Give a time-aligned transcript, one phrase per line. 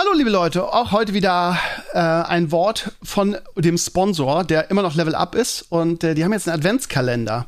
[0.00, 1.58] Hallo liebe Leute, auch heute wieder
[1.92, 6.24] äh, ein Wort von dem Sponsor, der immer noch Level Up ist und äh, die
[6.24, 7.46] haben jetzt einen Adventskalender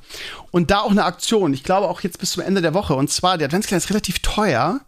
[0.50, 1.54] und da auch eine Aktion.
[1.54, 4.18] Ich glaube auch jetzt bis zum Ende der Woche und zwar der Adventskalender ist relativ
[4.18, 4.82] teuer.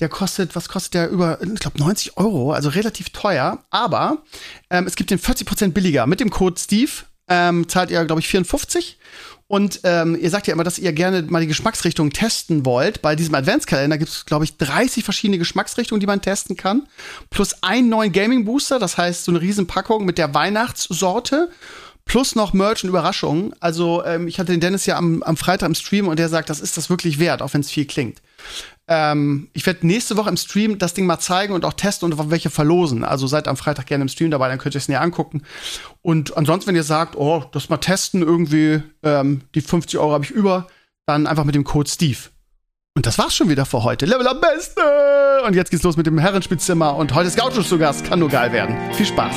[0.00, 3.58] Der kostet, was kostet der über, ich glaube 90 Euro, also relativ teuer.
[3.68, 4.22] Aber
[4.70, 6.90] ähm, es gibt den 40% billiger mit dem Code Steve.
[7.28, 8.98] Ähm, zahlt ihr, glaube ich, 54
[9.50, 13.02] und ähm, ihr sagt ja immer, dass ihr gerne mal die Geschmacksrichtung testen wollt.
[13.02, 16.86] Bei diesem Adventskalender gibt es, glaube ich, 30 verschiedene Geschmacksrichtungen, die man testen kann.
[17.30, 21.50] Plus einen neuen Gaming-Booster, das heißt so eine Riesenpackung mit der Weihnachtssorte.
[22.04, 23.52] Plus noch Merch und Überraschungen.
[23.58, 26.48] Also ähm, ich hatte den Dennis ja am, am Freitag im Stream und der sagt,
[26.48, 28.22] das ist das wirklich wert, auch wenn es viel klingt.
[28.90, 32.30] Ähm, ich werde nächste Woche im Stream das Ding mal zeigen und auch testen und
[32.30, 33.04] welche verlosen.
[33.04, 35.42] Also seid am Freitag gerne im Stream dabei, dann könnt ihr es näher angucken.
[36.02, 40.24] Und ansonsten, wenn ihr sagt, oh, das mal testen, irgendwie ähm, die 50 Euro habe
[40.24, 40.66] ich über,
[41.06, 42.18] dann einfach mit dem Code Steve.
[42.96, 44.06] Und das war's schon wieder für heute.
[44.06, 44.82] Level am Beste!
[45.46, 48.04] Und jetzt geht's los mit dem Herrenspielzimmer und heute ist Gaucho zu Gast.
[48.04, 48.76] Kann nur geil werden.
[48.94, 49.36] Viel Spaß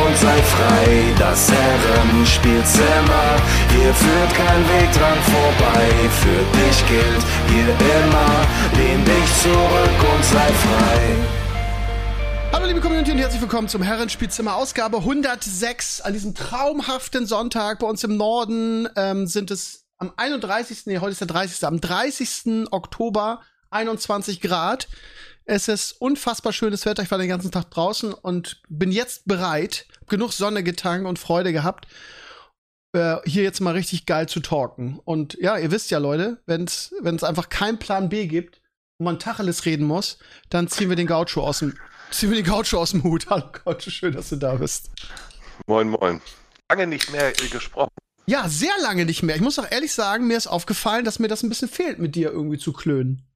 [0.05, 1.13] und sei frei.
[1.17, 3.35] Das Herrenspielzimmer,
[3.69, 6.09] hier führt kein Weg dran vorbei.
[6.21, 11.15] Für dich gilt hier immer, lehn dich zurück und sei frei.
[12.51, 17.87] Hallo liebe Community und herzlich willkommen zum Herrenspielzimmer Ausgabe 106 an diesem traumhaften Sonntag bei
[17.87, 20.87] uns im Norden ähm, sind es am 31.
[20.87, 21.63] Nee, heute ist der 30.
[21.65, 22.67] Am 30.
[22.71, 24.87] Oktober 21 Grad.
[25.45, 27.03] Es ist unfassbar schönes Wetter.
[27.03, 31.51] Ich war den ganzen Tag draußen und bin jetzt bereit, genug Sonne getankt und Freude
[31.51, 31.87] gehabt,
[32.93, 34.99] äh, hier jetzt mal richtig geil zu talken.
[35.03, 38.61] Und ja, ihr wisst ja, Leute, wenn es einfach keinen Plan B gibt
[38.99, 41.73] und man Tacheles reden muss, dann ziehen wir den Gaucho aus dem,
[42.11, 43.25] ziehen wir den Gaucho aus dem Hut.
[43.29, 44.91] Hallo Gaucho, schön, dass du da bist.
[45.65, 46.21] Moin, moin.
[46.69, 47.91] Lange nicht mehr äh, gesprochen.
[48.27, 49.35] Ja, sehr lange nicht mehr.
[49.35, 52.15] Ich muss auch ehrlich sagen, mir ist aufgefallen, dass mir das ein bisschen fehlt, mit
[52.15, 53.27] dir irgendwie zu klönen.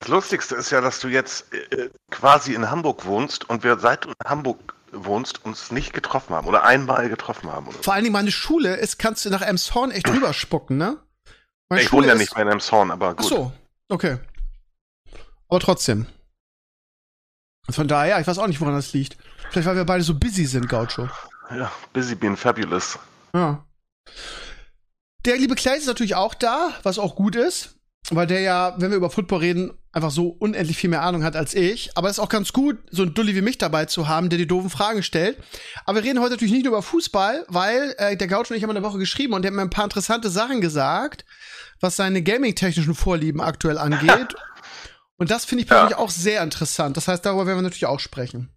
[0.00, 4.06] Das Lustigste ist ja, dass du jetzt äh, quasi in Hamburg wohnst und wir seit
[4.24, 7.70] Hamburg wohnst, uns nicht getroffen haben oder einmal getroffen haben.
[7.72, 10.98] Vor allen Dingen meine Schule ist, kannst du nach Emshorn echt rüberspucken, ne?
[11.68, 13.26] Meine ich Schule wohne ja nicht mehr in Emshorn, aber gut.
[13.26, 13.52] Ach so,
[13.88, 14.18] okay.
[15.48, 16.06] Aber trotzdem.
[17.70, 19.18] Von daher, ich weiß auch nicht, woran das liegt.
[19.50, 21.08] Vielleicht, weil wir beide so busy sind, Gaucho.
[21.50, 22.98] Ja, busy being fabulous.
[23.34, 23.64] Ja.
[25.24, 27.78] Der liebe Clay ist natürlich auch da, was auch gut ist
[28.10, 31.36] weil der ja, wenn wir über Football reden, einfach so unendlich viel mehr Ahnung hat
[31.36, 31.90] als ich.
[31.96, 34.38] Aber es ist auch ganz gut, so ein Dulli wie mich dabei zu haben, der
[34.38, 35.38] die doofen Fragen stellt.
[35.84, 38.62] Aber wir reden heute natürlich nicht nur über Fußball, weil äh, der Gaucho und ich
[38.62, 41.24] haben eine Woche geschrieben und der hat mir ein paar interessante Sachen gesagt,
[41.80, 44.34] was seine gaming-technischen Vorlieben aktuell angeht.
[45.16, 45.98] und das finde ich persönlich ja.
[45.98, 46.96] auch sehr interessant.
[46.96, 48.50] Das heißt, darüber werden wir natürlich auch sprechen.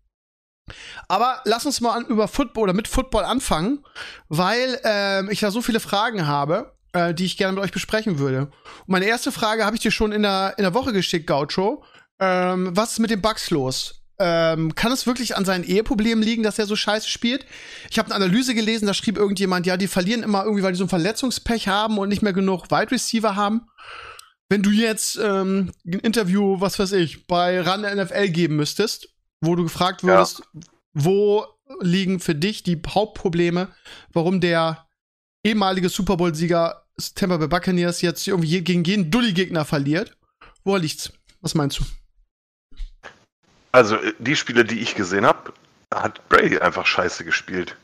[1.08, 3.84] Aber lass uns mal an, über Football oder mit Football anfangen,
[4.30, 8.20] weil äh, ich da so viele Fragen habe äh, die ich gerne mit euch besprechen
[8.20, 8.42] würde.
[8.42, 11.84] Und meine erste Frage habe ich dir schon in der, in der Woche geschickt, Gaucho.
[12.20, 14.02] Ähm, was ist mit den Bugs los?
[14.20, 17.46] Ähm, kann es wirklich an seinen Eheproblemen liegen, dass er so scheiße spielt?
[17.90, 20.78] Ich habe eine Analyse gelesen, da schrieb irgendjemand, ja, die verlieren immer irgendwie, weil die
[20.78, 23.68] so ein Verletzungspech haben und nicht mehr genug Wide Receiver haben.
[24.48, 29.08] Wenn du jetzt ähm, ein Interview, was weiß ich, bei RAN NFL geben müsstest,
[29.40, 30.62] wo du gefragt würdest, ja.
[30.94, 31.46] wo
[31.80, 33.70] liegen für dich die Hauptprobleme,
[34.12, 34.88] warum der
[35.44, 36.81] ehemalige Super Bowl-Sieger
[37.14, 40.18] Tampa Bay Buccaneers jetzt irgendwie gegen jeden Dulli-Gegner verliert.
[40.64, 41.12] Wo liegt's?
[41.42, 41.84] Was meinst du?
[43.72, 45.54] Also, äh, die Spiele, die ich gesehen habe,
[45.94, 47.76] hat Brady einfach scheiße gespielt.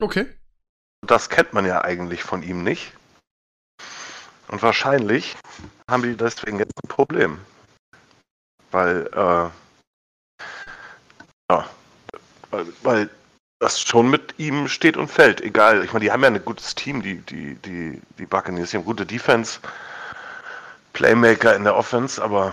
[0.00, 0.26] Okay.
[1.06, 2.92] Das kennt man ja eigentlich von ihm nicht.
[4.48, 5.36] Und wahrscheinlich
[5.90, 7.38] haben die deswegen jetzt ein Problem.
[8.70, 9.50] Weil, äh,
[11.50, 11.70] ja,
[12.50, 13.10] weil, weil
[13.62, 15.40] das schon mit ihm steht und fällt.
[15.40, 15.84] Egal.
[15.84, 18.70] Ich meine, die haben ja ein gutes Team, die, die, die, die Buccaneers.
[18.70, 19.60] Die haben gute Defense,
[20.92, 22.52] Playmaker in der Offense, aber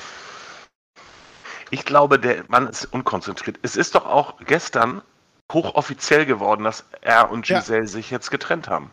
[1.72, 3.58] ich glaube, der Mann ist unkonzentriert.
[3.64, 5.02] Es ist doch auch gestern
[5.52, 7.88] hochoffiziell geworden, dass er und Giselle ja.
[7.88, 8.92] sich jetzt getrennt haben.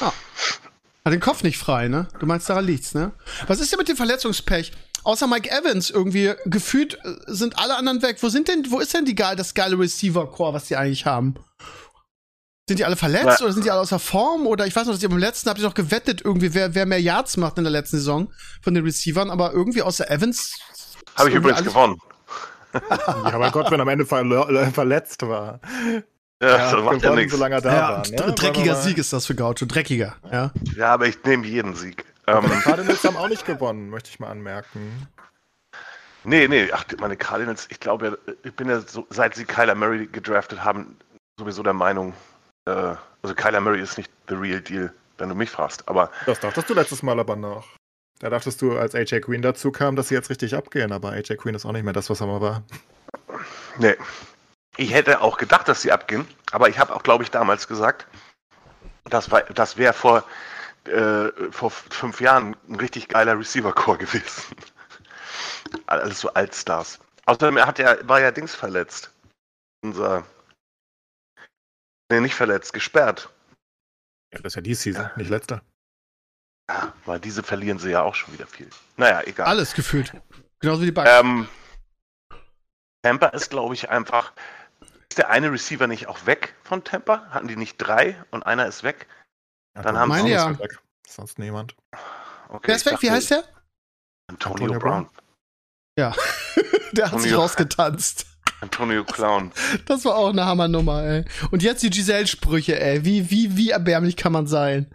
[0.00, 0.12] Ah.
[1.06, 2.06] Hat den Kopf nicht frei, ne?
[2.18, 3.12] Du meinst, daran liegt's, ne?
[3.46, 4.72] Was ist denn mit dem Verletzungspech?
[5.04, 8.18] Außer Mike Evans irgendwie gefühlt äh, sind alle anderen weg.
[8.20, 11.34] Wo sind denn, wo ist denn die geil, das geile Receiver-Core, was die eigentlich haben?
[12.68, 13.44] Sind die alle verletzt ja.
[13.46, 14.46] oder sind die alle außer Form?
[14.46, 16.86] Oder ich weiß noch, dass ihr beim letzten habt ihr noch gewettet, irgendwie, wer, wer
[16.86, 18.32] mehr Yards macht in der letzten Saison
[18.62, 20.56] von den Receivern, aber irgendwie außer Evans.
[21.16, 21.98] Habe ich übrigens gewonnen.
[22.74, 25.60] ja, aber Gott, wenn am Ende ver verletzt war.
[26.40, 27.32] Ja, ja das macht ja nichts.
[27.32, 28.26] solange er da ja, war.
[28.26, 28.34] Ne?
[28.34, 30.14] Dreckiger Sieg ist das für Gaucho, dreckiger.
[30.30, 32.04] Ja, ja aber ich nehme jeden Sieg.
[32.38, 35.08] Ähm, die Cardinals haben auch nicht gewonnen, möchte ich mal anmerken.
[36.24, 40.06] Nee, nee, ach, meine Cardinals, ich glaube ich bin ja so, seit sie Kyler Murray
[40.06, 40.96] gedraftet haben,
[41.38, 42.12] sowieso der Meinung,
[42.66, 46.10] äh, also Kyler Murray ist nicht the real deal, wenn du mich fragst, aber.
[46.26, 47.66] Das dachtest du letztes Mal aber noch.
[48.18, 51.36] Da dachtest du, als AJ Queen dazu kam, dass sie jetzt richtig abgehen, aber AJ
[51.36, 52.62] Queen ist auch nicht mehr das, was er mal war.
[53.78, 53.96] Nee.
[54.76, 58.06] Ich hätte auch gedacht, dass sie abgehen, aber ich habe auch, glaube ich, damals gesagt,
[59.04, 60.24] das, das wäre vor,
[60.88, 64.42] äh, vor fünf Jahren ein richtig geiler Receiver-Core gewesen.
[65.86, 66.98] Alles so Altstars.
[67.26, 69.12] Außerdem hat er, war ja Dings verletzt.
[69.82, 70.26] Unser.
[72.10, 73.30] Nee, nicht verletzt, gesperrt.
[74.32, 75.12] Ja, das ist ja die Season, ja.
[75.16, 75.62] nicht letzter.
[76.68, 78.70] Ja, weil diese verlieren sie ja auch schon wieder viel.
[78.96, 79.46] Naja, egal.
[79.46, 80.12] Alles gefühlt.
[80.60, 81.08] Genauso wie die Bugs.
[81.10, 81.48] Ähm,
[83.02, 84.32] Tampa ist, glaube ich, einfach.
[85.08, 87.26] Ist der eine Receiver nicht auch weg von Tampa?
[87.30, 89.08] Hatten die nicht drei und einer ist weg?
[89.76, 90.58] Ja, Dann haben sie ja.
[90.58, 90.78] weg.
[91.06, 91.74] Sonst niemand.
[92.48, 92.96] Okay, Wer ist weg?
[93.00, 93.44] Wie heißt der?
[94.28, 95.04] Antonio, Antonio Brown.
[95.04, 95.10] Brown.
[95.98, 96.14] Ja,
[96.92, 98.26] der hat Antonio, sich rausgetanzt.
[98.60, 99.52] Antonio Clown.
[99.86, 101.24] Das war auch eine Hammernummer, ey.
[101.50, 103.04] Und jetzt die Giselle-Sprüche, ey.
[103.04, 104.90] Wie, wie, wie erbärmlich kann man sein?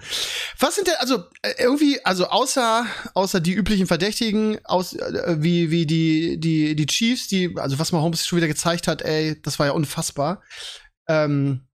[0.60, 5.72] Was sind denn, also, äh, irgendwie, also außer, außer die üblichen Verdächtigen, aus, äh, wie,
[5.72, 9.58] wie die, die, die Chiefs, die, also was Mahomes schon wieder gezeigt hat, ey, das
[9.58, 10.42] war ja unfassbar.
[11.08, 11.65] Ähm,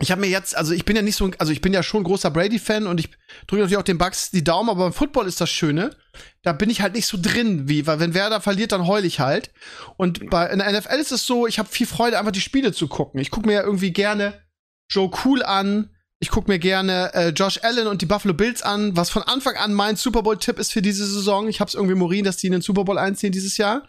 [0.00, 2.04] ich habe mir jetzt, also ich bin ja nicht so, also ich bin ja schon
[2.04, 3.10] großer Brady-Fan und ich
[3.46, 5.94] drücke natürlich auch den Bucks die Daumen, aber beim Football ist das Schöne.
[6.42, 9.20] Da bin ich halt nicht so drin, wie, weil wenn Werder verliert, dann heul ich
[9.20, 9.52] halt.
[9.98, 12.72] Und bei in der NFL ist es so, ich habe viel Freude, einfach die Spiele
[12.72, 13.20] zu gucken.
[13.20, 14.40] Ich gucke mir ja irgendwie gerne
[14.88, 15.90] Joe Cool an.
[16.22, 19.56] Ich gucke mir gerne äh, Josh Allen und die Buffalo Bills an, was von Anfang
[19.56, 21.48] an mein Super Bowl-Tipp ist für diese Saison.
[21.48, 23.84] Ich habe es irgendwie Morin, dass die in den Super Bowl einziehen dieses Jahr.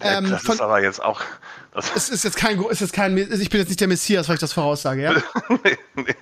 [0.00, 1.20] Ähm, das von, ist aber jetzt auch.
[1.94, 4.40] Es ist jetzt kein, ist jetzt kein, ich bin jetzt nicht der Messias, weil ich
[4.40, 5.12] das voraussage, ja?
[5.62, 6.14] nee, nee.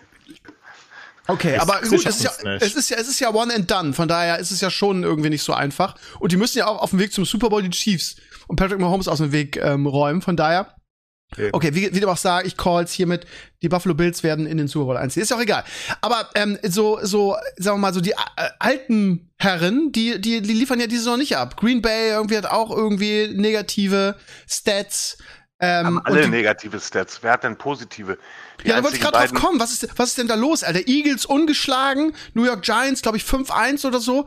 [1.29, 3.71] Okay, ich, aber gut, es ist, ja, es ist ja, es ist ja one and
[3.71, 3.93] done.
[3.93, 5.95] Von daher ist es ja schon irgendwie nicht so einfach.
[6.19, 8.17] Und die müssen ja auch auf dem Weg zum Super Bowl die Chiefs
[8.49, 10.23] und Patrick Mahomes aus dem Weg ähm, räumen.
[10.23, 10.75] Von daher
[11.33, 13.27] Okay, okay wie, wie du auch sagst, ich calls hiermit,
[13.63, 15.23] die Buffalo Bills werden in den Super Bowl einziehen.
[15.23, 15.65] Ist ja auch egal.
[16.01, 20.53] Aber ähm, so, so, sagen wir mal, so die äh, alten Herren, die, die, die
[20.53, 21.57] liefern ja diese Saison nicht ab.
[21.57, 24.17] Green Bay irgendwie hat auch irgendwie negative
[24.49, 25.19] Stats.
[25.59, 27.19] Ähm, Haben alle die, negative Stats.
[27.23, 28.19] Wer hat denn positive?
[28.63, 29.59] Die ja, da wollte ich gerade drauf kommen.
[29.59, 30.87] Was ist, was ist denn da los, Alter?
[30.87, 34.27] Eagles ungeschlagen, New York Giants, glaube ich, 5-1 oder so.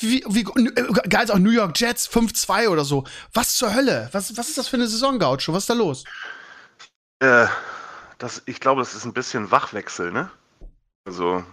[0.00, 3.04] Wie, wie äh, geil ist auch New York Jets 5-2 oder so.
[3.34, 4.08] Was zur Hölle?
[4.12, 5.52] Was, was ist das für eine Saison, Gaucho?
[5.52, 6.04] Was ist da los?
[7.20, 7.46] Äh,
[8.18, 10.30] das, ich glaube, das ist ein bisschen Wachwechsel, ne?
[11.06, 11.44] Also,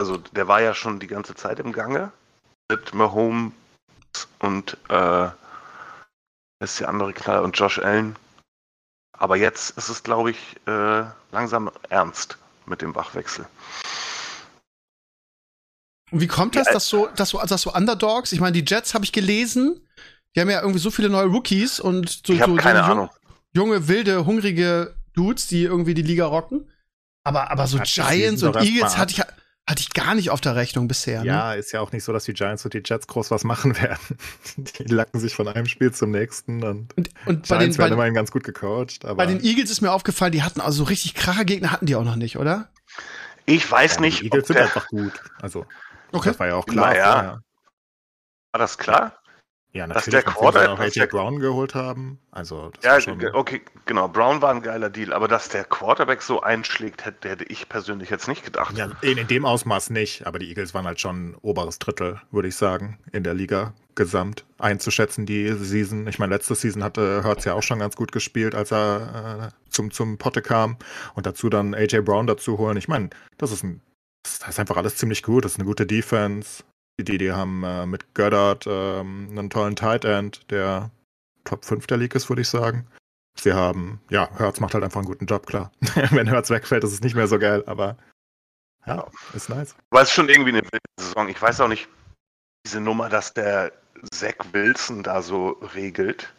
[0.00, 2.12] also der war ja schon die ganze Zeit im Gange
[2.70, 3.52] mit Mahomes
[4.38, 5.28] und äh,
[6.60, 8.16] ist der andere Knall und Josh Allen.
[9.16, 13.46] Aber jetzt ist es, glaube ich, äh, langsam ernst mit dem Wachwechsel.
[16.10, 18.94] Und wie kommt das, dass so, dass so, dass so Underdogs, ich meine, die Jets
[18.94, 19.86] habe ich gelesen,
[20.34, 23.10] die haben ja irgendwie so viele neue Rookies und so, ich so, keine so Ahnung.
[23.52, 26.70] junge, wilde, hungrige Dudes, die irgendwie die Liga rocken.
[27.24, 30.88] Aber, aber so Giants und Eagles hatte ich, hatte ich gar nicht auf der Rechnung
[30.88, 31.20] bisher.
[31.20, 31.28] Ne?
[31.28, 33.74] Ja, ist ja auch nicht so, dass die Giants und die Jets groß was machen
[33.80, 34.18] werden.
[34.56, 37.94] Die lacken sich von einem Spiel zum nächsten und, und, und bei Giants den, werden
[37.94, 39.00] immerhin ganz gut gecoacht.
[39.16, 42.04] bei den Eagles ist mir aufgefallen, die hatten also so richtig Krachergegner hatten die auch
[42.04, 42.68] noch nicht, oder?
[43.46, 44.20] Ich weiß ja, nicht.
[44.20, 45.12] Die Eagles sind einfach gut.
[45.40, 45.66] Also,
[46.12, 46.30] okay.
[46.30, 46.90] das war ja auch klar.
[46.90, 47.40] Naja.
[48.52, 49.18] War das klar?
[49.74, 52.20] Ja, natürlich, dass der Quarterback auch AJ Brown geholt haben.
[52.30, 52.96] Also, ja,
[53.32, 54.06] okay, genau.
[54.06, 58.08] Brown war ein geiler Deal, aber dass der Quarterback so einschlägt, hätte, hätte ich persönlich
[58.08, 58.78] jetzt nicht gedacht.
[58.78, 62.48] Ja, in, in, dem Ausmaß nicht, aber die Eagles waren halt schon oberes Drittel, würde
[62.48, 66.06] ich sagen, in der Liga gesamt einzuschätzen, die Season.
[66.06, 69.70] Ich meine, letzte Season hatte Hurts ja auch schon ganz gut gespielt, als er äh,
[69.70, 70.76] zum, zum Potte kam.
[71.14, 72.76] Und dazu dann AJ Brown dazu holen.
[72.76, 73.80] Ich meine, das ist ein
[74.24, 75.44] das ist einfach alles ziemlich gut.
[75.44, 76.64] Das ist eine gute Defense.
[77.00, 80.90] Die, die haben äh, mit Goddard ähm, einen tollen Tight End, der
[81.44, 82.86] Top 5 der League ist, würde ich sagen.
[83.38, 85.72] Sie haben, ja, Hertz macht halt einfach einen guten Job, klar.
[86.10, 87.96] Wenn Hertz wegfällt, ist es nicht mehr so geil, aber
[88.86, 89.74] ja, ist nice.
[89.90, 90.62] War es schon irgendwie eine
[91.00, 91.28] Saison.
[91.28, 91.88] Ich weiß auch nicht,
[92.64, 93.72] diese Nummer, dass der
[94.12, 96.32] Zach Wilson da so regelt.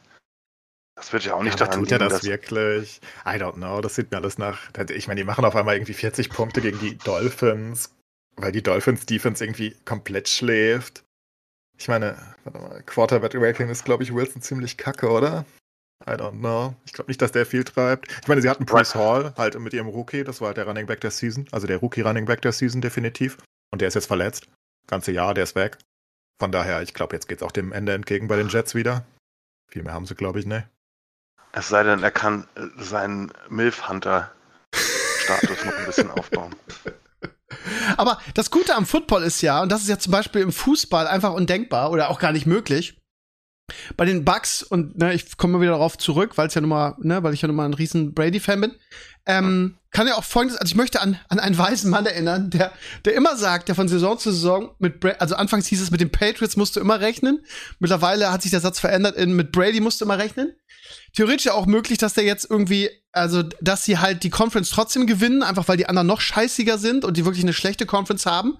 [0.95, 3.01] Das wird ja auch nicht ja, daran tut er das wirklich?
[3.25, 4.69] I don't know, das sieht mir alles nach.
[4.89, 7.93] Ich meine, die machen auf einmal irgendwie 40 Punkte gegen die Dolphins,
[8.37, 11.03] weil die Dolphins Defense irgendwie komplett schläft.
[11.77, 15.45] Ich meine, warte mal, Quarterback-Ranking ist, glaube ich, Wilson ziemlich kacke, oder?
[16.05, 16.75] I don't know.
[16.85, 18.11] Ich glaube nicht, dass der viel treibt.
[18.21, 20.85] Ich meine, sie hatten Bruce Hall halt mit ihrem Rookie, das war halt der Running
[20.85, 23.37] Back der Season, also der Rookie-Running Back der Season definitiv.
[23.71, 24.47] Und der ist jetzt verletzt.
[24.87, 25.77] Ganze Jahr, der ist weg.
[26.39, 29.05] Von daher, ich glaube, jetzt geht es auch dem Ende entgegen bei den Jets wieder.
[29.69, 30.69] Viel mehr haben sie, glaube ich, ne.
[31.53, 36.53] Es sei denn, er kann seinen Milf-Hunter-Status noch ein bisschen aufbauen.
[37.97, 41.07] Aber das Gute am Football ist ja, und das ist ja zum Beispiel im Fußball
[41.07, 42.97] einfach undenkbar oder auch gar nicht möglich.
[43.97, 46.95] Bei den Bucks, und ne, ich komme wieder darauf zurück, weil es ja nun mal,
[46.99, 48.75] ne, weil ich ja nun mal ein riesen Brady-Fan bin,
[49.25, 52.73] ähm, kann ja auch folgendes, also ich möchte an, an einen weisen Mann erinnern, der,
[53.05, 56.01] der immer sagt, der von Saison zu Saison mit Brady, also anfangs hieß es, mit
[56.01, 57.43] den Patriots musst du immer rechnen.
[57.79, 60.53] Mittlerweile hat sich der Satz verändert in mit Brady musst du immer rechnen.
[61.15, 65.41] Theoretisch auch möglich, dass der jetzt irgendwie, also, dass sie halt die Conference trotzdem gewinnen,
[65.41, 68.57] einfach weil die anderen noch scheißiger sind und die wirklich eine schlechte Conference haben,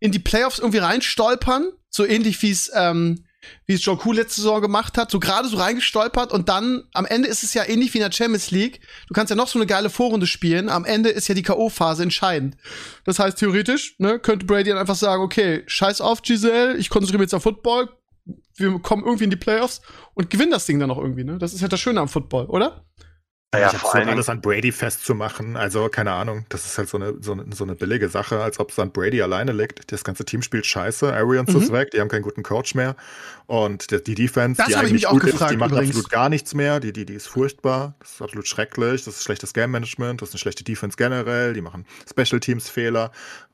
[0.00, 3.24] in die Playoffs irgendwie reinstolpern, so ähnlich wie es, ähm,
[3.66, 7.28] wie es Cool letzte Saison gemacht hat, so gerade so reingestolpert und dann am Ende
[7.28, 8.80] ist es ja ähnlich wie in der Champions League.
[9.08, 12.02] Du kannst ja noch so eine geile Vorrunde spielen, am Ende ist ja die KO-Phase
[12.02, 12.56] entscheidend.
[13.04, 17.18] Das heißt, theoretisch, ne, könnte Brady dann einfach sagen, okay, scheiß auf Giselle, ich konzentriere
[17.18, 17.88] mich jetzt auf Football,
[18.56, 19.82] wir kommen irgendwie in die Playoffs
[20.14, 21.38] und gewinnen das Ding dann noch irgendwie, ne?
[21.38, 22.84] Das ist ja das Schöne am Football, oder?
[23.54, 25.58] Naja, ich vor allem alles an Brady festzumachen.
[25.58, 28.58] Also, keine Ahnung, das ist halt so eine, so eine, so eine billige Sache, als
[28.58, 29.92] ob es an Brady alleine liegt.
[29.92, 31.12] Das ganze Team spielt scheiße.
[31.12, 31.60] Arians mhm.
[31.60, 32.96] ist weg, die haben keinen guten Coach mehr.
[33.46, 35.90] Und die, die Defense, das die eigentlich gut gefragt, ist, die macht übrigens.
[35.90, 36.80] absolut gar nichts mehr.
[36.80, 37.94] Die, die, die ist furchtbar.
[38.00, 39.04] Das ist absolut schrecklich.
[39.04, 40.22] Das ist schlechtes Game Management.
[40.22, 41.52] Das ist eine schlechte Defense generell.
[41.52, 43.12] Die machen Special Teams Fehler.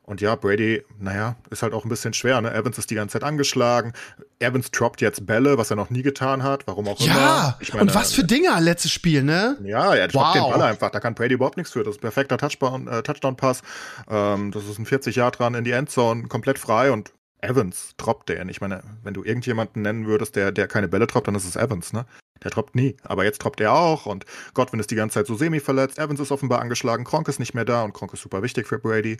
[0.09, 2.41] Und ja, Brady, naja, ist halt auch ein bisschen schwer.
[2.41, 2.51] Ne?
[2.51, 3.93] Evans ist die ganze Zeit angeschlagen.
[4.39, 6.65] Evans droppt jetzt Bälle, was er noch nie getan hat.
[6.65, 7.57] Warum auch ja, immer.
[7.61, 9.55] Ja, und was für Dinger letztes Spiel, ne?
[9.63, 10.33] Ja, er droppt wow.
[10.33, 10.89] den Ball einfach.
[10.89, 11.83] Da kann Brady überhaupt nichts für.
[11.83, 13.61] Das ist ein perfekter äh, Touchdown-Pass.
[14.09, 18.29] Ähm, das ist ein 40 Jahr dran in die Endzone, komplett frei und Evans droppt
[18.29, 18.49] den.
[18.49, 21.55] Ich meine, wenn du irgendjemanden nennen würdest, der, der keine Bälle droppt, dann ist es
[21.55, 22.07] Evans, ne?
[22.43, 22.97] Der droppt nie.
[23.03, 24.25] Aber jetzt droppt er auch und
[24.55, 25.99] Godwin ist die ganze Zeit so semi verletzt.
[25.99, 27.03] Evans ist offenbar angeschlagen.
[27.03, 29.17] Kronk ist nicht mehr da und Kronk ist super wichtig für Brady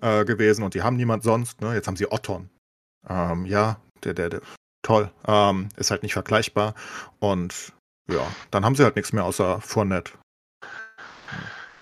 [0.00, 1.60] äh, gewesen und die haben niemand sonst.
[1.60, 1.74] Ne?
[1.74, 2.50] Jetzt haben sie Otton.
[3.08, 4.40] Ähm, ja, der, der, der,
[4.82, 5.10] toll.
[5.26, 6.74] Ähm, ist halt nicht vergleichbar.
[7.18, 7.72] Und
[8.08, 10.12] ja, dann haben sie halt nichts mehr außer Fournette.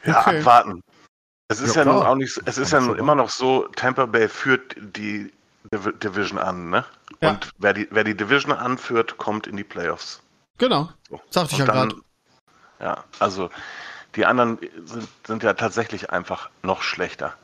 [0.04, 0.38] Ja, okay.
[0.38, 0.82] abwarten.
[1.48, 4.06] Es ist ja, ja nun auch nicht, es ist ja nun immer noch so, Tampa
[4.06, 5.32] Bay führt die
[5.70, 6.84] Division an, ne?
[7.20, 7.30] Ja.
[7.30, 10.22] Und wer die, wer die Division anführt, kommt in die Playoffs.
[10.58, 10.90] Genau.
[11.08, 11.20] So.
[11.30, 11.94] Sagte ich ja gerade.
[12.80, 13.50] Ja, also
[14.16, 17.34] die anderen sind, sind ja tatsächlich einfach noch schlechter.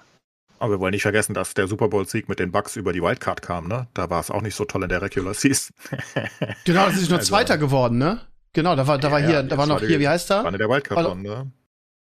[0.59, 3.43] Aber wir wollen nicht vergessen, dass der Super Bowl-Sieg mit den Bucks über die Wildcard
[3.43, 3.87] kam, ne?
[3.95, 5.75] Da war es auch nicht so toll in der Regular Season.
[6.65, 8.21] genau, das ist nur also, Zweiter geworden, ne?
[8.53, 10.45] Genau, da war, da war ja, hier, da war noch die, hier, wie heißt der?
[10.45, 11.53] War der Wildcard ne?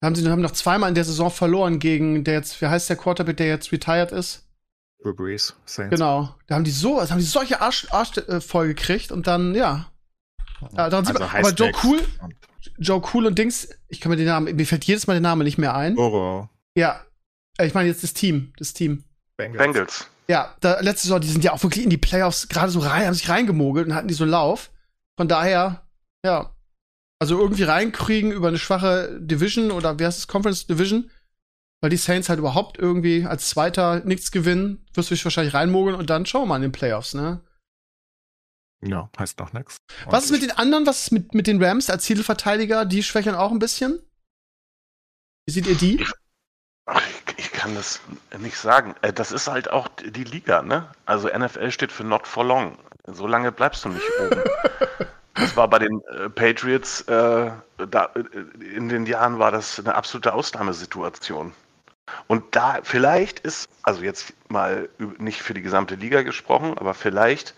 [0.03, 2.98] Haben sie haben noch zweimal in der Saison verloren gegen der jetzt, wie heißt der
[2.98, 4.45] Quarterback, der jetzt retired ist?
[5.01, 5.91] Drew Brees, Saints.
[5.91, 6.36] Genau.
[6.48, 9.55] Da haben die so, also haben die solche Arsch, Arsch äh, voll gekriegt und dann,
[9.55, 9.88] ja.
[10.75, 12.01] ja daran sieht also man, aber Joe Cool,
[12.77, 15.45] Joe Cool und Dings, ich kann mir den Namen, mir fällt jedes Mal der Name
[15.45, 15.95] nicht mehr ein.
[15.98, 16.50] Horror.
[16.75, 17.12] Ja, äh,
[17.62, 19.03] ich meine jetzt das Team, das Team.
[19.38, 19.63] Bengals.
[19.63, 20.07] Bengals.
[20.27, 23.05] Ja, da, letzte Saison, die sind ja auch wirklich in die Playoffs gerade so rein,
[23.05, 24.72] haben sich reingemogelt und hatten die so einen Lauf.
[25.17, 25.88] Von daher,
[26.25, 26.55] ja.
[27.19, 31.10] Also irgendwie reinkriegen über eine schwache Division oder wie heißt es, Conference Division,
[31.81, 35.95] weil die Saints halt überhaupt irgendwie als Zweiter nichts gewinnen, wirst du dich wahrscheinlich reinmogeln
[35.95, 37.41] und dann schauen wir mal in den Playoffs, ne?
[38.86, 39.77] Ja, heißt noch nichts.
[40.07, 40.86] Was ist mit den anderen?
[40.86, 42.83] Was ist mit, mit den Rams als Titelverteidiger?
[42.83, 44.00] Die schwächeln auch ein bisschen?
[45.45, 46.05] Wie seht ihr die?
[46.85, 47.01] Ach,
[47.37, 48.01] ich, kann das
[48.39, 48.93] nicht sagen.
[49.01, 50.89] Äh, das ist halt auch die Liga, ne?
[51.05, 52.77] Also NFL steht für not for long.
[53.07, 54.41] So lange bleibst du nicht oben.
[55.35, 59.95] Das war bei den äh, Patriots, äh, da, äh, in den Jahren war das eine
[59.95, 61.53] absolute Ausnahmesituation.
[62.27, 67.55] Und da vielleicht ist, also jetzt mal nicht für die gesamte Liga gesprochen, aber vielleicht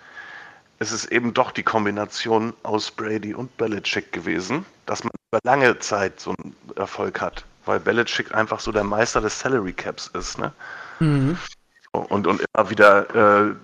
[0.80, 5.80] ist es eben doch die Kombination aus Brady und Belichick gewesen, dass man über lange
[5.80, 10.38] Zeit so einen Erfolg hat weil Belichick einfach so der Meister des Salary Caps ist.
[10.38, 10.52] Ne?
[11.00, 11.38] Mhm.
[11.92, 13.56] Und, und immer wieder äh,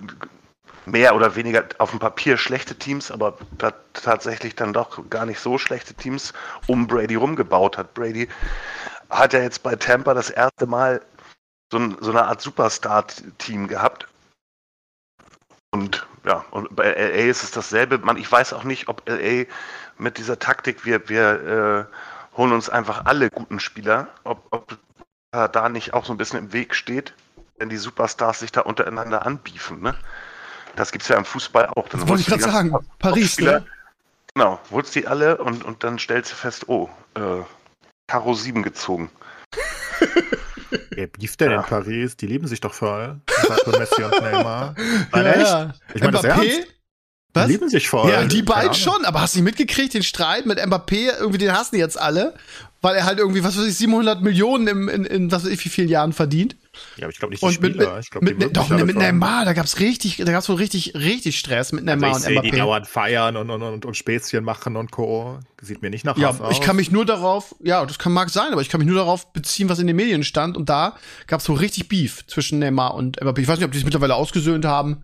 [0.86, 3.38] mehr oder weniger auf dem Papier schlechte Teams, aber
[3.94, 6.34] tatsächlich dann doch gar nicht so schlechte Teams
[6.68, 7.94] um Brady rumgebaut hat.
[7.94, 8.28] Brady
[9.10, 11.02] hat ja jetzt bei Tampa das erste Mal
[11.72, 14.08] so, ein, so eine Art Superstar-Team gehabt.
[15.72, 17.98] Und ja, und bei LA ist es dasselbe.
[18.00, 19.46] Man, ich weiß auch nicht, ob LA
[19.98, 21.96] mit dieser Taktik, wir, wir äh,
[22.38, 24.78] holen uns einfach alle guten Spieler, ob, ob
[25.32, 27.14] da nicht auch so ein bisschen im Weg steht,
[27.58, 29.82] wenn die Superstars sich da untereinander anbiefen.
[29.82, 29.96] Ne?
[30.76, 31.88] Das gibt es ja im Fußball auch.
[31.90, 33.66] Dann das wollte ich gerade sagen, Paris, ne?
[34.34, 37.44] Genau, holst die alle und, und dann stellst du fest, oh, äh,
[38.08, 39.10] Karo 7 gezogen.
[40.92, 41.58] Wer bieft denn ja.
[41.58, 42.16] in Paris?
[42.16, 43.20] Die lieben sich doch voll.
[43.78, 44.76] Messi und Neymar.
[45.14, 45.48] Ja, echt?
[45.48, 45.74] Ja.
[45.94, 46.68] Ich meine das ernst.
[47.34, 47.46] Was?
[47.48, 48.10] Die lieben sich voll.
[48.12, 51.54] Ja, die beiden schon, aber hast du nicht mitgekriegt, den Streit mit Mbappé, irgendwie den
[51.54, 52.34] hassen die jetzt alle,
[52.82, 55.64] weil er halt irgendwie, was weiß ich, 700 Millionen im, in, in was weiß ich
[55.64, 56.56] wie vielen Jahren verdient.
[56.98, 57.96] Ja, aber ich glaube nicht die Und Spieler.
[57.96, 58.96] mit, ich glaub, mit, die mit, doch, mit.
[58.96, 62.22] Neymar, da gab's richtig, da gab's wohl richtig, richtig Stress mit Also Neymar ich und
[62.24, 62.58] sehe die Mbappé.
[62.58, 65.40] dauernd feiern und, und, und, und Späßchen machen und Co.
[65.62, 66.52] Sieht mir nicht nach Ja, Hass aus.
[66.54, 68.98] ich kann mich nur darauf, ja, das kann mag sein, aber ich kann mich nur
[68.98, 70.58] darauf beziehen, was in den Medien stand.
[70.58, 70.96] Und da
[71.28, 73.40] gab's so richtig Beef zwischen Neymar und Mbappé.
[73.40, 75.04] Ich weiß nicht, ob die es mittlerweile ausgesöhnt haben.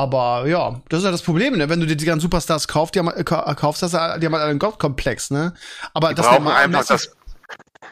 [0.00, 1.68] Aber ja, das ist ja das Problem, ne?
[1.68, 4.32] Wenn du dir die ganzen Superstars kaufst, die haben, äh, ka- kaufst, hast die haben
[4.34, 5.54] halt einen Gottkomplex, ne?
[5.92, 7.10] Aber Die das brauchen, einfach das,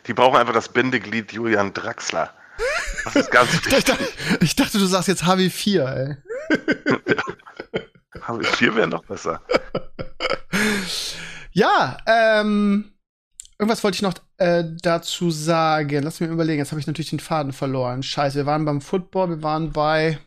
[0.06, 2.30] die brauchen einfach das Bindeglied Julian Draxler.
[3.04, 4.08] Das ist ganz ich, dachte,
[4.40, 6.16] ich dachte, du sagst jetzt HW4, ey.
[8.42, 9.40] Vier wäre noch besser.
[11.52, 12.92] Ja, ähm,
[13.58, 16.02] irgendwas wollte ich noch äh, dazu sagen.
[16.02, 16.58] Lass mich überlegen.
[16.58, 18.02] Jetzt habe ich natürlich den Faden verloren.
[18.02, 20.18] Scheiße, wir waren beim Football, wir waren bei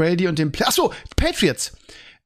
[0.00, 0.66] Brady und dem Play.
[0.66, 1.72] Achso, Patriots.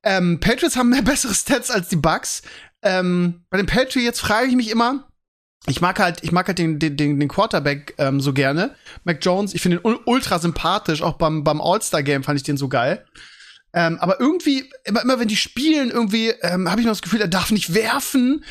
[0.04, 2.42] Ähm, Patriots haben mehr bessere Stats als die Bucks.
[2.82, 5.08] Ähm, bei den Patriots frage ich mich immer.
[5.66, 8.76] Ich mag halt, ich mag halt den, den, den, den Quarterback ähm, so gerne.
[9.04, 11.02] Mac Jones, ich finde ihn ul- ultra sympathisch.
[11.02, 13.04] Auch beim, beim All-Star-Game fand ich den so geil.
[13.72, 17.22] Ähm, aber irgendwie, immer, immer wenn die spielen, irgendwie, ähm, habe ich noch das Gefühl,
[17.22, 18.44] er darf nicht werfen.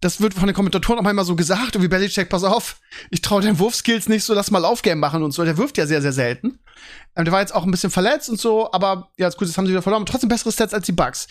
[0.00, 2.76] Das wird von den Kommentatoren auch manchmal so gesagt, irgendwie Belichick, pass auf,
[3.10, 5.44] ich traue den Wurfskills nicht so, lass mal Aufgame machen und so.
[5.44, 6.60] Der wirft ja sehr, sehr selten.
[7.16, 9.56] Ähm, der war jetzt auch ein bisschen verletzt und so, aber ja, ist gut, jetzt
[9.58, 10.06] haben sie wieder verloren.
[10.06, 11.26] Trotzdem bessere Stats als die Bucks.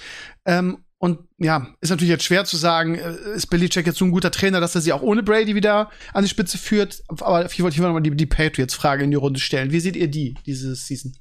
[0.46, 4.12] Ähm, und ja, ist natürlich jetzt schwer zu sagen, äh, ist Belichick jetzt so ein
[4.12, 7.04] guter Trainer, dass er sie auch ohne Brady wieder an die Spitze führt.
[7.08, 9.72] Aber ich wollte hier mal die, die Patriots-Frage in die Runde stellen.
[9.72, 11.16] Wie seht ihr die, diese Season?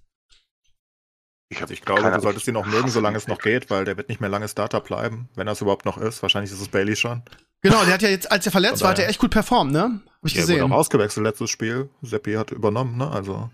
[1.48, 3.96] Ich, Also ich glaube, du solltest ihn noch mögen, solange es noch geht, weil der
[3.96, 6.22] wird nicht mehr lange Starter bleiben, wenn er es überhaupt noch ist.
[6.22, 7.22] Wahrscheinlich ist es Bailey schon.
[7.62, 10.00] Genau, der hat ja jetzt, als er verletzt war, hat er echt gut performt, ne?
[10.06, 10.72] Hab ich Der wurde gesehen.
[10.72, 11.90] auch ausgewechselt letztes Spiel.
[12.02, 13.10] Seppi hat übernommen, ne?
[13.10, 13.50] Also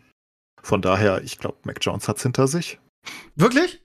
[0.62, 2.78] von daher, ich glaube, Mac Jones hat's hinter sich.
[3.35, 3.83] Wirklich?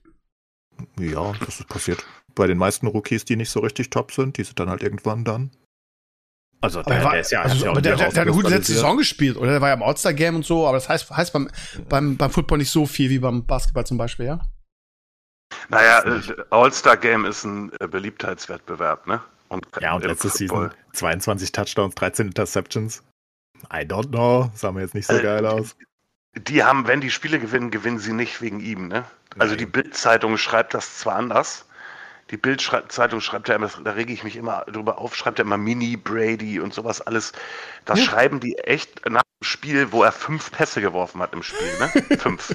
[0.98, 2.04] Ja, das ist passiert.
[2.34, 5.24] Bei den meisten Rookies, die nicht so richtig top sind, die sind dann halt irgendwann
[5.24, 5.50] dann.
[6.60, 8.28] Also Aber, er war, ist ja, also, hat ja auch aber der, der, der hat
[8.28, 8.72] eine gute letzte.
[8.72, 9.50] Saison gespielt, oder?
[9.52, 11.48] Der war ja im All-Star-Game und so, aber das heißt, heißt beim,
[11.88, 14.40] beim, beim Football nicht so viel wie beim Basketball zum Beispiel, ja?
[15.68, 16.20] Naja, äh,
[16.50, 19.20] All-Star-Game ist ein äh, Beliebtheitswettbewerb, ne?
[19.48, 20.70] Und Ja, und letzte Football.
[20.70, 23.02] Season 22 Touchdowns, 13 Interceptions.
[23.72, 24.50] I don't know.
[24.54, 25.76] Sah mir jetzt nicht so Äh, geil aus.
[26.38, 29.04] Die haben, wenn die Spiele gewinnen, gewinnen sie nicht wegen ihm, ne?
[29.38, 31.64] Also die Bild-Zeitung schreibt das zwar anders.
[32.30, 35.56] Die Bild-Zeitung schreibt ja immer, da rege ich mich immer drüber auf, schreibt ja immer
[35.56, 37.32] Mini, Brady und sowas alles.
[37.84, 38.04] Das Ja.
[38.06, 41.88] schreiben die echt nach dem Spiel, wo er fünf Pässe geworfen hat im Spiel, ne?
[42.18, 42.54] fünf.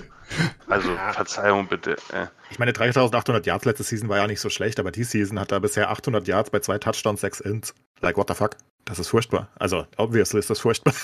[0.67, 1.93] Also, Verzeihung bitte.
[2.12, 2.28] Äh.
[2.50, 5.52] Ich meine, 3800 Yards letzte Season war ja nicht so schlecht, aber die Season hat
[5.52, 7.74] er bisher 800 Yards bei zwei Touchdowns, sechs Ins.
[8.02, 8.58] Like, what the fuck?
[8.86, 9.50] Das ist furchtbar.
[9.56, 10.93] Also, obviously ist das furchtbar.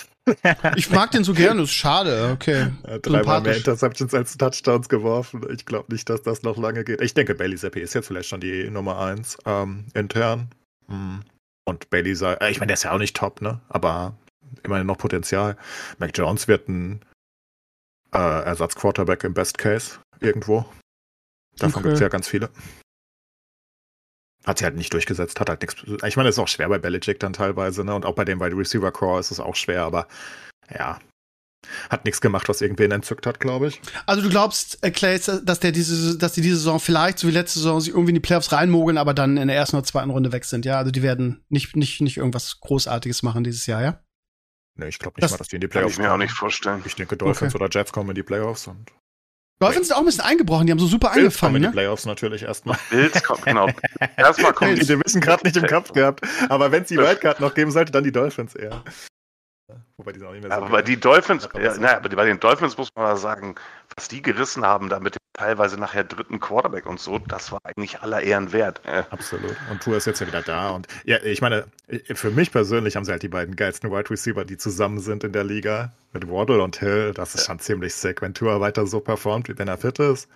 [0.76, 2.72] Ich mag den so gerne, ist schade, okay.
[3.02, 3.58] Dreimal mehr.
[3.58, 5.44] Interceptions als Touchdowns geworfen.
[5.52, 7.02] Ich glaube nicht, dass das noch lange geht.
[7.02, 10.50] Ich denke, Bailey Zappi ist jetzt vielleicht schon die Nummer eins ähm, intern.
[10.86, 11.22] Mm.
[11.66, 13.60] Und Bailey sei, äh, ich meine, der ist ja auch nicht top, ne?
[13.70, 14.16] Aber
[14.62, 15.58] immerhin noch Potenzial.
[15.98, 17.02] Mac Jones wird ein
[18.14, 20.64] äh, Ersatz-Quarterback im Best Case irgendwo.
[21.58, 21.84] Davon Okay.
[21.84, 22.50] gibt es ja ganz viele.
[24.46, 25.76] Hat sie halt nicht durchgesetzt, hat halt nichts.
[26.06, 27.94] Ich meine, das ist auch schwer bei Belichick dann teilweise, ne?
[27.94, 30.08] Und auch bei dem Wide Receiver Core ist es auch schwer, aber
[30.74, 31.00] ja.
[31.90, 33.82] Hat nichts gemacht, was irgendwen entzückt hat, glaube ich.
[34.06, 37.32] Also du glaubst, äh, Clay, dass der diese, dass die diese Saison vielleicht, so wie
[37.32, 40.10] letzte Saison, sich irgendwie in die Playoffs reinmogeln, aber dann in der ersten oder zweiten
[40.10, 40.78] Runde weg sind, ja?
[40.78, 44.00] Also die werden nicht, nicht, nicht irgendwas Großartiges machen dieses Jahr, ja?
[44.78, 46.12] Ne, ich glaube nicht Das mal, dass die in die Kann Playoffs ich mir auch
[46.12, 46.24] kommen.
[46.24, 46.82] nicht vorstellen.
[46.86, 47.62] Ich denke, Dolphins Okay.
[47.64, 48.90] oder Jets kommen in die Playoffs und
[49.62, 51.68] Dolphins sind auch ein bisschen eingebrochen, die haben so super Bills kommen angefangen, in die
[51.68, 51.74] ne?
[51.74, 52.78] Playoffs natürlich erstmal.
[52.90, 53.68] Bills kommt, genau.
[54.16, 56.22] Erstmal kommt Die Division gerade nicht im Kopf gehabt.
[56.48, 58.82] Aber wenn es die Wildcard noch geben sollte, dann die Dolphins eher.
[60.00, 62.26] Wobei die sind auch nicht mehr so Aber die Dolphins, Ja, ja, naja, aber bei
[62.26, 63.56] den Dolphins muss man mal sagen,
[63.98, 67.60] was die gerissen haben, da mit dem teilweise nachher dritten Quarterback und so, das war
[67.66, 68.80] eigentlich aller Ehren wert.
[68.86, 69.58] Äh, Absolut.
[69.70, 70.70] Und Tour ist jetzt ja wieder da.
[70.70, 71.66] Und ja, ich meine,
[72.14, 75.34] für mich persönlich haben sie halt die beiden geilsten Wide Receiver, die zusammen sind in
[75.34, 75.92] der Liga.
[76.14, 77.12] Mit Waddle und Hill.
[77.14, 80.30] Das ist schon ziemlich sick, wenn Tour weiter so performt, wie wenn er fit ist.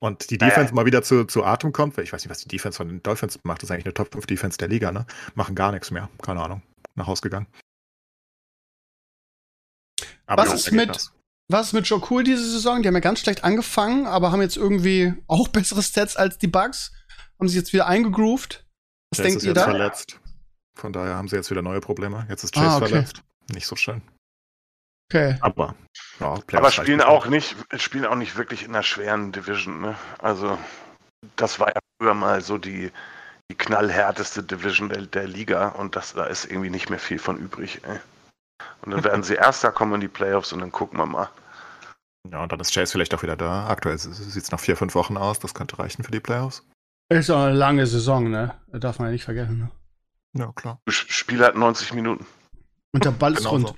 [0.00, 0.38] Und die.
[0.38, 1.98] Defense mal wieder zu, zu Atem kommt.
[1.98, 3.62] weil Ich weiß nicht, was die Defense von den Dolphins macht.
[3.62, 5.06] Das ist eigentlich eine Top 5 Defense der Liga, ne?
[5.34, 6.08] Machen gar nichts mehr.
[6.22, 6.62] Keine Ahnung.
[6.94, 7.46] Nach Haus gegangen.
[10.28, 11.12] Aber Was ist mit- das.
[11.50, 12.82] Was ist mit Joe Cool diese Saison?
[12.82, 16.46] Die haben ja ganz schlecht angefangen, aber haben jetzt irgendwie auch bessere Stats als die
[16.46, 16.92] Bugs.
[17.38, 18.64] Haben sich jetzt wieder eingegroovt.
[19.10, 19.64] Was Der denkt ist ihr jetzt da?
[19.64, 20.20] verletzt.
[20.78, 22.26] Von daher haben sie jetzt wieder neue Probleme.
[22.28, 22.88] Jetzt ist Ah, Chase okay.
[22.88, 23.22] verletzt.
[23.52, 24.02] Nicht so schön.
[25.10, 25.38] Okay.
[25.40, 25.74] Aber,
[26.20, 29.80] ja, aber spielen auch nicht, spielen auch nicht wirklich in einer schweren Division.
[29.80, 29.96] Ne?
[30.18, 30.58] Also
[31.36, 32.92] das war ja früher mal so die,
[33.50, 37.38] die knallhärteste Division der, der Liga und das, da ist irgendwie nicht mehr viel von
[37.38, 37.80] übrig.
[37.84, 37.98] Ey.
[38.82, 41.28] Und dann werden sie Erster kommen in die Playoffs und dann gucken wir mal.
[42.30, 43.68] Ja, und dann ist Chase vielleicht auch wieder da.
[43.68, 45.38] Aktuell sieht es nach vier, fünf Wochen aus.
[45.38, 46.66] Das könnte reichen für die Playoffs.
[47.10, 48.54] Ist auch eine lange Saison, ne?
[48.66, 49.58] Das darf man ja nicht vergessen.
[49.58, 49.70] Ne?
[50.34, 50.80] Ja, klar.
[50.84, 52.26] Das Spiel hat 90 Minuten.
[52.92, 53.68] Und der Ball ist Genau rund.
[53.68, 53.76] so.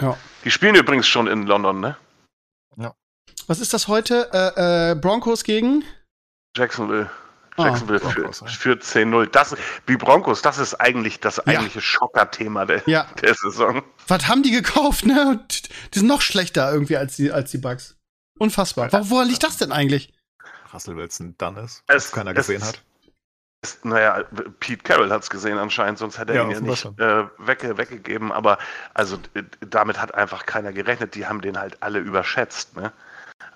[0.00, 0.16] Ja.
[0.44, 1.96] Die spielen übrigens schon in London, ne?
[3.46, 4.30] Was ist das heute?
[4.32, 5.84] Äh, äh, Broncos gegen?
[6.56, 7.10] Jacksonville.
[7.56, 8.08] Ah, Jacksonville ja.
[8.10, 9.26] führt, führt 10-0.
[9.26, 9.54] Das,
[9.88, 13.06] die Broncos, das ist eigentlich das eigentliche Schocker-Thema der, Ja.
[13.20, 13.82] der Saison.
[14.08, 15.44] Was haben die gekauft, ne?
[15.92, 17.96] Die sind noch schlechter irgendwie als die, als die Bugs.
[18.38, 18.90] Unfassbar.
[18.92, 20.14] Wo- Woran liegt das denn eigentlich?
[20.72, 22.82] Russell Wilson dann ist, Es- was keiner es- gesehen hat.
[23.60, 24.24] Es- Naja,
[24.58, 26.98] Pete Carroll hat es gesehen anscheinend, sonst hätte er Ja, ihn ja nicht schon.
[26.98, 28.32] äh, wegge weggegeben.
[28.32, 28.56] Aber
[28.94, 29.18] also
[29.60, 31.14] damit hat einfach keiner gerechnet.
[31.14, 32.76] Die haben den halt alle überschätzt.
[32.76, 32.92] Ne?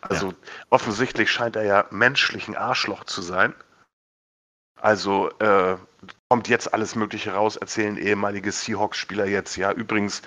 [0.03, 0.35] Also
[0.71, 3.55] offensichtlich scheint er ja menschlich ein Arschloch zu sein.
[4.77, 5.77] Also äh,
[6.29, 9.57] kommt jetzt alles Mögliche raus, erzählen ehemalige Seahawks-Spieler jetzt.
[9.57, 10.23] Ja, übrigens,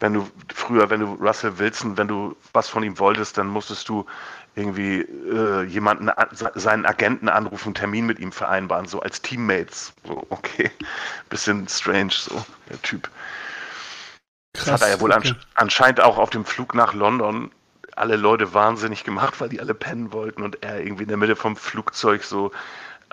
[0.00, 3.88] wenn du früher, wenn du Russell Wilson, wenn du was von ihm wolltest, dann musstest
[3.88, 4.04] du
[4.56, 9.22] irgendwie äh, jemanden, an- se- seinen Agenten anrufen, einen Termin mit ihm vereinbaren, so als
[9.22, 9.92] Teammates.
[10.04, 10.70] So, okay.
[11.28, 13.10] Bisschen strange, so, der Typ.
[14.52, 15.28] Das hat er ja wohl okay.
[15.30, 17.50] ansch anscheinend auch auf dem Flug nach London
[17.96, 21.36] alle Leute wahnsinnig gemacht, weil die alle pennen wollten und er irgendwie in der Mitte
[21.36, 22.52] vom Flugzeug so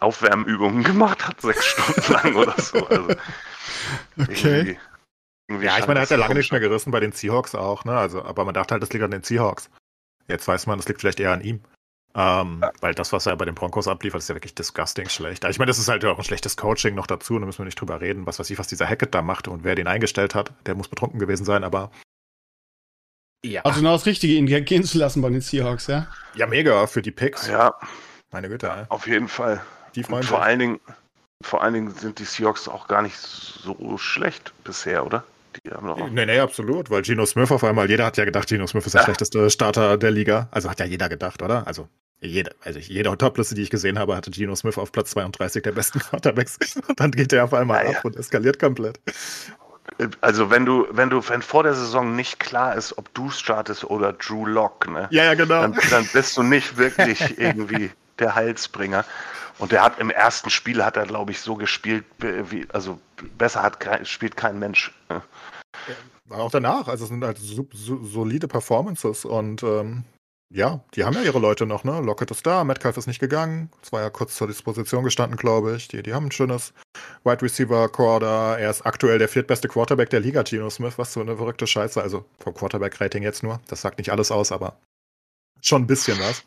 [0.02, 2.86] Aufwärmübungen gemacht hat, sechs Stunden lang oder so.
[2.88, 3.08] Also,
[4.20, 4.58] Okay.
[4.58, 4.80] irgendwie-
[5.48, 7.86] irgendwie Ja, ich meine, er hat ja lange nicht mehr gerissen bei den Seahawks auch,
[7.86, 7.96] ne?
[7.98, 9.70] Also, aber man dachte halt, das liegt an den Seahawks.
[10.28, 11.62] Jetzt weiß man, das liegt vielleicht eher an ihm.
[12.14, 15.46] Ähm, Weil das, was er bei den Broncos abliefert, ist ja wirklich disgusting schlecht.
[15.46, 17.80] Ich meine, das ist halt auch ein schlechtes Coaching noch dazu, da müssen wir nicht
[17.80, 20.52] drüber reden, was weiß ich, was dieser Hackett da macht und wer den eingestellt hat.
[20.66, 21.90] Der muss betrunken gewesen sein, aber.
[23.46, 23.62] Ja.
[23.64, 26.08] Also genau das Richtige, ihn gehen zu lassen bei den Seahawks, ja?
[26.36, 27.48] ja, mega für die Picks.
[27.48, 27.76] Ja,
[28.32, 28.86] Meine Güte, ey.
[28.90, 29.62] auf jeden Fall.
[29.96, 30.80] Die freuen vor allen Dingen,
[31.44, 35.24] vor allen Dingen sind die Seahawks auch gar nicht so schlecht bisher, oder?
[35.66, 38.48] Die haben doch Nee, nee, absolut, weil Geno Smith auf einmal, jeder hat ja gedacht,
[38.48, 39.06] Geno Smith ist der Ja.
[39.06, 40.48] schlechteste Starter der Liga.
[40.52, 41.68] Also hat ja jeder gedacht, oder?
[41.68, 41.90] Also
[42.22, 45.72] jede, also jede Topliste, die ich gesehen habe, hatte Geno Smith auf Platz 32 der
[45.74, 46.58] besten Quarterbacks.
[46.88, 47.98] Und dann geht der auf einmal Ja, ja.
[47.98, 49.00] ab und eskaliert komplett.
[50.22, 53.84] Also wenn du, wenn du, wenn vor der Saison nicht klar ist, ob du startest
[53.84, 55.08] oder Drew Lock, ne?
[55.12, 55.62] Ja, ja, genau.
[55.62, 59.04] Dann, dann bist du nicht wirklich irgendwie der Heilsbringer.
[59.58, 63.00] Und der hat im ersten Spiel hat er, glaube ich, so gespielt, wie, also
[63.38, 64.94] besser hat spielt kein Mensch.
[65.10, 65.22] ne?
[66.30, 70.06] Auch danach, also es sind halt so, so, solide Performances und ähm,
[70.54, 72.02] ja, die haben ja ihre Leute noch, ne?
[72.02, 75.76] Lockett ist da, Metcalf ist nicht gegangen, es war ja kurz zur Disposition gestanden, glaube
[75.76, 75.88] ich.
[75.88, 76.74] Die, die haben ein schönes
[77.24, 78.58] Wide Receiver da.
[78.58, 82.02] Er ist aktuell der viertbeste Quarterback der Liga, Geno Smith, was so eine verrückte Scheiße.
[82.02, 83.62] Also vom Quarterback-Rating jetzt nur.
[83.68, 84.78] Das sagt nicht alles aus, aber
[85.62, 86.44] schon ein bisschen was.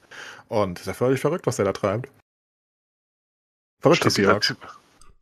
[0.49, 2.11] Und ist ja völlig verrückt, was der da treibt.
[3.85, 4.47] Verrückt, die Stabiler Seahawks.
[4.47, 4.59] Typ.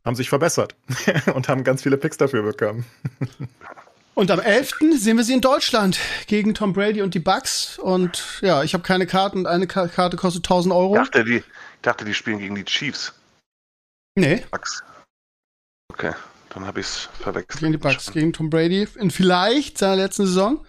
[0.05, 0.73] Haben sich verbessert
[1.33, 2.85] und haben ganz viele Picks dafür bekommen.
[4.15, 4.75] Und am 11.
[4.99, 5.97] sehen wir sie in Deutschland
[6.27, 7.79] gegen Tom Brady und die Bucks.
[7.79, 10.93] Und ja, ich habe keine Karten und eine Ka Karte kostet 1000 Euro.
[10.93, 11.43] Ich dachte, die, ich
[11.81, 13.11] dachte, die spielen gegen die Chiefs.
[14.13, 14.83] Nee, Bucks.
[15.91, 16.11] Okay,
[16.49, 17.59] dann habe ich es verwechselt.
[17.59, 20.63] gegen die Bucks, gegen Tom Brady in vielleicht seiner letzten Saison.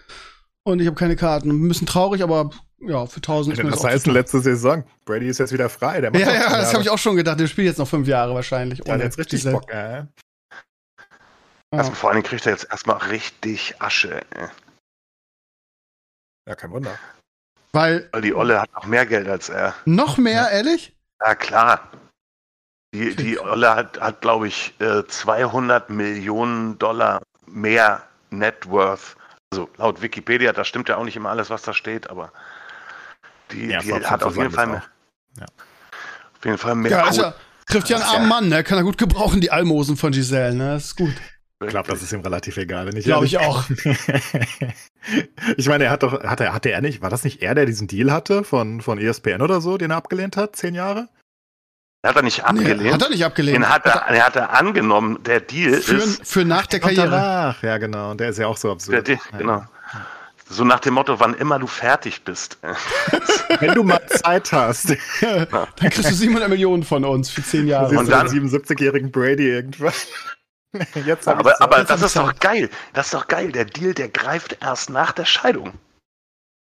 [0.63, 1.51] Und ich habe keine Karten.
[1.51, 2.49] Ein bisschen traurig, aber
[2.79, 4.83] ja, für 1000 ist mir Das heißt, letzte Saison.
[5.05, 6.01] Brady ist jetzt wieder frei.
[6.01, 7.39] Der macht Ja, ja, das habe ich auch schon gedacht.
[7.39, 8.81] Der spielt jetzt noch fünf Jahre wahrscheinlich.
[8.81, 9.97] Der hat jetzt richtig diese- Bock, äh.
[9.99, 10.07] Ja.
[11.71, 14.21] Also vor allen Dingen kriegt er jetzt erstmal richtig Asche.
[14.31, 14.47] ey.
[16.47, 16.97] Ja, kein Wunder.
[17.71, 19.73] Weil Weil die Olle hat noch mehr Geld als er.
[19.85, 20.95] noch mehr, ehrlich?
[21.21, 21.89] Ja, klar.
[22.93, 29.17] Die, die Olle hat, hat glaube ich, äh, 200 Millionen Dollar mehr Net Worth.
[29.51, 32.31] Also laut Wikipedia, da stimmt ja auch nicht immer alles, was da steht, aber
[33.55, 34.83] die, Ja, die hat auf jeden, Fall mehr,
[35.39, 35.45] Ja.
[35.45, 36.91] auf jeden Fall mehr.
[36.91, 37.33] Ja, also,
[37.67, 38.63] trifft ja einen armen Mann, ne?
[38.63, 40.73] Kann er gut gebrauchen, die Almosen von Giselle, ne?
[40.73, 41.13] Das ist gut.
[41.63, 43.63] Ich glaube, das ist ihm relativ egal, wenn ich Glaube ich auch.
[45.57, 47.87] ich meine, er hat doch, hatte, hatte er nicht, war das nicht er, der diesen
[47.87, 51.07] Deal hatte von, von ESPN oder so, den er abgelehnt hat, zehn Jahre?
[52.03, 52.83] hat er nicht abgelehnt.
[52.83, 53.55] Nee, hat er nicht abgelehnt.
[53.57, 55.23] Den hat er, den hat er angenommen.
[55.23, 57.09] Der Deal für, ist, für nach der Karriere.
[57.09, 59.07] danach, ja genau, und der ist ja auch so der absurd.
[59.07, 59.37] Deal, Ja.
[59.39, 59.65] genau.
[60.47, 62.59] So nach dem Motto, wann immer du fertig bist.
[63.59, 64.89] Wenn du mal Zeit hast,
[65.21, 67.89] Dann kriegst du 700 Millionen von uns für zehn Jahre.
[67.89, 69.93] siehst Und dann- den 77-jährigen Brady irgendwann.
[71.05, 72.69] Jetzt Aber, ich's aber Jetzt das ist ich's doch geil.
[72.93, 73.51] Das ist doch geil.
[73.51, 75.69] Der Deal, der greift erst nach der Scheidung.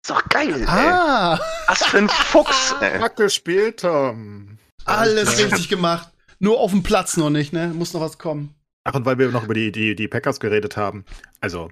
[0.05, 0.65] Ist doch geil, ey.
[0.67, 2.99] ah, Was für ein Fuchs, ey.
[2.99, 4.57] Fuck gespielt, Tom.
[4.85, 6.09] alles richtig gemacht.
[6.39, 7.67] Nur auf dem Platz noch nicht, ne?
[7.69, 8.53] Muss noch was kommen.
[8.85, 11.05] Ach, und weil wir noch über die, die, die Packers geredet haben,
[11.39, 11.69] also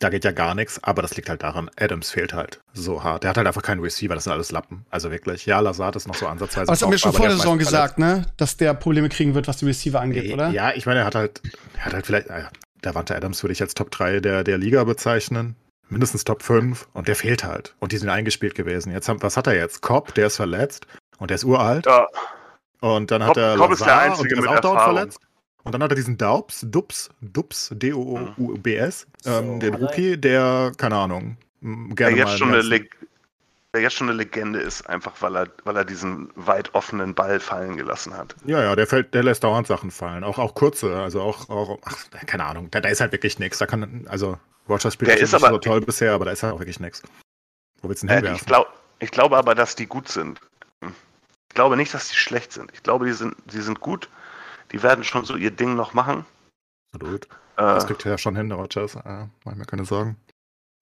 [0.00, 3.22] da geht ja gar nichts, aber das liegt halt daran, Adams fehlt halt so hart.
[3.22, 4.84] Der hat halt einfach keinen Receiver, das sind alles Lappen.
[4.90, 6.66] Also wirklich, ja, Lazard ist noch so ansatzweise.
[6.66, 8.26] Das haben wir schon vor der Saison gesagt, ne?
[8.36, 10.50] Dass der Probleme kriegen wird, was die Receiver angeht, oder?
[10.50, 11.40] Ja, ich meine, er hat halt,
[11.78, 12.42] er hat halt vielleicht, äh,
[12.82, 15.56] der Wante Adams würde ich als Top 3 der, der Liga bezeichnen.
[15.88, 17.74] Mindestens Top 5 und der fehlt halt.
[17.78, 18.90] Und die sind eingespielt gewesen.
[18.90, 19.80] Jetzt haben, was hat er jetzt?
[19.82, 20.86] Cobb, der ist verletzt
[21.18, 21.86] und der ist uralt.
[21.86, 22.06] Ja,
[22.80, 24.96] Und dann hat Cobb- er Cobb ist der Einzige und der ist auch dauernd Erfahrung.
[24.96, 25.18] verletzt.
[25.64, 30.96] Und dann hat er diesen Daubs, Dubs, Dubs, D-O-O-U-B-S, ähm, So, den Rookie, der, keine
[30.96, 32.86] Ahnung, m, Der gerne jetzt, mal schon eine
[33.72, 37.40] der jetzt schon eine Legende ist, einfach weil er, weil er diesen weit offenen Ball
[37.40, 38.36] fallen gelassen hat.
[38.46, 40.22] Ja, ja, der fällt, der lässt dauernd Sachen fallen.
[40.22, 41.96] Auch, auch kurze, also auch, auch ach,
[42.26, 43.58] keine Ahnung, da, da ist halt wirklich nichts.
[43.58, 46.54] Da kann, also, Rogers spielt ist nicht aber- so toll bisher, aber da ist halt
[46.54, 47.02] auch wirklich nichts.
[47.82, 48.36] Wo willst du Äh, hinwerfen?
[48.36, 48.68] ich, glaub,
[49.00, 50.40] ich glaube aber, dass die gut sind.
[50.82, 52.70] Ich glaube nicht, dass die schlecht sind.
[52.74, 54.08] Ich glaube, die sind, die sind gut.
[54.74, 56.26] Die werden schon so ihr Ding noch machen.
[56.92, 57.26] Absolut.
[57.26, 57.28] Äh,
[57.62, 58.96] Das kriegt er ja schon hin, Rogers.
[58.96, 60.16] Äh, mach ich mir keine Sorgen.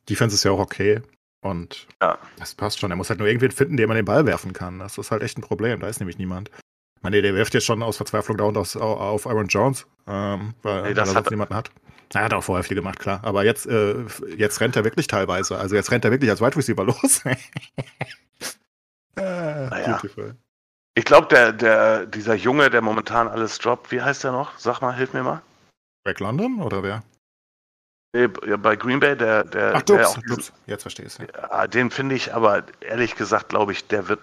[0.09, 1.02] Defense ist ja auch okay.
[1.42, 2.16] Und Ja.
[2.38, 2.90] das passt schon.
[2.90, 4.78] Er muss halt nur irgendwen finden, dem man den Ball werfen kann.
[4.78, 5.78] Das ist halt echt ein Problem.
[5.81, 6.48] Da ist nämlich niemand.
[6.96, 10.76] Ich meine, der wirft jetzt schon aus Verzweiflung dauernd aus, auf Aaron Jones, ähm, weil,
[10.83, 11.70] Nee, weil das er hat sonst niemanden hat.
[12.14, 13.20] Er hat auch vorher viel gemacht, klar.
[13.24, 13.96] Aber jetzt, äh,
[14.37, 15.59] jetzt rennt er wirklich teilweise.
[15.59, 17.22] Also jetzt rennt er wirklich als Wide Receiver los.
[17.26, 17.37] äh,
[19.16, 19.98] Naja.
[19.98, 20.37] beautiful.
[20.94, 24.59] Ich glaube, der, der, dieser Junge, der momentan alles droppt, wie heißt der noch?
[24.59, 25.42] Sag mal, hilf mir mal.
[26.05, 27.02] Greg London oder wer?
[28.14, 30.14] Nee, bei Green Bay, der, der, Ach, der Dubs.
[30.14, 30.52] diesen- Dubs.
[30.66, 31.16] Jetzt verstehe ich.
[31.18, 34.20] Ja, den finde ich aber ehrlich gesagt, glaube ich, der wird,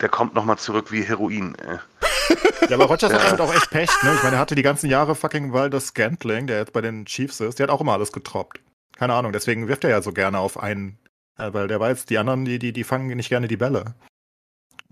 [0.00, 1.54] der kommt nochmal zurück wie Heroin.
[1.56, 1.78] äh.
[2.68, 3.30] Ja, aber Rogers hat Ja.
[3.30, 4.12] halt auch echt Pech, ne?
[4.14, 7.40] Ich meine, er hatte die ganzen Jahre fucking Waldes Scantling, der jetzt bei den Chiefs
[7.40, 8.60] ist, der hat auch immer alles getroppt.
[8.96, 10.98] Keine Ahnung, deswegen wirft er ja so gerne auf einen,
[11.38, 13.94] äh, weil der weiß, die anderen, die, die, die fangen nicht gerne die Bälle.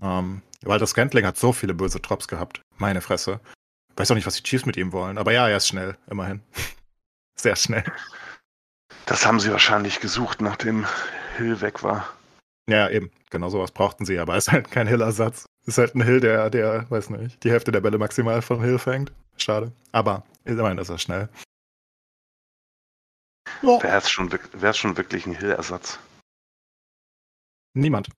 [0.01, 2.61] Ähm, Waldes Scantling hat so viele böse Drops gehabt.
[2.77, 3.39] Meine Fresse.
[3.95, 6.41] Weiß auch nicht, was die Chiefs mit ihm wollen, aber ja, er ist schnell, immerhin.
[7.35, 7.83] Sehr schnell.
[9.05, 10.85] Das haben sie wahrscheinlich gesucht, nachdem
[11.37, 12.07] Hill weg war.
[12.69, 13.11] Ja, eben.
[13.29, 15.45] Genau sowas brauchten sie, aber ist halt kein Hill-Ersatz.
[15.65, 18.79] Ist halt ein Hill, der, der, weiß nicht, die Hälfte der Bälle maximal von Hill
[18.79, 19.11] fängt.
[19.37, 19.71] Schade.
[19.91, 21.29] Aber immerhin ist er schnell.
[23.61, 23.81] Ja.
[23.81, 24.29] Wäre es schon,
[24.73, 25.99] schon wirklich ein Hill-Ersatz.
[27.73, 28.09] Niemand.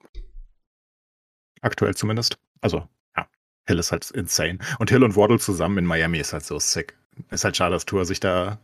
[1.62, 2.38] Aktuell zumindest.
[2.62, 3.28] Also, ja.
[3.68, 4.60] Hill ist halt insane.
[4.80, 6.98] Und Hill und Waddle zusammen in Miami ist halt so sick.
[7.30, 8.60] Ist halt schade, dass Tour sich da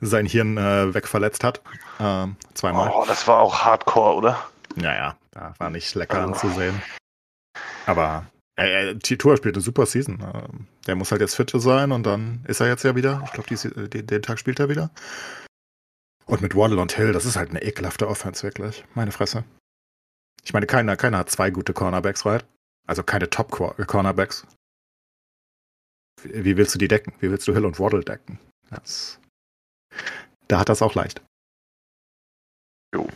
[0.00, 1.62] sein Hirn äh, wegverletzt hat.
[2.00, 2.90] Ähm, zweimal.
[2.92, 4.46] Oh, das war auch Hardcore, oder?
[4.74, 6.32] Naja, da war nicht lecker Also.
[6.32, 6.82] anzusehen.
[7.86, 8.26] Aber
[8.58, 10.20] äh, äh, Tour spielt eine super Season.
[10.20, 13.22] Ähm, der muss halt jetzt fit sein und dann ist er jetzt ja wieder.
[13.24, 14.90] Ich glaube, den, den Tag spielt er wieder.
[16.26, 18.84] Und mit Waddle und Hill, das ist halt eine ekelhafte Offense, wirklich.
[18.94, 19.44] Meine Fresse.
[20.44, 22.44] Ich meine, keiner, keiner hat zwei gute Cornerbacks, right?
[22.86, 24.46] Also keine Top-Cornerbacks.
[26.22, 27.14] Wie, wie willst du die decken?
[27.20, 28.38] Wie willst du Hill und Waddle decken?
[28.70, 29.20] Das,
[30.48, 31.22] da hat das auch leicht.
[32.94, 33.08] Jo.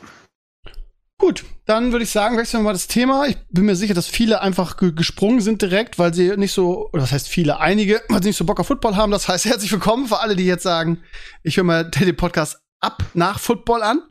[1.18, 3.26] Gut, dann würde ich sagen, wechseln wir mal das Thema.
[3.26, 6.90] Ich bin mir sicher, dass viele einfach ge gesprungen sind direkt, weil sie nicht so,
[6.92, 9.10] oder das heißt viele, einige, weil sie nicht so Bock auf Football haben.
[9.10, 11.02] Das heißt, herzlich willkommen für alle, die jetzt sagen,
[11.42, 14.02] ich höre mal den Podcast ab nach Football an.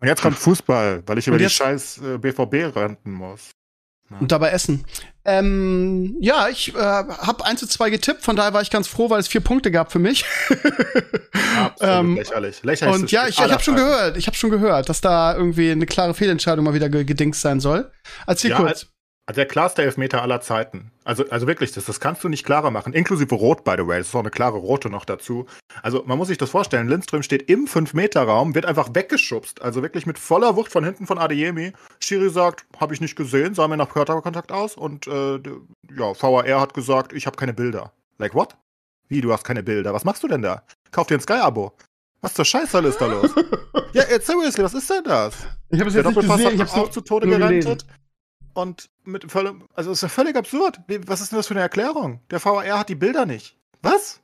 [0.00, 3.50] Und jetzt kommt Fußball, weil ich über die scheiß äh, BVB renten muss.
[4.20, 4.84] und dabei essen.
[5.24, 9.10] Ähm, ja, ich äh, habe 1 zu 2 getippt, von daher war ich ganz froh,
[9.10, 10.24] weil es vier Punkte gab für mich.
[11.58, 12.62] Absolut Ähm, lächerlich.
[12.62, 12.94] Lächerlich.
[12.94, 15.86] Und ja, ich, ich habe schon gehört, ich habe schon gehört, dass da irgendwie eine
[15.86, 17.90] klare Fehlentscheidung mal wieder ge gedingst sein soll.
[18.26, 18.86] Erzähl Ja, kurz.
[19.34, 20.92] Der klarste Elfmeter aller Zeiten.
[21.02, 22.92] Also, also wirklich, das, das kannst du nicht klarer machen.
[22.92, 23.98] Inklusive Rot, by the way.
[23.98, 25.46] Das ist auch eine klare Rote noch dazu.
[25.82, 26.86] Also, man muss sich das vorstellen.
[26.88, 29.62] Lindström steht im 5-Meter-Raum, wird einfach weggeschubst.
[29.62, 31.72] Also wirklich mit voller Wucht von hinten von Adeyemi.
[31.98, 34.76] Schiri sagt, habe ich nicht gesehen, sah mir nach Körperkontakt aus.
[34.76, 35.38] Und äh,
[35.96, 37.92] ja, VAR hat gesagt, ich habe keine Bilder.
[38.18, 38.56] Like what?
[39.08, 39.92] Wie, du hast keine Bilder?
[39.92, 40.62] Was machst du denn da?
[40.92, 41.72] Kauf dir ein Sky-Abo.
[42.20, 43.30] Was zur Scheiße ist da los?
[43.92, 45.34] ja, seriously, was ist denn das?
[45.70, 47.86] Ich habe es jetzt nicht gesehen, ich habe auch zu Tode nur gerentet.
[48.56, 50.80] Und mit voll, also es ist ja völlig absurd.
[51.06, 52.20] Was ist denn das für eine Erklärung?
[52.30, 53.54] Der VAR hat die Bilder nicht.
[53.82, 54.22] Was?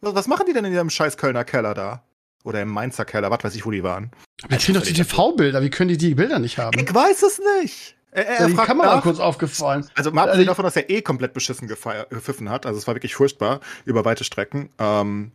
[0.00, 2.04] Was, machen die denn in ihrem scheiß Kölner Keller da?
[2.44, 4.12] Oder im Mainzer Keller, was weiß ich, wo die waren.
[4.48, 6.78] Wir kriegen doch die TV-Bilder, wie können die die Bilder nicht haben?
[6.78, 7.96] Ich weiß es nicht.
[8.12, 9.02] Er, er, er die Kamera nach.
[9.02, 9.84] kurz aufgefallen.
[9.96, 12.66] Also mal Also abgesehen ich- davon, dass er eh komplett beschissen gepfiffen hat.
[12.66, 14.70] Also es war wirklich furchtbar über weite Strecken.
[14.78, 15.32] Ähm,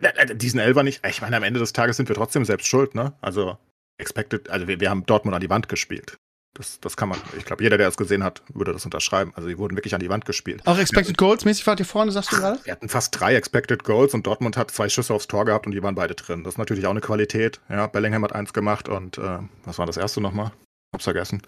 [0.00, 1.04] äh, diesen Elfer nicht.
[1.04, 3.14] Ich meine, am Ende des Tages sind wir trotzdem selbst schuld, ne?
[3.20, 3.58] Also
[4.00, 6.16] expected, also wir, wir haben Dortmund an die Wand gespielt.
[6.54, 9.32] Das, das kann man, ich glaube, jeder, der es gesehen hat, würde das unterschreiben.
[9.36, 10.62] Also die wurden wirklich an die Wand gespielt.
[10.66, 12.58] Auch Expected Goals mäßig wart ihr vorne, sagst du gerade?
[12.64, 15.72] Wir hatten fast drei Expected Goals und Dortmund hat zwei Schüsse aufs Tor gehabt und
[15.72, 16.42] die waren beide drin.
[16.42, 17.60] Das ist natürlich auch eine Qualität.
[17.68, 20.50] Ja, Bellingham hat eins gemacht und äh, was war das erste nochmal?
[20.92, 21.40] Hab's vergessen.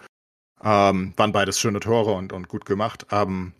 [0.62, 3.06] Ähm, waren beides schöne Tore und, und gut gemacht.
[3.10, 3.54] Ähm,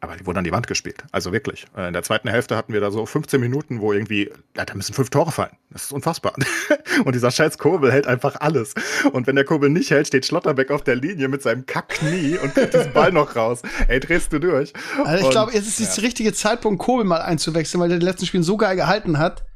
[0.00, 1.04] aber die wurden an die Wand gespielt.
[1.10, 1.66] Also wirklich.
[1.76, 4.74] Äh, In der zweiten Hälfte hatten wir da so 15 Minuten, wo irgendwie, ja, da
[4.74, 5.56] müssen fünf Tore fallen.
[5.70, 6.34] Das ist unfassbar.
[7.04, 8.74] und dieser scheiß Kobel hält einfach alles.
[9.12, 12.54] Und wenn der Kobel nicht hält, steht Schlotterbeck auf der Linie mit seinem Kackknie und
[12.54, 13.62] kriegt diesen Ball noch raus.
[13.88, 14.72] Ey, drehst du durch.
[15.04, 15.94] Also ich glaube, jetzt ist ja.
[15.94, 19.47] der richtige Zeitpunkt, Kobel mal einzuwechseln, weil der den letzten Spielen so geil gehalten hat.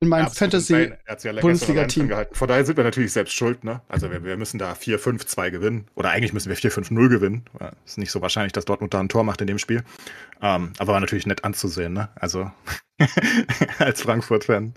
[0.00, 0.52] In mein Ja, absolut.
[0.52, 0.72] Fantasy.
[0.72, 1.88] Nein, hat's ja länger Bundesliga-Team.
[1.88, 2.34] so am Rand gehalten.
[2.34, 3.80] Von daher sind wir natürlich selbst schuld, ne?
[3.88, 5.86] Also wir, wir müssen da 4-5-2 gewinnen.
[5.94, 7.44] Oder eigentlich müssen wir 4-5-0 gewinnen.
[7.84, 9.82] Ist nicht so wahrscheinlich, dass Dortmund da ein Tor macht in dem Spiel.
[10.40, 12.08] Ähm, aber war natürlich nett anzusehen, ne?
[12.14, 12.50] Also
[13.78, 14.74] als Frankfurt-Fan.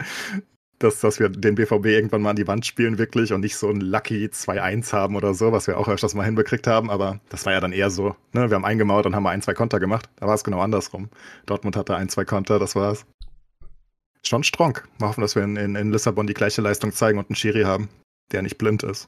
[0.79, 3.69] Dass, dass wir den BVB irgendwann mal an die Wand spielen, wirklich, und nicht so
[3.69, 6.89] ein Lucky 2-1 haben oder so, was wir auch öfters mal hinbekriegt haben.
[6.89, 8.49] Aber das war ja dann eher so, ne?
[8.49, 10.09] Wir haben eingemauert und haben mal ein, zwei Konter gemacht.
[10.15, 11.09] Da war es genau andersrum.
[11.45, 13.05] Dortmund hatte ein, zwei Konter, das war's.
[14.25, 14.79] Schon strong.
[14.99, 17.63] Wir hoffen, dass wir in, in, in Lissabon die gleiche Leistung zeigen und einen Schiri
[17.63, 17.89] haben,
[18.31, 19.07] der nicht blind ist.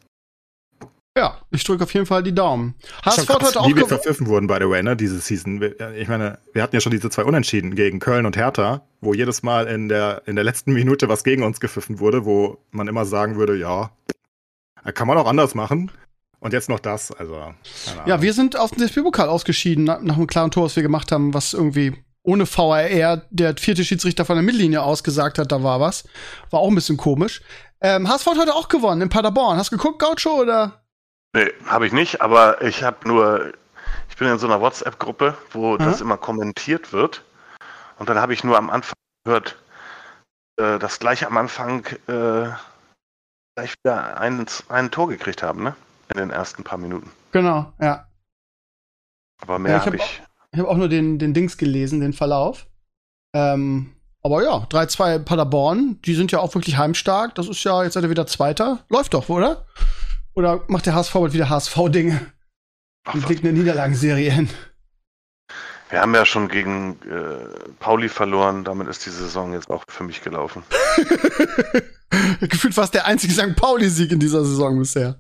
[1.16, 2.74] Ja, ich drücke auf jeden Fall die Daumen.
[3.06, 5.62] HSV hat krass, heute auch wie wir verpfiffen wurden, by the way, ne, diese Season.
[5.80, 9.14] Ja, ich meine, wir hatten ja schon diese zwei Unentschieden gegen Köln und Hertha, wo
[9.14, 12.88] jedes Mal in der, in der letzten Minute was gegen uns gepfiffen wurde, wo man
[12.88, 13.92] immer sagen würde, ja,
[14.96, 15.92] kann man auch anders machen.
[16.40, 17.54] Und jetzt noch das, also.
[17.86, 21.12] keine Ja, wir sind aus dem DFB-Pokal ausgeschieden, nach einem klaren Tor, was wir gemacht
[21.12, 25.80] haben, was irgendwie ohne VAR der vierte Schiedsrichter von der Mittellinie ausgesagt hat, da war
[25.80, 26.06] was.
[26.50, 27.42] War auch ein bisschen komisch.
[27.82, 29.58] Ähm, HSV hat heute auch gewonnen in Paderborn.
[29.58, 30.84] Hast du geguckt, Gaucho, oder?
[31.36, 33.54] Nee, habe ich nicht, aber ich habe nur,
[34.10, 37.24] ich bin in so einer WhatsApp-Gruppe, wo das immer kommentiert wird.
[38.00, 38.94] Und dann habe ich nur am Anfang
[39.26, 39.58] gehört,
[40.58, 42.50] äh, dass gleich am Anfang äh,
[43.56, 45.76] gleich wieder ein, ein Tor gekriegt haben, ne?
[46.14, 47.12] In den ersten paar Minuten.
[47.32, 48.08] Genau, ja.
[49.42, 50.24] Aber Ja, mehr ich habe hab ich.
[50.54, 52.68] Ich habe auch nur den, den Dings gelesen, den Verlauf.
[53.36, 57.36] Ähm, aber ja, 3-2 Paderborn, die sind ja auch wirklich heimstark.
[57.36, 58.86] Das ist ja, jetzt seid ihr wieder Zweiter.
[58.90, 59.66] Läuft doch, oder?
[60.36, 62.22] Oder macht der HSV bald wieder HSV-Dinge
[63.12, 64.50] und legt eine Niederlagenserie hin?
[65.94, 70.04] wir haben ja schon gegen äh, Pauli verloren, damit ist die Saison jetzt auch für
[70.04, 70.64] mich gelaufen.
[72.40, 73.56] Gefühlt fast der einzige St.
[73.56, 75.18] Pauli-Sieg in dieser Saison bisher.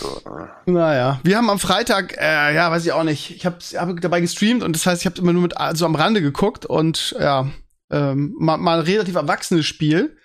[0.00, 0.18] So,
[0.64, 4.22] Naja, wir haben am Freitag, äh, ja, weiß ich auch nicht, ich habe hab dabei
[4.22, 7.48] gestreamt und das heißt, ich habe immer nur mit so am Rande geguckt und ja,
[7.90, 10.16] ähm, mal, mal ein relativ erwachsenes Spiel.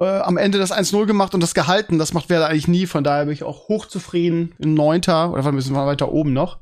[0.00, 3.04] Äh, am Ende das 1-0 gemacht und das gehalten, das macht Werder eigentlich nie, von
[3.04, 6.58] daher bin ich auch hochzufrieden in Neunter oder ein bisschen weiter oben noch.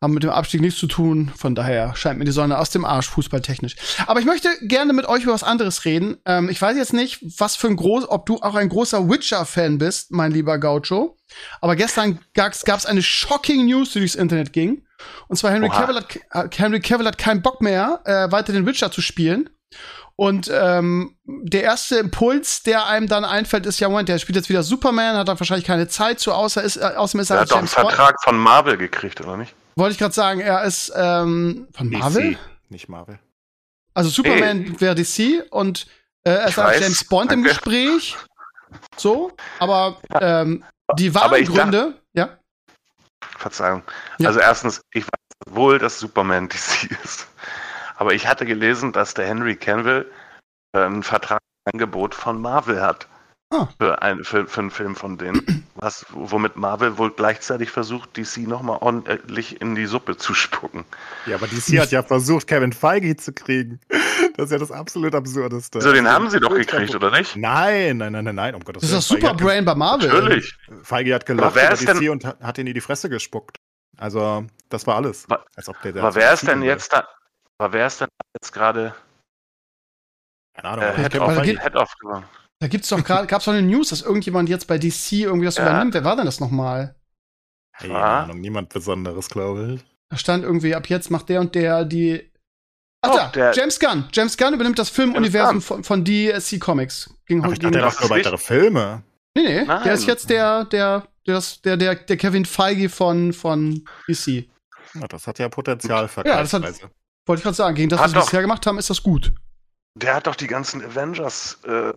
[0.00, 2.84] Haben mit dem Abstieg nichts zu tun, von daher scheint mir die Sonne aus dem
[2.84, 3.74] Arsch, fußballtechnisch.
[4.06, 6.18] Aber ich möchte gerne mit euch über was anderes reden.
[6.24, 9.78] Ähm, ich weiß jetzt nicht, was für ein groß, ob du auch ein großer Witcher-Fan
[9.78, 11.16] bist, mein lieber Gaucho.
[11.60, 14.84] Aber gestern gab es eine shocking News, die durchs Internet ging.
[15.26, 15.80] Und zwar Henry Oha.
[15.80, 19.50] Cavill, hat, äh, Henry Cavill hat keinen Bock mehr, äh, weiter den Witcher zu spielen.
[20.14, 24.48] Und ähm, der erste Impuls, der einem dann einfällt, ist ja, Moment, der spielt jetzt
[24.48, 27.40] wieder Superman, hat dann wahrscheinlich keine Zeit zu, außer ist, äh, außerdem ist er er
[27.42, 27.94] als hat doch einen Bond.
[27.96, 29.54] Vertrag von Marvel gekriegt, oder nicht?
[29.78, 32.32] Wollte ich gerade sagen, er ist ähm, von Marvel.
[32.32, 32.38] DC,
[32.68, 33.20] nicht Marvel.
[33.94, 35.86] Also Superman wäre DC und
[36.24, 37.50] äh, er ist weiß, James Bond im danke.
[37.50, 38.16] Gespräch.
[38.96, 40.64] So, aber ähm,
[40.98, 42.38] die wahren Gründe, ja.
[43.20, 43.84] Verzeihung.
[44.18, 44.28] Ja.
[44.28, 47.28] Also erstens, ich weiß wohl, dass Superman DC ist.
[47.96, 50.10] Aber ich hatte gelesen, dass der Henry Cavill
[50.72, 53.06] äh, ein Vertragsangebot von Marvel hat.
[53.50, 53.66] Ah.
[53.78, 55.64] Für, ein, für, für einen Film von denen.
[55.76, 60.84] Was, womit Marvel wohl gleichzeitig versucht, DC nochmal ordentlich in die Suppe zu spucken.
[61.24, 63.80] Ja, aber DC hat ja versucht, Kevin Feige zu kriegen.
[64.36, 65.80] Das ist ja das absolut Absurdeste.
[65.80, 67.36] So, den haben sie doch gekriegt, oder nicht?
[67.36, 70.08] Nein, nein, nein, nein, nein, um Gottes Das ist das Feige Superbrain bei Marvel.
[70.08, 70.58] Natürlich.
[70.66, 73.56] ge- Feige hat gelacht über DC denn- und hat, hat ihn in die Fresse gespuckt.
[73.96, 75.28] Also, das war alles.
[75.30, 76.68] Wa- Als ob der, der Aber wer ist denn will.
[76.68, 77.06] jetzt da?
[77.58, 78.94] Aber wer ist denn jetzt gerade
[80.56, 80.84] Keine Ahnung.
[80.84, 82.24] äh, Head, of, Head of gewonnen?
[82.60, 85.56] Da gibt's doch gerade, gab's doch eine News, dass irgendjemand jetzt bei DC irgendwie das
[85.56, 85.62] Ja.
[85.64, 85.94] übernimmt.
[85.94, 86.96] Wer war denn das nochmal?
[87.78, 88.22] Keine Ah.
[88.24, 89.84] Ahnung, niemand Besonderes, glaube ich.
[90.10, 92.32] Da stand irgendwie, ab jetzt macht der und der die.
[93.02, 94.08] Ach Oh, da, der- James Gunn.
[94.12, 97.14] James Gunn übernimmt das Filmuniversum von, von DC Comics.
[97.26, 99.04] Ging Aber ich dachte, er macht nur weitere Filme.
[99.36, 99.84] nee, nee, Nein.
[99.84, 104.48] der ist jetzt der, der, der, das- der, der, der Kevin Feige von, von DC.
[104.94, 106.62] Ja, das hat ja Potenzial für Ja, das hat-.
[106.64, 109.32] Wollte ich gerade sagen, gegen das, Hat was wir bisher gemacht haben, ist das gut.
[109.94, 111.92] Der hat doch die ganzen Avengers, äh,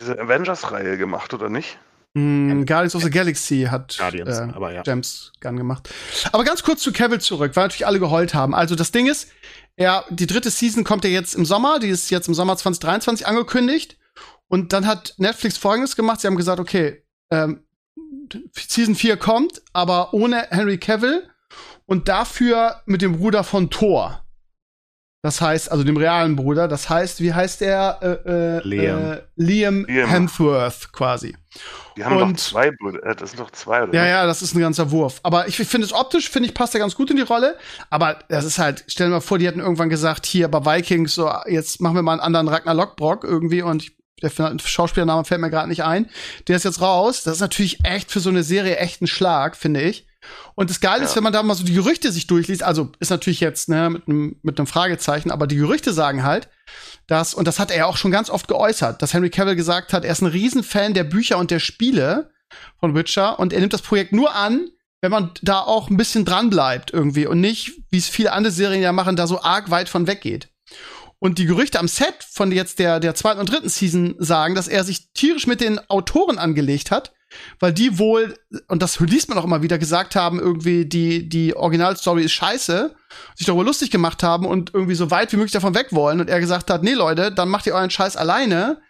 [0.00, 1.78] diese Avengers-Reihe gemacht, oder nicht?
[2.16, 4.82] Hm, Guardians of the Galaxy hat Guardians, äh, aber ja.
[4.86, 5.90] James Gunn gemacht.
[6.30, 8.54] Aber ganz kurz zu Cavill zurück, weil natürlich alle geheult haben.
[8.54, 9.32] Also das Ding ist,
[9.76, 13.26] ja, die dritte Season kommt ja jetzt im Sommer, die ist jetzt im Sommer 2023
[13.26, 13.98] angekündigt.
[14.46, 17.64] Und dann hat Netflix folgendes gemacht, sie haben gesagt, okay, ähm,
[18.52, 21.28] Season 4 kommt, aber ohne Henry Cavill
[21.86, 24.23] und dafür mit dem Bruder von Thor.
[25.24, 27.98] Das heißt, also dem realen Bruder, das heißt, wie heißt der?
[28.26, 29.12] Äh, äh, Liam.
[29.12, 30.10] Äh, Liam, Liam.
[30.10, 31.34] Hemsworth quasi.
[31.96, 33.94] Die haben Und- doch zwei Brüder, äh, das sind doch zwei, oder?
[33.94, 35.20] Ja, ja, das ist ein ganzer Wurf.
[35.22, 37.56] Aber ich finde es optisch, finde ich, passt er ganz gut in die Rolle.
[37.88, 41.14] Aber das ist halt, stell dir mal vor, die hätten irgendwann gesagt, hier bei Vikings,
[41.14, 44.30] so, jetzt machen wir mal einen anderen Ragnar Lockbrock irgendwie und ich, der
[44.62, 46.10] Schauspielername fällt mir gerade nicht ein.
[46.48, 47.22] Der ist jetzt raus.
[47.22, 50.06] Das ist natürlich echt für so eine Serie echt ein Schlag, finde ich.
[50.54, 51.16] Und das Geile ist, Ja.
[51.16, 54.08] wenn man da mal so die Gerüchte sich durchliest, also ist natürlich jetzt ne, mit
[54.08, 56.48] einem mit einem Fragezeichen, aber die Gerüchte sagen halt,
[57.06, 60.04] dass, und das hat er auch schon ganz oft geäußert, dass Henry Cavill gesagt hat,
[60.04, 62.30] er ist ein Riesenfan der Bücher und der Spiele
[62.78, 64.68] von Witcher und er nimmt das Projekt nur an,
[65.00, 68.52] wenn man da auch ein bisschen dran bleibt irgendwie und nicht, wie es viele andere
[68.52, 70.48] Serien ja machen, da so arg weit von weggeht.
[71.18, 74.68] Und die Gerüchte am Set von jetzt der, der zweiten und dritten Season sagen, dass
[74.68, 77.12] er sich tierisch mit den Autoren angelegt hat,
[77.60, 78.34] weil die wohl,
[78.68, 82.94] und das liest man auch immer wieder, gesagt haben, irgendwie, die, die Originalstory ist scheiße,
[83.34, 86.20] sich darüber lustig gemacht haben und irgendwie so weit wie möglich davon weg wollen.
[86.20, 88.80] Und er gesagt hat, nee, Leute, dann macht ihr euren Scheiß alleine.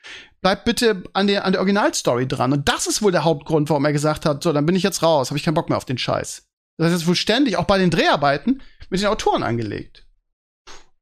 [0.41, 2.53] Bleibt bitte an der, an der Originalstory dran.
[2.53, 5.03] Und das ist wohl der Hauptgrund, warum er gesagt hat, so, dann bin ich jetzt
[5.03, 6.47] raus, habe ich keinen Bock mehr auf den Scheiß.
[6.77, 10.07] Das ist wohl ständig, auch bei den Dreharbeiten, mit den Autoren angelegt.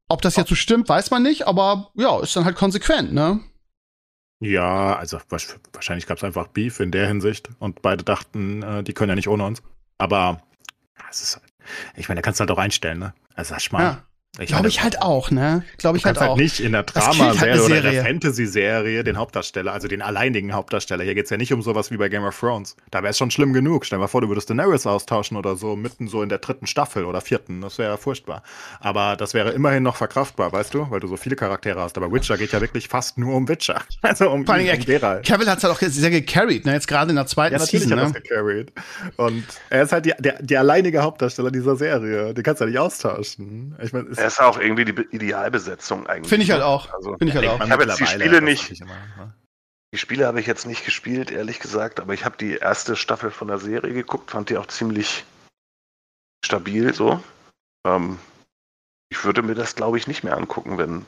[0.07, 3.39] Ob das jetzt so stimmt, weiß man nicht, aber ja, ist dann halt konsequent, ne?
[4.43, 5.19] Ja, also
[5.71, 9.15] wahrscheinlich gab es einfach Beef in der Hinsicht und beide dachten, äh, die können ja
[9.15, 9.63] nicht ohne uns.
[9.97, 10.43] Aber
[11.09, 11.39] ist,
[11.95, 13.13] ich meine, da kannst du halt auch einstellen, ne?
[13.35, 14.03] Also sag mal, ja.
[14.39, 15.63] Glaube ich halt auch, ne?
[15.77, 16.29] Glaube ich halt auch.
[16.29, 21.03] Halt nicht in der Drama-Serie halt oder der Fantasy-Serie den Hauptdarsteller, also den alleinigen Hauptdarsteller.
[21.03, 22.75] Hier geht's ja nicht um sowas wie bei Game of Thrones.
[22.89, 23.85] Da wäre es schon schlimm genug.
[23.85, 26.65] Stell dir mal vor, du würdest Daenerys austauschen oder so, mitten so in der dritten
[26.65, 27.61] Staffel oder vierten.
[27.61, 28.41] Das wäre ja furchtbar.
[28.79, 30.89] Aber das wäre immerhin noch verkraftbar, weißt du?
[30.89, 31.95] Weil du so viele Charaktere hast.
[31.97, 33.81] Aber Witcher geht ja wirklich fast nur um Witcher.
[34.01, 35.25] Also um, Vor allem, um Geralt.
[35.25, 36.73] Kevin hat's halt auch sehr gecarried, ne?
[36.73, 38.21] Jetzt gerade in der zweiten ja, natürlich Season, hat ne?
[38.21, 38.71] gecarried.
[39.15, 42.33] Und er ist halt die, der, der alleinige Hauptdarsteller dieser Serie.
[42.33, 43.75] Den kannst du ja nicht austauschen.
[43.81, 46.29] Ich mein, er ist auch irgendwie die Idealbesetzung eigentlich.
[46.29, 46.65] Finde ich halt ne?
[46.65, 46.91] auch.
[46.93, 47.63] Also, Finde ich halt auch.
[47.63, 48.79] Ich habe jetzt die Spiele nicht.
[48.79, 49.33] Immer, ne?
[49.93, 53.31] Die Spiele habe ich jetzt nicht gespielt, ehrlich gesagt, aber ich habe die erste Staffel
[53.31, 55.25] von der Serie geguckt, fand die auch ziemlich
[56.43, 57.21] stabil so.
[57.85, 58.17] Ähm,
[59.09, 61.05] ich würde mir das, glaube ich, nicht mehr angucken, wenn,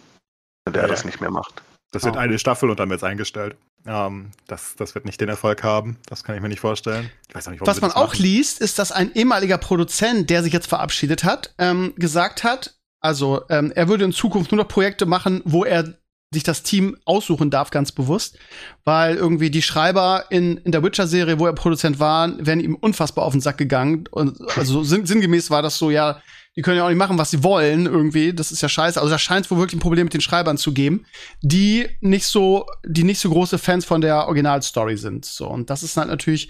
[0.65, 1.63] wenn der ja, das nicht mehr macht.
[1.91, 2.19] Das wird oh.
[2.19, 3.55] eine Staffel und dann wird es eingestellt.
[3.85, 5.97] Ähm, das, das wird nicht den Erfolg haben.
[6.05, 7.09] Das kann ich mir nicht vorstellen.
[7.33, 11.55] Nicht, Was man auch liest, ist, dass ein ehemaliger Produzent, der sich jetzt verabschiedet hat,
[11.57, 15.95] ähm, gesagt hat, also ähm, er würde in Zukunft nur noch Projekte machen, wo er
[16.33, 18.37] sich das Team aussuchen darf, ganz bewusst,
[18.83, 23.25] weil irgendwie die Schreiber in, in der Witcher-Serie, wo er Produzent war, wären ihm unfassbar
[23.25, 24.05] auf den Sack gegangen.
[24.11, 26.21] Und also sinn, sinngemäß war das so, ja,
[26.55, 28.33] die können ja auch nicht machen, was sie wollen, irgendwie.
[28.33, 28.99] Das ist ja scheiße.
[28.99, 31.05] Also da scheint es wohl wirklich ein Problem mit den Schreibern zu geben,
[31.41, 35.25] die nicht so, die nicht so große Fans von der Originalstory sind.
[35.25, 36.49] So, und das ist halt natürlich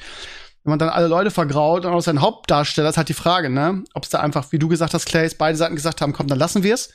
[0.65, 3.83] wenn man dann alle Leute vergraut und auch sein Hauptdarsteller, ist halt die Frage, ne?
[3.93, 6.39] Ob es da einfach, wie du gesagt hast, Clays, beide Seiten gesagt haben, komm, dann
[6.39, 6.89] lassen wir es.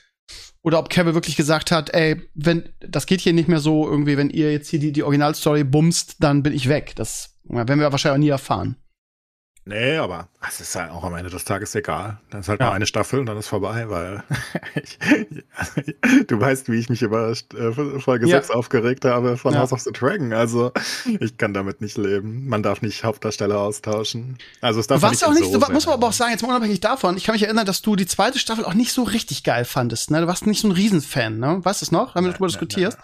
[0.63, 4.17] Oder ob Kevin wirklich gesagt hat, ey, wenn, das geht hier nicht mehr so irgendwie,
[4.17, 6.95] wenn ihr jetzt hier die, die Originalstory bumst, dann bin ich weg.
[6.97, 8.75] Das werden wir wahrscheinlich auch nie erfahren.
[9.67, 12.19] Nee, aber es ist halt auch am Ende des Tages egal.
[12.31, 12.67] Dann ist halt ja.
[12.67, 14.25] nur eine Staffel und dann ist vorbei, weil
[14.83, 14.99] ich,
[16.27, 18.39] du weißt, wie ich mich über äh, Folge ja.
[18.39, 19.61] 6 aufgeregt habe von ja.
[19.61, 20.33] House of the Dragon.
[20.33, 20.73] Also
[21.21, 22.49] ich kann damit nicht leben.
[22.49, 24.39] Man darf nicht Hauptdarsteller austauschen.
[24.63, 26.49] Also es darf Was nicht auch nicht, so muss man aber auch sagen, jetzt mal
[26.49, 29.45] unabhängig davon, ich kann mich erinnern, dass du die zweite Staffel auch nicht so richtig
[29.45, 30.11] geil fandest.
[30.11, 30.23] Ne?
[30.23, 31.61] Du warst nicht so ein Riesenfan, ne?
[31.63, 32.15] Weißt du es noch?
[32.15, 32.97] Haben wir darüber diskutiert?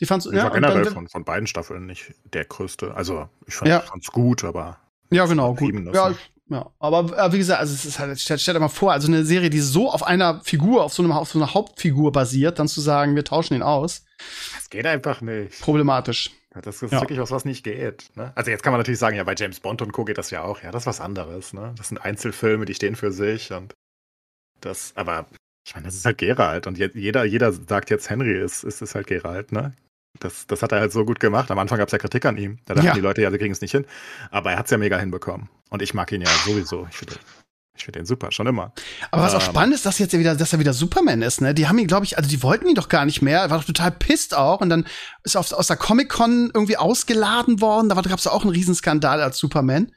[0.00, 2.94] Die fandst du, ja, war generell dann, von, von beiden Staffeln nicht der größte.
[2.94, 4.79] Also ich fand es gut, aber
[5.10, 5.74] ja, genau, gut.
[5.94, 6.14] Ja,
[6.50, 9.06] ja, aber äh, wie gesagt, also es ist halt, stell, stell dir mal vor, also
[9.06, 12.58] eine Serie, die so auf einer Figur, auf so, einem, auf so einer Hauptfigur basiert,
[12.58, 14.04] dann zu sagen, wir tauschen ihn aus.
[14.56, 15.60] Das geht einfach nicht.
[15.60, 16.32] Problematisch.
[16.52, 17.00] Ja, das ist ja.
[17.00, 18.10] wirklich was, was nicht geht.
[18.16, 18.32] Ne?
[18.34, 20.04] Also jetzt kann man natürlich sagen, ja, bei James Bond und Co.
[20.04, 20.60] geht das ja auch.
[20.62, 21.52] Ja, das ist was anderes.
[21.52, 21.72] Ne?
[21.76, 23.74] Das sind Einzelfilme, die stehen für sich und
[24.60, 25.26] das, aber
[25.64, 28.96] ich meine, das ist halt Geralt und jeder, jeder sagt jetzt, Henry ist, ist, ist
[28.96, 29.74] halt Geralt, ne?
[30.18, 31.50] Das, das hat er halt so gut gemacht.
[31.50, 32.58] Am Anfang gab es ja Kritik an ihm.
[32.66, 32.94] Da dachten ja.
[32.94, 33.86] die Leute, ja, sie kriegen es nicht hin.
[34.30, 35.48] Aber er hat es ja mega hinbekommen.
[35.70, 36.86] Und ich mag ihn ja sowieso.
[36.90, 37.14] Ich finde
[37.76, 38.74] ich finde den super, schon immer.
[39.10, 41.54] Aber was auch ähm, spannend ist, dass jetzt wieder, dass er wieder Superman ist, ne?
[41.54, 43.40] Die haben ihn, glaube ich, also die wollten ihn doch gar nicht mehr.
[43.40, 44.60] Er war doch total pisst auch.
[44.60, 44.86] Und dann
[45.22, 47.88] ist er aus der Comic-Con irgendwie ausgeladen worden.
[47.88, 49.92] Da gab es auch einen Riesenskandal als Superman.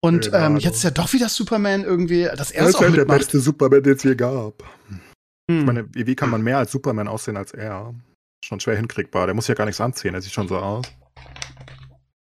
[0.00, 0.38] Und genau.
[0.38, 2.98] ähm, jetzt ist ja doch wieder Superman irgendwie, dass er es auch mitmacht.
[2.98, 4.64] der beste Superman, den es je gab.
[5.48, 5.60] Hm.
[5.60, 7.94] Ich meine, wie kann man mehr als Superman aussehen als er?
[8.44, 9.26] Schon schwer hinkriegbar.
[9.26, 10.86] Der muss ja gar nichts anziehen, er sieht schon so aus.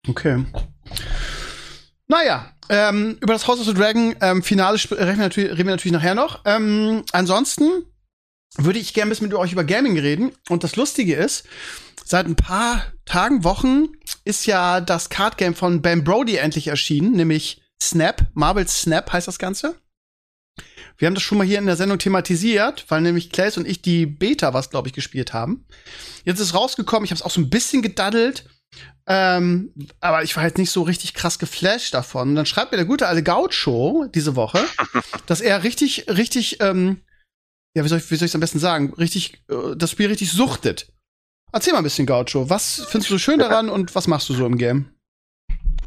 [0.08, 0.44] Okay.
[2.08, 5.72] Naja, ähm, über das House of the Dragon ähm, Finale reden wir, natürlich, reden wir
[5.72, 6.42] natürlich nachher noch.
[6.44, 7.84] Ähm, ansonsten
[8.56, 10.32] würde ich gerne ein bisschen mit euch über Gaming reden.
[10.48, 11.46] Und das Lustige ist,
[12.04, 13.88] seit ein paar Tagen, Wochen
[14.24, 19.26] ist ja das Card Game von Ben Brody endlich erschienen, nämlich Snap, Marvel Snap heißt
[19.28, 19.74] das Ganze.
[21.02, 23.82] Wir haben das schon mal hier in der Sendung thematisiert, weil nämlich Clays und ich
[23.82, 25.66] die Beta, was glaube ich, gespielt haben.
[26.24, 28.48] Jetzt ist rausgekommen, ich habe es auch so ein bisschen gedaddelt.
[29.08, 32.28] Ähm, aber ich war halt nicht so richtig krass geflasht davon.
[32.28, 34.64] Und dann schreibt mir der gute alte Gaucho diese Woche,
[35.26, 37.00] dass er richtig, richtig, ähm,
[37.76, 40.92] ja, wie soll ich, ich am besten sagen, richtig, äh, das Spiel richtig suchtet.
[41.52, 42.48] Erzähl mal ein bisschen, Gaucho.
[42.48, 44.94] Was findest du so schön daran und was machst du so im Game?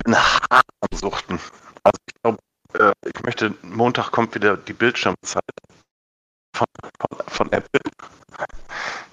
[0.06, 0.22] Na,
[0.94, 1.40] Suchten.
[1.84, 2.38] Also ich glaube,
[2.80, 5.44] äh, ich möchte, Montag kommt wieder die Bildschirmzeit
[6.56, 6.68] von,
[7.00, 7.80] von, von Apple.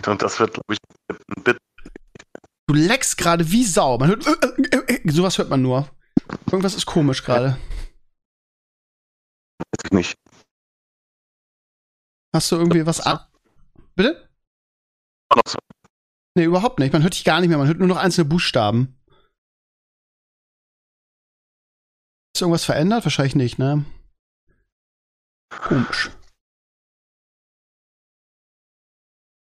[0.06, 0.78] Und das wird, glaube ich,
[1.10, 1.58] ein Bit.
[2.68, 3.98] Du leckst gerade wie Sau.
[3.98, 5.88] Man hört, äh, äh, äh, sowas hört man nur.
[6.46, 7.58] Irgendwas ist komisch gerade.
[9.58, 10.14] Weiß ich nicht.
[12.34, 13.30] Hast du irgendwie was ab?
[13.94, 14.28] Bitte?
[15.28, 15.58] Auch noch so.
[16.34, 16.92] Nee, überhaupt nicht.
[16.92, 17.58] Man hört dich gar nicht mehr.
[17.58, 18.96] Man hört nur noch einzelne Buchstaben.
[22.34, 23.04] Ist irgendwas verändert?
[23.04, 23.84] Wahrscheinlich nicht, ne?
[25.50, 26.10] Komisch.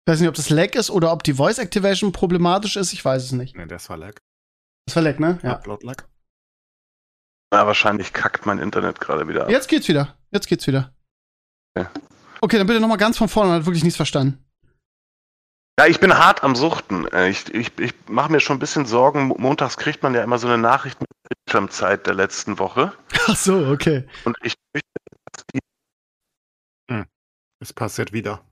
[0.07, 2.93] Ich weiß nicht, ob das Lag ist oder ob die Voice Activation problematisch ist.
[2.93, 3.55] Ich weiß es nicht.
[3.55, 4.19] Nee, das war lag.
[4.85, 5.39] Das war Lag, ne?
[5.41, 5.53] Ja.
[5.53, 6.03] Upload lag.
[7.51, 9.49] Ja, wahrscheinlich kackt mein Internet gerade wieder ab.
[9.49, 10.15] Jetzt geht's wieder.
[10.31, 10.93] Jetzt geht's wieder.
[11.75, 11.91] Ja.
[12.41, 13.49] Okay, dann bitte nochmal ganz von vorne.
[13.49, 14.44] Man hat wirklich nichts verstanden.
[15.77, 17.05] Ja, ich bin hart am Suchten.
[17.07, 19.27] Äh, Ich, ich, ich mache mir schon ein bisschen Sorgen.
[19.27, 21.09] Mo- Montags kriegt man ja immer so eine Nachricht mit
[21.45, 22.93] Bildschirmzeit der letzten Woche.
[23.27, 24.07] Ach so, okay.
[24.23, 25.59] Und ich dass die
[27.59, 28.45] Es passiert wieder.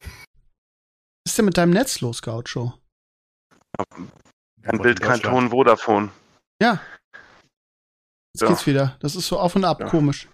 [0.00, 2.74] Was ist denn mit deinem Netz los, Gaucho?
[4.62, 6.10] kein Bild, kein Ton, Vodafone.
[6.62, 6.80] Ja.
[8.34, 8.48] Jetzt Ja.
[8.48, 8.96] geht's wieder.
[9.00, 9.88] Das ist so auf und ab, Ja.
[9.88, 10.28] komisch.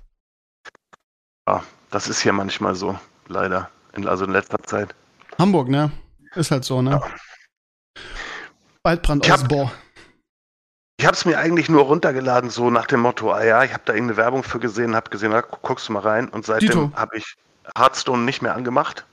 [1.91, 3.71] Das ist hier manchmal so, leider.
[3.93, 4.97] In, also in letzter Zeit.
[5.39, 5.93] Hamburg, ne?
[6.35, 6.91] Ist halt so, ne?
[6.91, 8.03] Ja.
[8.83, 9.41] Waldbrand Ich hab-.
[10.97, 13.83] Ich habe es mir eigentlich nur runtergeladen, so nach dem Motto, ah ja, ich habe
[13.85, 16.29] da irgendeine Werbung für gesehen, habe gesehen, na, gu- guckst du mal rein.
[16.29, 17.35] Und seitdem habe ich
[17.77, 19.05] Hearthstone nicht mehr angemacht.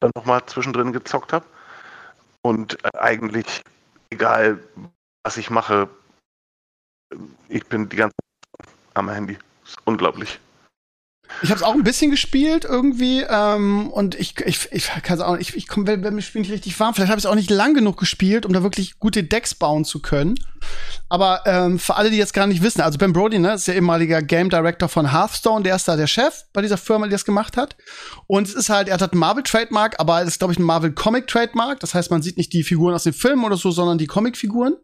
[0.00, 1.44] Dann nochmal zwischendrin gezockt habe.
[2.42, 3.62] Und äh, eigentlich,
[4.10, 4.58] egal
[5.22, 5.88] was ich mache,
[7.48, 9.38] ich bin die ganze Zeit am Handy.
[9.64, 10.40] ist unglaublich.
[11.42, 15.36] Ich habe es auch ein bisschen gespielt irgendwie ähm, und ich, ich, ich kann auch
[15.36, 16.94] ich, ich komme, mir Spiel nicht richtig warm.
[16.94, 19.84] Vielleicht habe ich es auch nicht lang genug gespielt, um da wirklich gute Decks bauen
[19.84, 20.36] zu können.
[21.08, 23.74] Aber ähm, für alle, die jetzt gar nicht wissen, also Ben Brody, ne, ist der
[23.74, 27.24] ehemaliger Game Director von Hearthstone, der ist da der Chef bei dieser Firma, die das
[27.24, 27.76] gemacht hat.
[28.26, 30.64] Und es ist halt, er hat einen Marvel Trademark, aber es ist glaube ich ein
[30.64, 31.80] Marvel Comic Trademark.
[31.80, 34.76] Das heißt, man sieht nicht die Figuren aus den Filmen oder so, sondern die Comic-Figuren.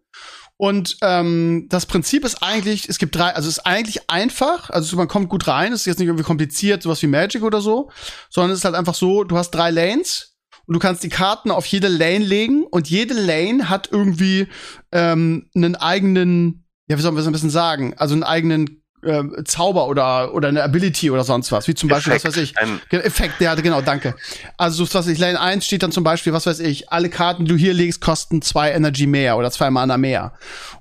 [0.60, 4.94] Und ähm, das Prinzip ist eigentlich, es gibt drei, also es ist eigentlich einfach, also
[4.98, 7.90] man kommt gut rein, es ist jetzt nicht irgendwie kompliziert, sowas wie Magic oder so,
[8.28, 10.36] sondern es ist halt einfach so, du hast drei Lanes
[10.66, 14.48] und du kannst die Karten auf jede Lane legen und jede Lane hat irgendwie
[14.92, 19.34] ähm, einen eigenen, ja, wie soll man das ein bisschen sagen, also einen eigenen ähm,
[19.44, 22.80] Zauber oder, oder eine Ability oder sonst was, wie zum Beispiel, was weiß ich, Ein,
[22.90, 24.14] Effekt, ja, genau, danke.
[24.56, 27.08] Also, so was weiß ich, Lane 1 steht dann zum Beispiel, was weiß ich, alle
[27.08, 30.32] Karten, die du hier legst, kosten zwei Energy mehr oder zwei Mana mehr.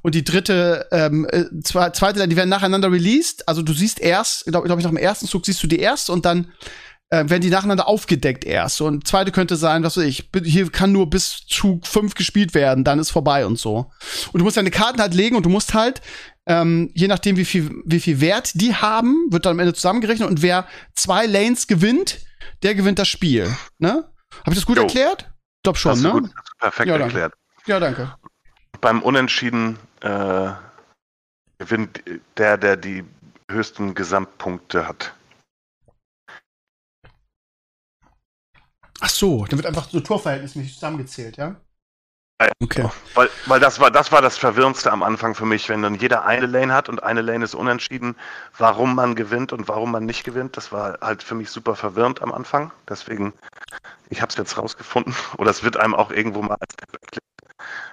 [0.01, 3.47] Und die dritte, ähm, äh, zwei, zweite, die werden nacheinander released.
[3.47, 6.09] Also, du siehst erst, glaube glaub ich, nach dem ersten Zug siehst du die erst
[6.09, 6.51] und dann
[7.12, 8.82] äh, werden die nacheinander aufgedeckt erst.
[8.82, 12.84] Und zweite könnte sein, was weiß ich, hier kann nur bis Zug 5 gespielt werden,
[12.84, 13.91] dann ist vorbei und so.
[14.32, 16.01] Und du musst deine Karten halt legen und du musst halt,
[16.45, 20.30] ähm, je nachdem, wie viel, wie viel Wert die haben, wird dann am Ende zusammengerechnet
[20.30, 22.20] und wer zwei Lanes gewinnt,
[22.64, 23.55] der gewinnt das Spiel.
[23.80, 24.10] Ne?
[24.41, 24.84] Habe ich das gut Jo.
[24.84, 25.30] erklärt?
[25.57, 26.12] Ich glaub schon, ne?
[26.12, 27.14] gut, hast du perfekt Ja, danke.
[27.20, 27.34] erklärt.
[27.66, 28.16] Ja, danke.
[28.82, 30.51] Beim Unentschieden äh,
[31.57, 32.01] gewinnt
[32.38, 33.03] der, der die
[33.49, 35.14] höchsten Gesamtpunkte hat.
[39.02, 41.56] Ach so, dann wird einfach so torverhältnismäßig zusammengezählt, ja?
[42.62, 42.89] Okay.
[43.16, 46.24] Weil, weil das war das war das Verwirrendste am Anfang für mich, wenn dann jeder
[46.24, 48.16] eine Lane hat und eine Lane ist unentschieden,
[48.58, 52.22] warum man gewinnt und warum man nicht gewinnt, das war halt für mich super verwirrend
[52.22, 52.72] am Anfang.
[52.88, 53.34] Deswegen,
[54.10, 55.14] ich habe es jetzt rausgefunden.
[55.38, 56.76] Oder es wird einem auch irgendwo mal als.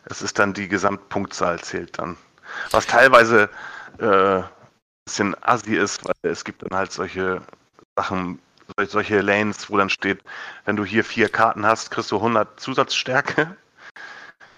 [0.05, 2.17] Es ist dann die Gesamtpunktzahl zählt dann.
[2.71, 3.51] Was teilweise
[3.99, 4.45] äh, ein
[5.05, 7.43] bisschen assi ist, weil es gibt dann halt solche
[7.97, 8.39] Sachen,
[8.87, 10.23] solche Lanes, wo dann steht,
[10.64, 13.57] wenn du hier vier Karten hast, kriegst du 100 Zusatzstärke.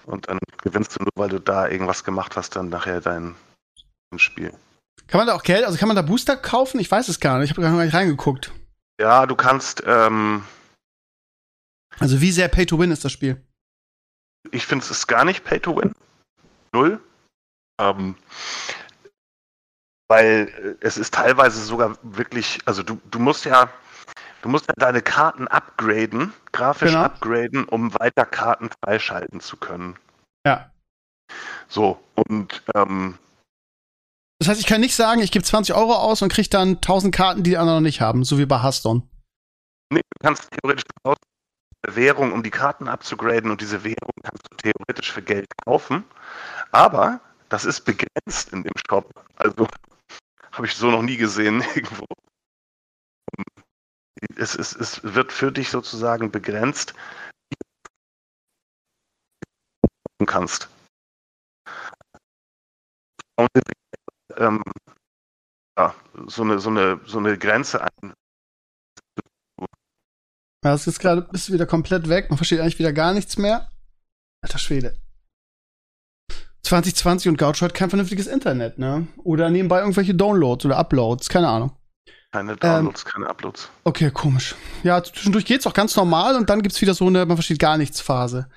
[0.05, 3.35] Und dann gewinnst du nur, weil du da irgendwas gemacht hast, dann nachher dein,
[4.11, 4.53] dein Spiel.
[5.07, 6.81] Kann man da auch Geld, also kann man da Booster kaufen?
[6.81, 7.51] Ich weiß es gar nicht.
[7.51, 8.53] Ich habe gar nicht reingeguckt.
[9.01, 10.45] Ja, du kannst, ähm,
[11.99, 13.43] Also wie sehr Pay to Win ist das Spiel?
[14.51, 15.93] ich finde es ist gar nicht Pay to Win.
[16.73, 17.01] Null.
[17.81, 18.15] Ähm,
[20.09, 23.71] weil äh, es ist teilweise sogar wirklich, also du, du musst ja,
[24.43, 27.05] du musst ja deine Karten upgraden, grafisch Genau.
[27.05, 29.97] upgraden, um weiter Karten freischalten zu können.
[30.47, 30.71] Ja.
[31.69, 33.19] So, und ähm,
[34.39, 37.15] Das heißt, ich kann nicht sagen, ich gebe 20 Euro aus und kriege dann 1000
[37.15, 39.03] Karten, die die anderen noch nicht haben, so wie bei Hearthstone.
[39.93, 41.17] Nee, du kannst theoretisch aus
[41.87, 46.05] Währung, um die Karten abzugraden und diese Währung kannst du theoretisch für Geld kaufen.
[46.73, 49.11] Aber das ist begrenzt in dem Shop.
[49.37, 49.67] Also
[50.53, 52.05] habe ich so noch nie gesehen irgendwo.
[54.37, 56.95] Es, es, es wird für dich sozusagen begrenzt,
[57.51, 57.57] wie
[60.19, 60.69] du kannst.
[64.37, 64.63] Ähm,
[65.79, 65.95] ja,
[66.27, 68.15] so eine, so eine, so eine Grenze ein,
[70.65, 72.31] Ja, es ist gerade bist du wieder komplett weg.
[72.31, 73.71] Man versteht eigentlich wieder gar nichts mehr.
[74.43, 74.99] Alter Schwede.
[76.63, 79.07] 2020 und Gaucho hat kein vernünftiges Internet, ne?
[79.19, 81.78] Oder nebenbei irgendwelche Downloads oder Uploads, keine Ahnung.
[82.31, 83.71] Keine Downloads, ähm, keine Uploads.
[83.85, 84.55] Okay, komisch.
[84.83, 87.79] Ja, zwischendurch geht's auch ganz normal und dann gibt's wieder so eine, man versteht gar
[87.79, 88.49] nichts Phase.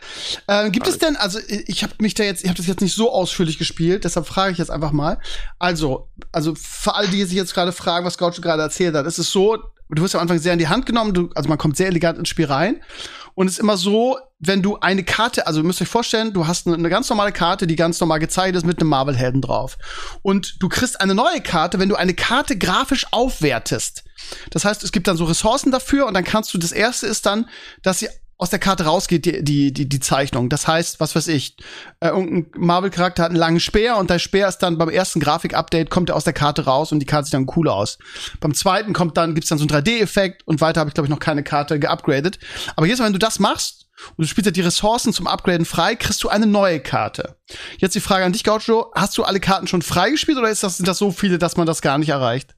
[0.50, 0.96] Ähm, gibt Alles.
[0.96, 3.58] es denn, also ich habe mich da jetzt, ich habe das jetzt nicht so ausführlich
[3.58, 5.20] gespielt, deshalb frage ich jetzt einfach mal.
[5.58, 9.20] Also, also für alle, die sich jetzt gerade fragen, was Gaucho gerade erzählt hat, ist
[9.20, 9.58] es so,
[9.98, 12.18] du wirst am Anfang sehr in die Hand genommen, du, also man kommt sehr elegant
[12.18, 12.82] ins Spiel rein
[13.34, 16.48] und es ist immer so, wenn du eine Karte, also ihr müsst euch vorstellen, du
[16.48, 19.78] hast eine, eine ganz normale Karte, die ganz normal gezeigt ist mit einem Marvel-Helden drauf.
[20.22, 24.04] Und du kriegst eine neue Karte, wenn du eine Karte grafisch aufwertest.
[24.50, 27.26] Das heißt, es gibt dann so Ressourcen dafür und dann kannst du, das erste ist
[27.26, 27.48] dann,
[27.84, 28.10] dass sie
[28.42, 30.50] aus der Karte rausgeht, die, die, die, die Zeichnung.
[30.50, 31.58] Das heißt, was weiß ich,
[32.00, 35.92] äh, irgendein Marvel-Charakter hat einen langen Speer und der Speer ist dann beim ersten Grafik-Update
[35.92, 38.00] kommt er aus der Karte raus und die Karte sieht dann cool aus.
[38.40, 41.12] Beim zweiten kommt dann, gibt's dann so einen 3D-Effekt und weiter habe ich, glaube ich,
[41.12, 42.40] noch keine Karte geupgradet.
[42.76, 45.96] Aber jetzt, wenn du das machst und du spielst ja die Ressourcen zum Upgraden frei,
[45.96, 47.36] kriegst du eine neue Karte.
[47.78, 50.78] Jetzt die Frage an dich, Gaucho, hast du alle Karten schon freigespielt oder ist das,
[50.78, 52.56] sind das so viele, dass man das gar nicht erreicht?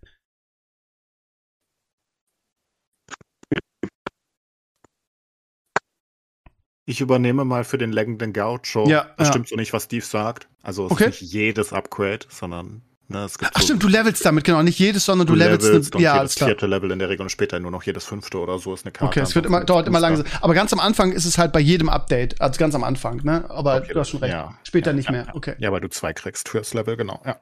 [6.86, 8.88] Ich übernehme mal für den leckenden Gaucho.
[8.88, 9.34] Ja, das ja.
[9.34, 10.50] stimmt so nicht, was Steve sagt.
[10.62, 11.10] Also es okay.
[11.10, 14.62] ist nicht jedes Upgrade, sondern ne, es gibt Ach so stimmt, du levelst damit, genau.
[14.64, 17.30] Nicht jedes, sondern du, du levelst, levelst ja, jedes vierte Level in der Regel und
[17.30, 19.06] später nur noch jedes fünfte oder so ist eine Karte.
[19.06, 20.26] Okay, es wird immer, dauert immer langsam.
[20.42, 23.50] Aber ganz am Anfang ist es halt bei jedem Update, also ganz am Anfang, ne?
[23.50, 24.34] Aber Okay, du hast schon recht.
[24.34, 24.58] ja.
[24.64, 25.26] Später Ja, nicht ja, mehr.
[25.28, 25.36] ja.
[25.36, 25.56] Okay.
[25.60, 27.40] Ja, weil du zwei kriegst fürs Level, genau, ja.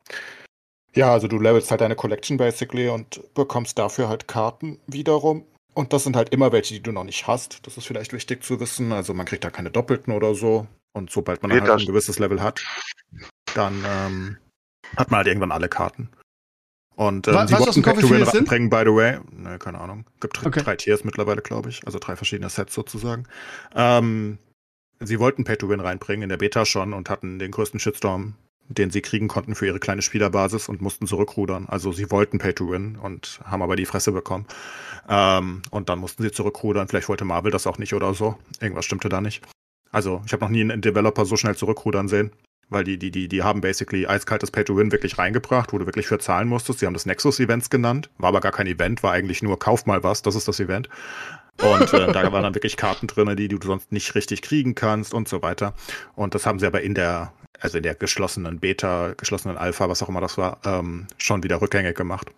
[0.94, 5.46] Ja, also du levelst halt deine Collection basically und bekommst dafür halt Karten wiederum.
[5.74, 7.66] Und das sind halt immer welche, die du noch nicht hast.
[7.66, 8.92] Das ist vielleicht wichtig zu wissen.
[8.92, 10.68] Also man kriegt da keine Doppelten oder so.
[10.94, 12.62] Und sobald man halt ein gewisses Level hat,
[13.56, 14.38] dann ähm,
[14.98, 16.10] hat man halt irgendwann alle Karten.
[16.96, 19.20] Und ähm, was wollten Back to Win ranbringen, by the way.
[19.32, 20.06] Ne, keine Ahnung.
[20.20, 20.62] Gibt Okay.
[20.62, 21.86] drei Tiers mittlerweile, glaube ich.
[21.86, 23.24] Also drei verschiedene Sets sozusagen.
[23.74, 24.38] Ähm,
[25.00, 28.36] sie wollten Pay to Win reinbringen in der Beta schon und hatten den größten Shitstorm,
[28.78, 31.68] den sie kriegen konnten für ihre kleine Spielerbasis und mussten zurückrudern.
[31.68, 34.46] Also sie wollten Pay to Win und haben aber die Fresse bekommen.
[35.10, 36.88] Ähm, und dann mussten sie zurückrudern.
[36.88, 38.38] Vielleicht wollte Marvel das auch nicht oder so.
[38.60, 39.44] Irgendwas stimmte da nicht.
[39.92, 42.32] Also ich habe noch nie einen Developer so schnell zurückrudern sehen.
[42.70, 46.20] Weil die, die, die, die haben basically eiskaltes Pay-to-Win wirklich reingebracht, wo du wirklich für
[46.20, 46.80] zahlen musstest.
[46.80, 48.10] Sie haben das Nexus-Events genannt.
[48.18, 50.88] War aber gar kein Event, war eigentlich nur kauf mal was, das ist das Event.
[51.62, 55.14] Und äh, da waren dann wirklich Karten drin, die du sonst nicht richtig kriegen kannst
[55.14, 55.74] und so weiter.
[56.16, 60.04] Und das haben sie aber in der, also in der geschlossenen Beta, geschlossenen Alpha, was
[60.04, 62.32] auch immer das war, ähm, schon wieder rückgängig gemacht.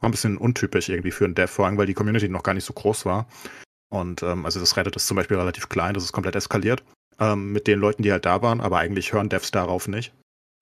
[0.00, 2.54] War ein bisschen untypisch irgendwie für ein Dev, vor allem weil die Community noch gar
[2.54, 3.26] nicht so groß war.
[3.90, 6.82] Und ähm, also das Reddit ist zum Beispiel relativ klein, das ist komplett eskaliert
[7.18, 10.12] ähm, mit den Leuten, die halt da waren, aber eigentlich hören Devs darauf nicht.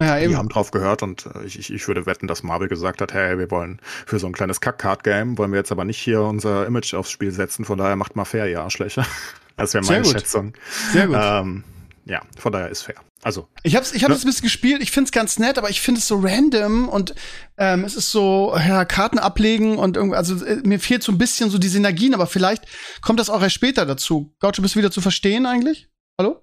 [0.02, 0.36] Ja, Die eben.
[0.36, 3.38] haben drauf gehört und äh, ich, ich, ich würde wetten, dass Marvel gesagt hat, hey,
[3.38, 6.92] wir wollen für so ein kleines Kack-Card-Game, wollen wir jetzt aber nicht hier unser Image
[6.92, 9.06] aufs Spiel setzen, von daher macht mal fair, ihr Arschlöcher.
[9.58, 10.12] Das wäre Sehr meine gut.
[10.12, 10.52] Schätzung.
[10.92, 11.16] Sehr gut.
[11.18, 11.64] Ähm,
[12.08, 12.94] ja, von daher ist fair.
[13.22, 14.14] Also, Ich hab's, ich hab Ne?
[14.14, 17.14] das ein bisschen gespielt, ich find's ganz nett, aber ich finde es so random und
[17.58, 21.18] ähm, es ist so, ja, Karten ablegen und irgendwie, also äh, mir fehlt so ein
[21.18, 22.64] bisschen so die Synergien, aber vielleicht
[23.02, 24.32] kommt das auch erst später dazu.
[24.40, 25.88] Gaucho, bist du wieder zu verstehen eigentlich?
[26.20, 26.42] Hallo?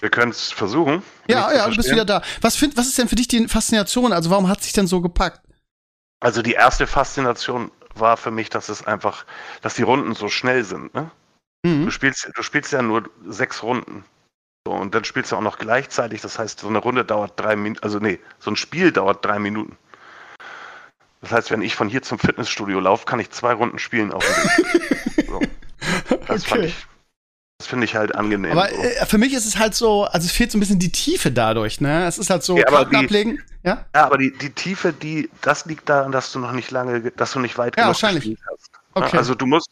[0.00, 1.02] Wir können es versuchen.
[1.28, 2.22] Ja, ja, du bist wieder da.
[2.40, 4.12] Was, find, was ist denn für dich die Faszination?
[4.12, 5.40] Also warum hat sich denn so gepackt?
[6.20, 9.26] Also die erste Faszination war für mich, dass es einfach,
[9.60, 10.94] dass die Runden so schnell sind.
[10.94, 11.10] Ne?
[11.64, 11.90] Du Mhm.
[11.90, 14.04] spielst, du spielst ja nur sechs Runden.
[14.66, 16.20] So, und dann spielst du auch noch gleichzeitig.
[16.20, 19.38] Das heißt, so eine Runde dauert drei Minuten, also nee, so ein Spiel dauert drei
[19.38, 19.76] Minuten.
[21.20, 24.24] Das heißt, wenn ich von hier zum Fitnessstudio laufe, kann ich zwei Runden spielen auf
[24.24, 24.78] dem Weg.
[25.28, 25.40] So.
[26.26, 26.66] Das fand Okay.
[26.68, 26.86] ich,
[27.58, 28.52] das finde ich halt angenehm.
[28.52, 30.92] Aber äh, für mich ist es halt so, also es fehlt so ein bisschen die
[30.92, 32.06] Tiefe dadurch, ne?
[32.06, 33.42] Es ist halt so Ja, aber die- ablegen.
[33.62, 33.86] Ja?
[33.94, 37.12] Ja, aber die, die Tiefe, die, das liegt daran, dass du noch nicht lange, ge-
[37.16, 38.24] dass du nicht weit Ja, genug wahrscheinlich.
[38.24, 38.70] gespielt hast.
[38.94, 39.10] Okay.
[39.12, 39.70] Ja, Also du musst,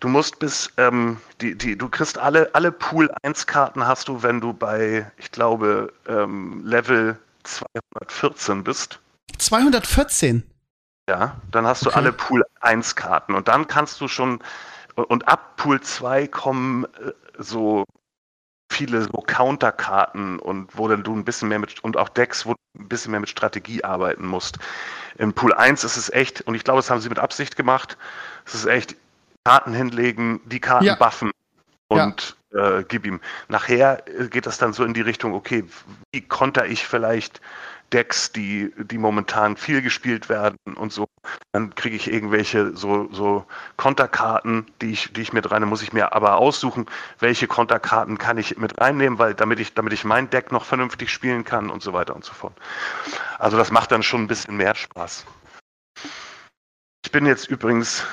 [0.00, 4.22] du musst bis, ähm, die, die, du kriegst alle, alle Pool 1 Karten hast du,
[4.22, 8.98] wenn du bei, ich glaube, ähm, Level 214 bist.
[9.38, 10.42] 214.
[11.08, 11.98] Ja, dann hast du Okay.
[11.98, 14.42] alle Pool 1 Karten und dann kannst du schon,
[14.94, 17.84] und ab Pool 2 kommen äh, so
[18.72, 22.52] viele so Counterkarten und wo dann du ein bisschen mehr mit, und auch Decks, wo
[22.52, 24.58] du ein bisschen mehr mit Strategie arbeiten musst.
[25.18, 27.98] Im Pool 1 ist es echt, und ich glaube, das haben sie mit Absicht gemacht,
[28.46, 28.94] es ist echt
[29.44, 30.94] Karten hinlegen, die Karten Ja.
[30.94, 31.30] buffen
[31.88, 33.20] und äh, gib ihm.
[33.48, 35.64] Nachher äh, geht das dann so in die Richtung, okay,
[36.12, 37.40] wie konter ich vielleicht
[37.92, 41.06] Decks, die, die momentan viel gespielt werden und so.
[41.52, 43.44] Dann kriege ich irgendwelche so, so
[43.76, 46.86] Konterkarten, die ich, die ich mit rein, muss ich mir aber aussuchen,
[47.18, 51.10] welche Konterkarten kann ich mit reinnehmen, weil damit ich, damit ich mein Deck noch vernünftig
[51.10, 52.56] spielen kann und so weiter und so fort.
[53.38, 55.26] Also das macht dann schon ein bisschen mehr Spaß.
[57.04, 58.04] Ich bin jetzt übrigens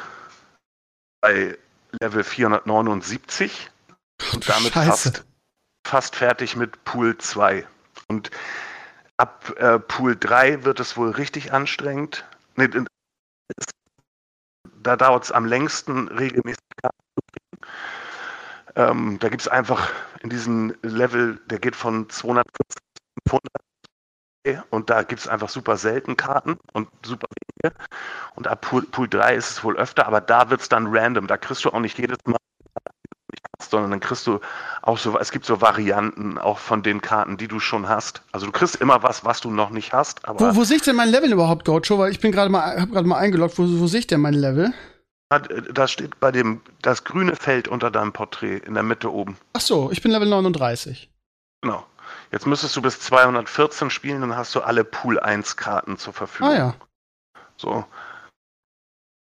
[1.28, 1.58] bei
[2.00, 3.70] Level 479
[4.34, 5.26] und damit fast,
[5.86, 7.68] fast fertig mit Pool 2.
[8.08, 8.32] Und
[9.18, 12.24] ab äh, Pool 3 wird es wohl richtig anstrengend.
[12.56, 12.70] Nee,
[14.82, 17.66] da dauert es am längsten, regelmäßig Karten zu kriegen.
[18.76, 23.67] Ähm, da gibt es einfach in diesem Level, der geht von 240 bis 500
[24.70, 27.28] und da gibt es einfach super selten Karten und super
[27.62, 27.76] wenige.
[28.36, 31.28] Und ab Pool, Pool 3 ist es wohl öfter, aber da wird es dann random.
[31.28, 32.38] Da kriegst du auch nicht jedes Mal,
[33.62, 34.40] sondern dann kriegst du
[34.82, 38.22] auch so, es gibt so Varianten auch von den Karten, die du schon hast.
[38.32, 40.84] Also du kriegst immer was, was du noch nicht hast, aber Wo, wo sehe ich
[40.84, 42.00] denn mein Level überhaupt, Gaucho?
[42.00, 43.58] Weil ich bin gerade mal, hab gerade mal eingeloggt.
[43.58, 44.74] Wo, wo sehe ich denn mein Level?
[45.74, 49.38] da steht bei dem, das grüne Feld unter deinem Porträt in der Mitte oben.
[49.52, 51.10] Ach so, ich bin Level 39.
[51.62, 51.86] Genau.
[52.32, 56.52] Jetzt müsstest du bis 214 spielen, dann hast du alle Pool 1 Karten zur Verfügung.
[56.52, 56.76] Ah ja.
[57.56, 57.86] So.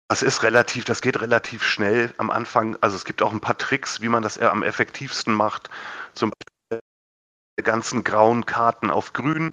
[0.09, 2.77] Das ist relativ, das geht relativ schnell am Anfang.
[2.81, 5.69] Also es gibt auch ein paar Tricks, wie man das eher am effektivsten macht.
[6.15, 6.81] Zum Beispiel
[7.59, 9.53] die ganzen grauen Karten auf grün,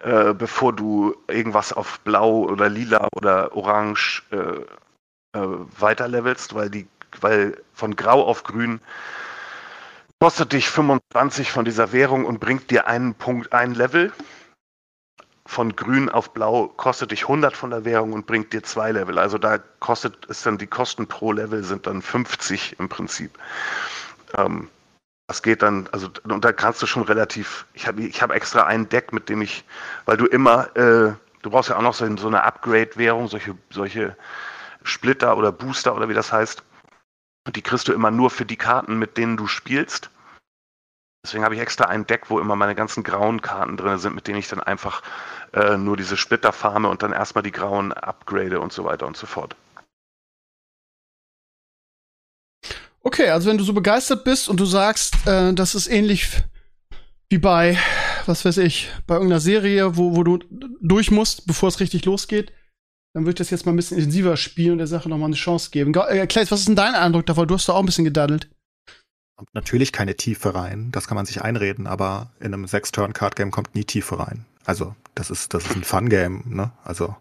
[0.00, 5.46] äh, bevor du irgendwas auf blau oder lila oder orange äh, äh,
[5.78, 6.88] weiterlevelst, weil die,
[7.20, 8.80] weil von grau auf grün
[10.20, 14.12] kostet dich 25 von dieser Währung und bringt dir einen Punkt, ein Level.
[15.46, 19.18] Von grün auf blau kostet dich 100 von der Währung und bringt dir zwei Level.
[19.18, 23.38] Also da kostet es dann, die Kosten pro Level sind dann 50 im Prinzip.
[24.36, 24.68] Ähm,
[25.28, 28.64] das geht dann, also und da kannst du schon relativ, ich habe ich hab extra
[28.64, 29.64] ein Deck, mit dem ich,
[30.04, 34.16] weil du immer, äh, du brauchst ja auch noch so, so eine Upgrade-Währung, solche, solche
[34.82, 36.62] Splitter oder Booster oder wie das heißt.
[37.46, 40.10] Und die kriegst du immer nur für die Karten, mit denen du spielst.
[41.24, 44.26] Deswegen habe ich extra ein Deck, wo immer meine ganzen grauen Karten drin sind, mit
[44.26, 45.02] denen ich dann einfach
[45.52, 49.16] äh, nur diese Splitter farme und dann erstmal die grauen upgrade und so weiter und
[49.16, 49.56] so fort.
[53.02, 56.28] Okay, also wenn du so begeistert bist und du sagst, äh, das ist ähnlich
[57.28, 57.78] wie bei,
[58.26, 60.38] was weiß ich, bei irgendeiner Serie, wo, wo du
[60.80, 62.52] durch musst, bevor es richtig losgeht,
[63.16, 65.24] dann würde ich das jetzt mal ein bisschen intensiver spielen und der Sache noch mal
[65.24, 65.94] eine Chance geben.
[65.94, 67.48] Äh, Claes, was ist denn dein Eindruck davon?
[67.48, 68.50] Du hast da auch ein bisschen gedaddelt.
[69.36, 73.74] Kommt natürlich keine Tiefe rein, das kann man sich einreden, aber in einem Six-Turn-Card-Game kommt
[73.74, 74.44] nie Tiefe rein.
[74.66, 76.72] Also, das ist, das ist ein Fun-Game, ne?
[76.84, 77.16] Also.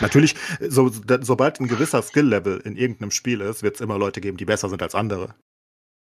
[0.00, 0.90] Natürlich, so,
[1.20, 4.68] sobald ein gewisser Skill-Level in irgendeinem Spiel ist, wird es immer Leute geben, die besser
[4.68, 5.36] sind als andere.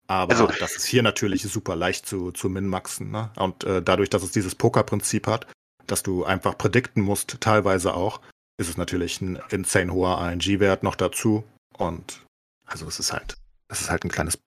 [0.07, 3.33] Aber Also- das ist hier natürlich super leicht zu, zu min-maxen, ne?
[3.37, 5.47] Und äh, dadurch, dass es dieses Poker-Prinzip hat,
[5.91, 8.21] dass du einfach predikten musst, teilweise auch,
[8.59, 11.45] ist es natürlich ein insane hoher RNG-Wert noch dazu.
[11.77, 12.21] Und
[12.67, 13.37] also es ist halt,
[13.69, 14.39] es ist halt ein kleines,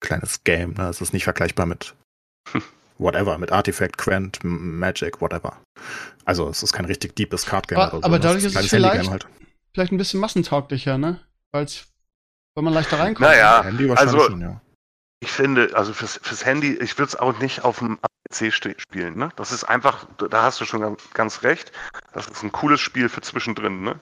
[0.00, 0.88] kleines Game, ne?
[0.88, 1.94] Es ist nicht vergleichbar mit
[2.98, 5.60] whatever, mit Artifact, Quent, Magic, whatever.
[6.24, 8.02] Also es ist kein richtig deepes Card-Game Aber- so.
[8.02, 8.20] aber ne?
[8.20, 9.26] dadurch ist es kleines Handygame vielleicht- halt.
[9.72, 11.18] Vielleicht ein bisschen massentauglicher, ne?
[11.52, 11.88] Weil's,
[12.54, 13.28] weil man leichter reinkommt.
[13.28, 14.60] Naja, Handy wahrscheinlich also schon, ja.
[15.20, 17.98] ich finde, also fürs, fürs Handy, ich würde es auch nicht auf dem
[18.34, 19.16] PC ste- spielen.
[19.16, 19.30] Ne?
[19.36, 21.72] Das ist einfach, da hast du schon ganz, recht.
[22.12, 23.82] Das ist ein cooles Spiel für zwischendrin.
[23.82, 23.96] Ne?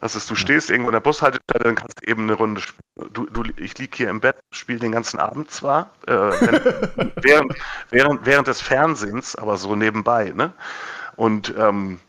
[0.00, 3.12] Das ist, du stehst irgendwo in der Bushaltestelle, dann kannst du eben eine Runde spielen.
[3.12, 7.54] Du, du, ich liege hier im Bett, spiele den ganzen Abend zwar, äh, wenn, während,
[7.90, 10.32] während, während des Fernsehens, aber so nebenbei.
[10.34, 10.52] Ne?
[11.16, 12.00] Und ähm,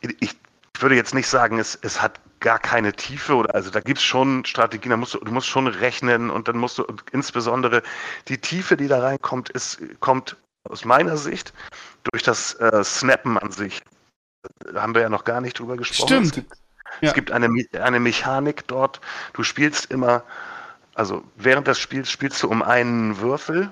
[0.00, 0.36] ich
[0.78, 4.04] würde jetzt nicht sagen, es, es hat gar keine Tiefe oder also da gibt es
[4.04, 7.82] schon Strategien, da musst du, du musst schon rechnen und dann musst du insbesondere
[8.28, 10.36] die Tiefe, die da reinkommt, ist, kommt
[10.68, 11.52] aus meiner Sicht
[12.10, 13.82] durch das äh, Snappen an sich.
[14.72, 16.08] Da haben wir ja noch gar nicht drüber gesprochen.
[16.08, 16.26] Stimmt.
[16.26, 16.52] Es gibt,
[17.00, 17.08] Ja.
[17.08, 17.48] es gibt eine,
[17.80, 19.00] eine Mechanik dort,
[19.32, 20.24] du spielst immer,
[20.94, 23.70] also während des Spiels spielst du um einen Würfel,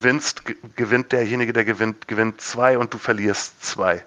[0.00, 4.04] gewinnst, ge- gewinnt derjenige, der gewinnt, gewinnt zwei und du verlierst zwei.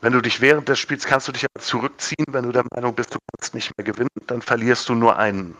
[0.00, 2.94] Wenn du dich während des Spiels kannst du dich aber zurückziehen, wenn du der Meinung
[2.94, 5.56] bist, du kannst nicht mehr gewinnen, dann verlierst du nur einen.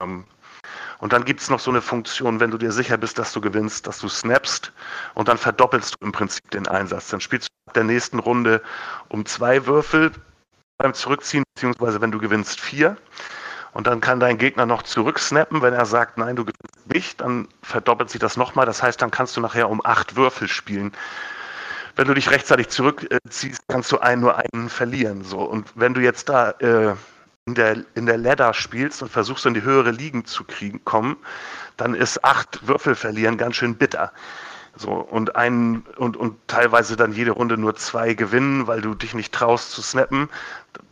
[0.00, 0.24] Ähm,
[1.02, 3.40] Und dann gibt es noch so eine Funktion, wenn du dir sicher bist, dass du
[3.40, 4.70] gewinnst, dass du snappst
[5.14, 7.08] und dann verdoppelst du im Prinzip den Einsatz.
[7.08, 8.62] Dann spielst du ab der nächsten Runde
[9.08, 10.12] um zwei Würfel
[10.78, 12.96] beim Zurückziehen, beziehungsweise wenn du gewinnst vier.
[13.72, 17.48] Und dann kann dein Gegner noch zurücksnappen, wenn er sagt, nein, du gewinnst nicht, dann
[17.62, 18.66] verdoppelt sich das nochmal.
[18.66, 20.92] Das heißt, dann kannst du nachher um acht Würfel spielen.
[21.96, 25.24] Wenn du dich rechtzeitig zurückziehst, kannst du einen nur einen verlieren.
[25.24, 25.40] So.
[25.40, 26.94] Und wenn du jetzt da äh,
[27.46, 31.16] in der, in der Ladder spielst und versuchst in die höhere Ligen zu kriegen, kommen,
[31.76, 34.12] dann ist acht Würfel verlieren ganz schön bitter.
[34.76, 39.12] So, und einen und, und teilweise dann jede Runde nur zwei gewinnen, weil du dich
[39.12, 40.30] nicht traust zu snappen.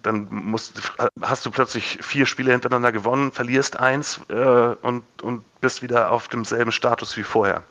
[0.03, 0.93] Dann musst,
[1.23, 4.35] hast du plötzlich vier Spiele hintereinander gewonnen, verlierst eins äh,
[4.83, 7.63] und, und bist wieder auf demselben Status wie vorher.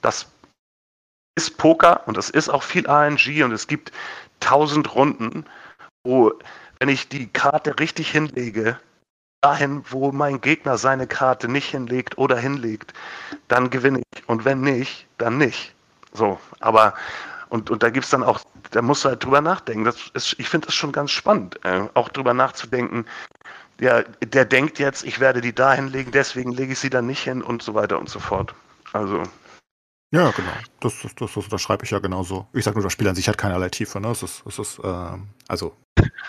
[0.00, 0.30] Das
[1.34, 3.90] ist Poker und das ist auch viel RNG und es gibt
[4.38, 5.44] tausend Runden,
[6.04, 6.32] wo,
[6.78, 8.78] wenn ich die Karte richtig hinlege,
[9.40, 12.92] dahin, wo mein Gegner seine Karte nicht hinlegt oder hinlegt,
[13.48, 14.28] dann gewinne ich.
[14.28, 15.74] Und wenn nicht, dann nicht.
[16.12, 16.94] So, aber
[17.50, 19.84] und, und da gibt es dann auch, da musst du halt drüber nachdenken.
[19.84, 23.06] Das ist, ich finde das schon ganz spannend, äh, auch drüber nachzudenken.
[23.80, 27.22] Ja, der denkt jetzt, ich werde die da hinlegen, deswegen lege ich sie dann nicht
[27.22, 28.54] hin und so weiter und so fort.
[28.92, 29.22] Also.
[30.10, 30.50] Ja, genau.
[30.80, 32.48] Das, das, das, das, das schreibe ich ja genauso.
[32.52, 34.00] Ich sage nur, das Spiel an sich hat keinerlei Tiefe.
[34.00, 34.08] Ne?
[34.10, 35.18] Es ist, es ist äh,
[35.48, 35.76] also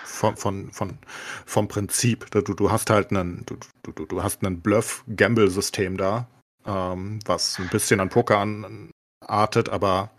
[0.04, 0.98] von, von, von,
[1.46, 2.30] vom Prinzip.
[2.32, 6.28] Du, du hast halt einen, du, du, du hast einen Bluff-Gamble-System da,
[6.66, 10.12] ähm, was ein bisschen an Poker anartet, aber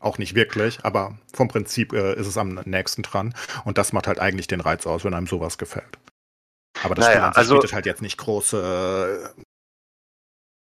[0.00, 0.84] auch nicht wirklich.
[0.84, 3.34] Aber vom Prinzip äh, ist es am nächsten dran.
[3.64, 5.98] Und das macht halt eigentlich den Reiz aus, wenn einem sowas gefällt.
[6.82, 9.34] Aber das naja, Spiel also, bietet halt jetzt nicht große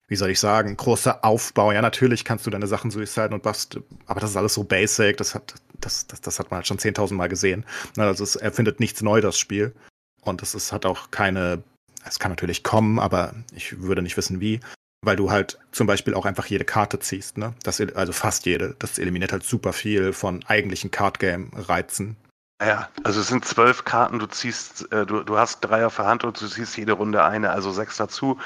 [0.07, 1.71] wie soll ich sagen, großer Aufbau.
[1.71, 5.17] Ja, natürlich kannst du deine Sachen suiciden und buffst, aber das ist alles so basic.
[5.17, 7.65] Das hat, das, das, das hat man halt schon 10.000 Mal gesehen.
[7.97, 9.73] Also es erfindet nichts neu, das Spiel.
[10.21, 11.63] Und es ist, hat auch keine,
[12.05, 14.59] es kann natürlich kommen, aber ich würde nicht wissen wie,
[15.01, 17.53] weil du halt zum Beispiel auch einfach jede Karte ziehst, ne?
[17.63, 18.75] Das, also fast jede.
[18.79, 22.17] Das eliminiert halt super viel von eigentlichen Card-Game-Reizen.
[22.61, 26.05] Ja, also es sind zwölf Karten, du ziehst, äh, du, du hast drei auf der
[26.05, 28.39] Hand und du ziehst jede Runde eine, also sechs dazu.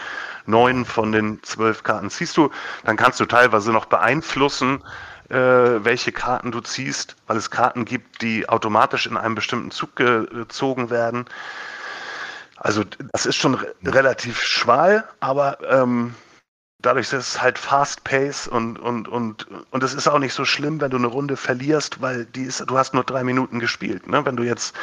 [0.47, 2.49] Neun von den zwölf Karten ziehst du.
[2.85, 4.83] Dann kannst du teilweise noch beeinflussen,
[5.29, 9.95] äh, welche Karten du ziehst, weil es Karten gibt, die automatisch in einem bestimmten Zug
[9.95, 11.25] gezogen werden.
[12.57, 12.83] Also
[13.13, 16.15] das ist schon re relativ schmal, aber ähm,
[16.81, 20.45] dadurch ist es halt fast pace und, und, und, und es ist auch nicht so
[20.45, 24.07] schlimm, wenn du eine Runde verlierst, weil die ist, du hast nur drei Minuten gespielt.
[24.07, 24.25] Ne?
[24.25, 24.75] Wenn du jetzt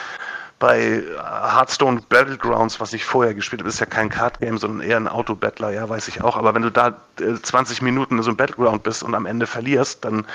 [0.58, 5.08] bei Hearthstone Battlegrounds, was ich vorher gespielt habe, ist ja kein Card-Game, sondern eher ein
[5.08, 6.36] Auto-Battler, ja, weiß ich auch.
[6.36, 9.46] Aber wenn du da äh, 20 Minuten in so einem Battleground bist und am Ende
[9.46, 10.26] verlierst, dann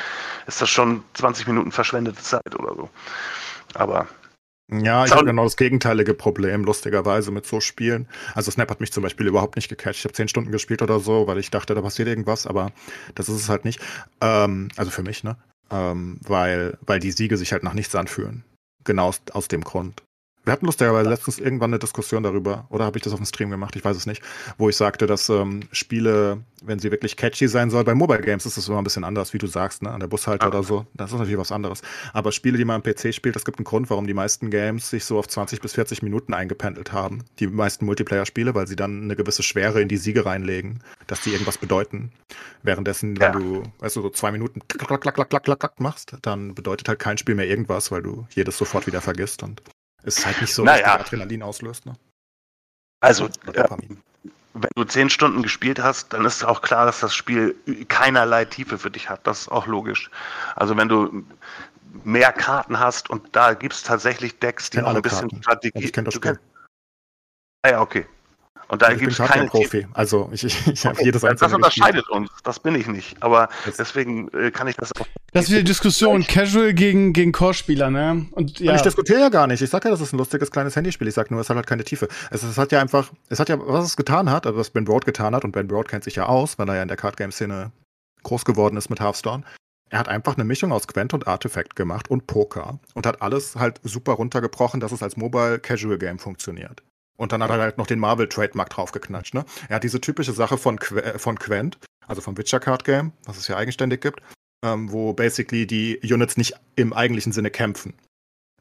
[0.45, 2.89] ist das schon 20 Minuten verschwendete Zeit oder so.
[3.74, 4.07] Aber
[4.72, 8.07] ja, ich habe genau das gegenteilige Problem, lustigerweise, mit so Spielen.
[8.34, 9.99] Also Snap hat mich zum Beispiel überhaupt nicht gecatcht.
[9.99, 12.72] Ich habe zehn Stunden gespielt oder so, weil ich dachte, da passiert irgendwas, aber
[13.15, 13.82] das ist es halt nicht.
[14.22, 15.38] Ähm, also für mich, ne?
[15.69, 18.43] Ähm, weil, weil die Siege sich halt nach nichts anfühlen.
[18.84, 20.03] Genau aus, aus dem Grund.
[20.52, 23.52] Wir hatten lustigerweise letztens irgendwann eine Diskussion darüber, oder habe ich das auf dem Stream
[23.52, 23.74] gemacht?
[23.78, 24.22] Ich weiß es nicht,
[24.58, 28.45] wo ich sagte, dass ähm, Spiele, wenn sie wirklich catchy sein sollen, bei Mobile Games
[28.45, 29.91] ist es immer ein bisschen anders, wie du sagst, ne?
[29.91, 30.58] an der Bushalte okay.
[30.58, 30.86] oder so.
[30.93, 31.84] Das ist natürlich was anderes.
[32.12, 34.89] Aber Spiele, die man am PC spielt, es gibt einen Grund, warum die meisten Games
[34.89, 37.24] sich so auf 20 bis 40 Minuten eingependelt haben.
[37.39, 41.30] Die meisten Multiplayer-Spiele, weil sie dann eine gewisse Schwere in die Siege reinlegen, dass die
[41.30, 42.12] irgendwas bedeuten.
[42.62, 43.34] Währenddessen, ja.
[43.34, 46.56] wenn du, weißt du, so zwei Minuten klack, klack, klack, klack, klack, klack machst, dann
[46.56, 49.62] bedeutet halt kein Spiel mehr irgendwas, weil du jedes sofort wieder vergisst und
[50.04, 50.97] ist halt nicht so, naja.
[50.97, 51.93] dass Adrenalin auslöst, ne?
[53.02, 53.68] Also, äh,
[54.54, 57.56] wenn du zehn Stunden gespielt hast, dann ist auch klar, dass das Spiel
[57.88, 59.26] keinerlei Tiefe für dich hat.
[59.26, 60.12] Das ist auch logisch.
[60.56, 61.26] Also, wenn du
[62.04, 65.43] mehr Karten hast und da gibt es tatsächlich Decks, die auch ein bisschen Karten.
[65.43, 65.84] Strategie.
[65.84, 66.39] Ich kenne das Spiel.
[67.64, 68.06] Ah ja, okay.
[68.72, 69.86] Und da also gibt es keine Profi.
[69.91, 71.49] Also ich, ich, ich habe jedes einzelne.
[71.49, 72.09] Das unterscheidet gespielt.
[72.09, 72.32] uns.
[72.41, 73.22] Das bin ich nicht.
[73.22, 75.05] Aber das deswegen äh, kann ich das auch.
[75.34, 76.24] Das ist wieder Diskussion.
[76.24, 78.28] Casual gegen, gegen Core-Spieler, ne?
[78.32, 78.72] Und, ja.
[78.72, 79.61] Und ich diskutiere ja gar nicht.
[79.61, 81.05] Ich sage ja, das ist ein lustiges kleines Handyspiel.
[81.09, 82.07] Ich sage nur, es hat halt keine Tiefe.
[82.30, 84.86] Es, es, hat ja einfach, es hat ja, was es getan hat, also was Ben
[84.86, 86.97] Broad getan hat, und Ben Broad kennt sich ja aus, weil er ja in der
[86.97, 87.74] Card-Game-Szene
[88.24, 89.43] groß geworden ist mit Hearthstone.
[89.89, 93.57] Er hat einfach eine Mischung aus Quent und Artifact gemacht und Poker und hat alles
[93.57, 96.82] halt super runtergebrochen, dass es als Mobile Casual Game funktioniert.
[97.22, 99.36] Und dann hat er halt noch den Marvel-Trademark draufgeknatscht.
[99.36, 99.45] Ne?
[99.69, 103.11] Er hat diese typische Sache von, Qu äh, von Quent, also vom Witcher Card Game,
[103.26, 104.24] was es ja eigenständig gibt,
[104.65, 107.93] ähm, wo basically die Units nicht im eigentlichen Sinne kämpfen.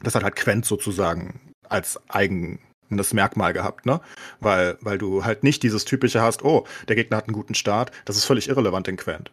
[0.02, 1.40] Das hat halt Quent sozusagen
[1.70, 4.02] als eigenes Merkmal gehabt, ne?
[4.40, 7.92] Weil, weil du halt nicht dieses typische hast, oh, der Gegner hat einen guten Start,
[8.04, 9.30] das ist völlig irrelevant in Quent.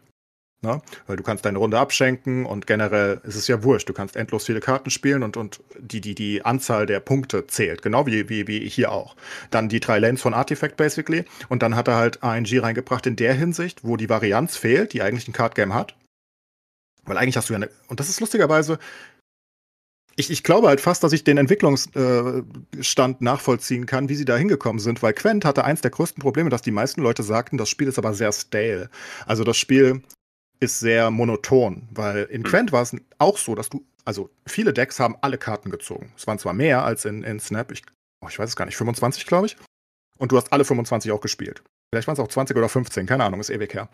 [0.62, 0.82] Ne?
[1.06, 3.88] Weil du kannst deine Runde abschenken und generell ist es ja wurscht.
[3.90, 7.84] Du kannst endlos viele Karten spielen und, und die, die, die Anzahl der Punkte zählt.
[7.84, 9.16] Genau wie, wie, wie hier auch.
[9.52, 11.26] Dann die drei Lanes von Artifact basically.
[11.48, 15.04] Und dann hat er halt ANG reingebracht in der Hinsicht, wo die Varianz fehlt, die
[15.04, 15.96] eigentlich ein Card Game hat.
[17.06, 17.70] Weil eigentlich hast du ja eine.
[17.88, 18.80] Und das ist lustigerweise.
[20.16, 24.80] Ich, ich glaube halt fast, dass ich den Entwicklungsstand nachvollziehen kann, wie sie da hingekommen
[24.80, 27.88] sind, weil Quent hatte eins der größten Probleme, dass die meisten Leute sagten, das Spiel
[27.88, 28.90] ist aber sehr stale.
[29.28, 30.02] Also das Spiel
[30.60, 32.50] ist sehr monoton, weil in hm.
[32.50, 36.12] Quent war es auch so, dass du, also viele Decks haben alle Karten gezogen.
[36.16, 37.84] Es waren zwar mehr als in, in Snap, ich,
[38.22, 39.58] oh, ich weiß es gar nicht, 25 glaube ich.
[40.18, 41.62] Und du hast alle 25 auch gespielt.
[41.92, 43.90] Vielleicht waren es auch 20 oder 15, keine Ahnung, ist ewig her.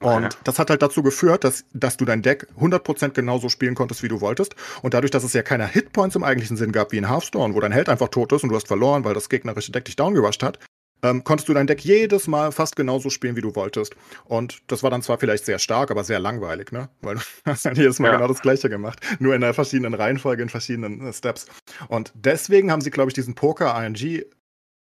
[0.00, 0.36] Und okay.
[0.44, 4.08] das hat halt dazu geführt, dass, dass du dein Deck 100% genauso spielen konntest, wie
[4.08, 4.56] du wolltest.
[4.82, 7.60] Und dadurch, dass es ja keine Hitpoints im eigentlichen Sinn gab, wie in Hearthstone, wo
[7.60, 10.42] dein Held einfach tot ist und du hast verloren, weil das gegnerische Deck dich downgewascht
[10.42, 10.58] hat,
[11.02, 13.94] ähm, konntest du dein Deck jedes Mal fast genauso spielen, wie du wolltest.
[14.24, 16.88] Und das war dann zwar vielleicht sehr stark, aber sehr langweilig, ne?
[17.00, 18.16] Weil du hast dann jedes Mal ja.
[18.16, 19.00] genau das Gleiche gemacht.
[19.18, 21.46] Nur in einer verschiedenen Reihenfolge, in verschiedenen äh, Steps.
[21.88, 24.22] Und deswegen haben sie, glaube ich, diesen Poker-ING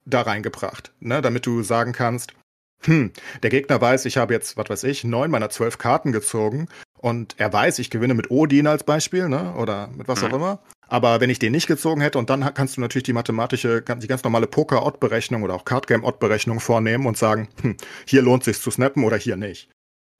[0.05, 1.21] da reingebracht, ne?
[1.21, 2.33] damit du sagen kannst,
[2.83, 3.11] hm,
[3.43, 7.35] der Gegner weiß, ich habe jetzt, was weiß ich, neun meiner zwölf Karten gezogen und
[7.37, 9.53] er weiß, ich gewinne mit Odin als Beispiel, ne?
[9.55, 10.35] Oder mit was auch mhm.
[10.35, 10.59] immer.
[10.89, 14.07] Aber wenn ich den nicht gezogen hätte, und dann kannst du natürlich die mathematische, die
[14.07, 19.03] ganz normale Poker-Odd-Berechnung oder auch Card-Game-Odd-Berechnung vornehmen und sagen, hm, hier lohnt sich zu snappen
[19.03, 19.69] oder hier nicht.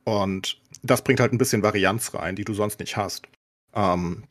[0.04, 3.28] Und das bringt halt ein bisschen Varianz rein, die du sonst nicht hast.
[3.74, 4.26] Ähm,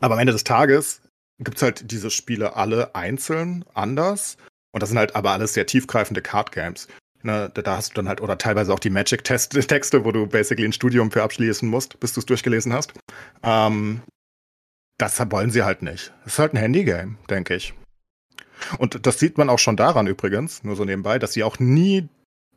[0.00, 1.02] aber am Ende des Tages
[1.38, 4.38] gibt es halt diese Spiele alle einzeln anders.
[4.72, 6.88] Und das sind halt aber alles sehr tiefgreifende Card-Games.
[7.24, 10.72] Ne, da hast du dann halt, oder teilweise auch die Magic-Texte, wo du basically ein
[10.72, 12.94] Studium für abschließen musst, bis du es durchgelesen hast.
[13.42, 14.02] Ähm,
[15.02, 16.12] das wollen sie halt nicht.
[16.24, 17.74] Das ist halt ein Handy-Game, denke ich.
[18.78, 22.08] Und das sieht man auch schon daran übrigens, nur so nebenbei, dass sie auch nie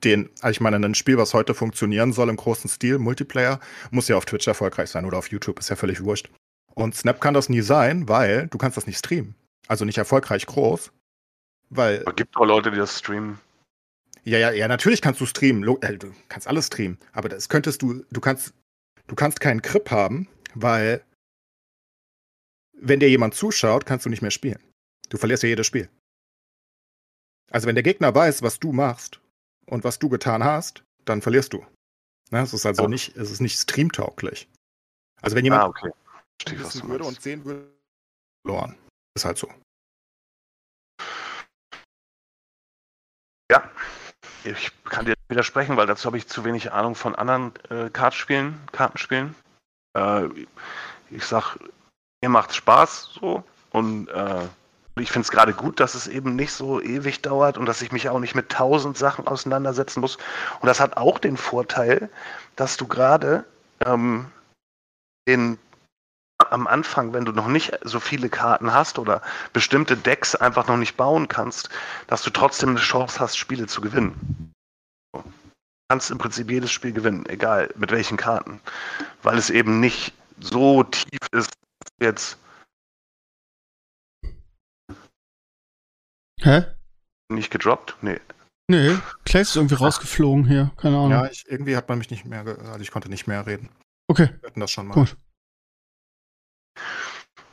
[0.03, 4.07] den, also ich meine, ein Spiel, was heute funktionieren soll im großen Stil, Multiplayer, muss
[4.07, 6.29] ja auf Twitch erfolgreich sein oder auf YouTube, ist ja völlig wurscht.
[6.75, 9.33] Und Snap kann das nie sein, weil du kannst das nicht streamen.
[9.67, 10.91] Also nicht erfolgreich groß.
[11.69, 12.03] Weil.
[12.05, 13.39] Es gibt auch Leute, die das streamen.
[14.23, 15.63] Ja, ja, ja, natürlich kannst du streamen.
[15.81, 16.99] Äh, du kannst alles streamen.
[17.13, 18.53] Aber das könntest du, du kannst,
[19.07, 21.01] du kannst keinen Grip haben, weil
[22.77, 24.61] wenn dir jemand zuschaut, kannst du nicht mehr spielen.
[25.09, 25.89] Du verlierst ja jedes Spiel.
[27.51, 29.21] Also wenn der Gegner weiß, was du machst
[29.67, 31.65] und was du getan hast, dann verlierst du.
[32.31, 32.41] Ne?
[32.41, 32.87] Es ist also oh.
[32.87, 34.47] nicht, es ist nicht streamtauglich.
[35.21, 35.91] Also wenn jemand ah, okay.
[36.41, 37.71] Verstehe, wissen würde und sehen würde,
[38.45, 38.75] verloren.
[39.15, 39.47] Ist halt so.
[43.51, 43.71] Ja,
[44.43, 48.59] ich kann dir widersprechen, weil dazu habe ich zu wenig Ahnung von anderen äh, Kartenspielen.
[48.71, 49.35] Kartenspielen.
[49.95, 50.27] Äh,
[51.11, 51.57] ich sag,
[52.25, 54.47] mir macht Spaß so und äh,
[54.97, 57.91] ich finde es gerade gut, dass es eben nicht so ewig dauert und dass ich
[57.91, 60.17] mich auch nicht mit tausend Sachen auseinandersetzen muss.
[60.61, 62.09] Und das hat auch den Vorteil,
[62.55, 63.43] dass du gerade
[63.85, 64.27] ähm,
[66.49, 69.21] am Anfang, wenn du noch nicht so viele Karten hast oder
[69.51, 71.69] bestimmte Decks einfach noch nicht bauen kannst,
[72.07, 74.53] dass du trotzdem eine Chance hast, Spiele zu gewinnen.
[75.13, 75.23] Du
[75.89, 78.61] kannst im Prinzip jedes Spiel gewinnen, egal mit welchen Karten,
[79.23, 81.51] weil es eben nicht so tief ist,
[81.99, 82.37] jetzt.
[86.41, 86.65] Hä?
[87.29, 87.97] Nicht gedroppt?
[88.01, 88.19] Nee.
[88.67, 91.11] Nee, Clay ist irgendwie rausgeflogen hier, keine Ahnung.
[91.11, 93.69] Ja, ich, irgendwie hat man mich nicht mehr, also ich konnte nicht mehr reden.
[94.07, 94.29] Okay.
[94.41, 94.95] Wir hatten das schon mal.
[94.95, 95.15] Gut.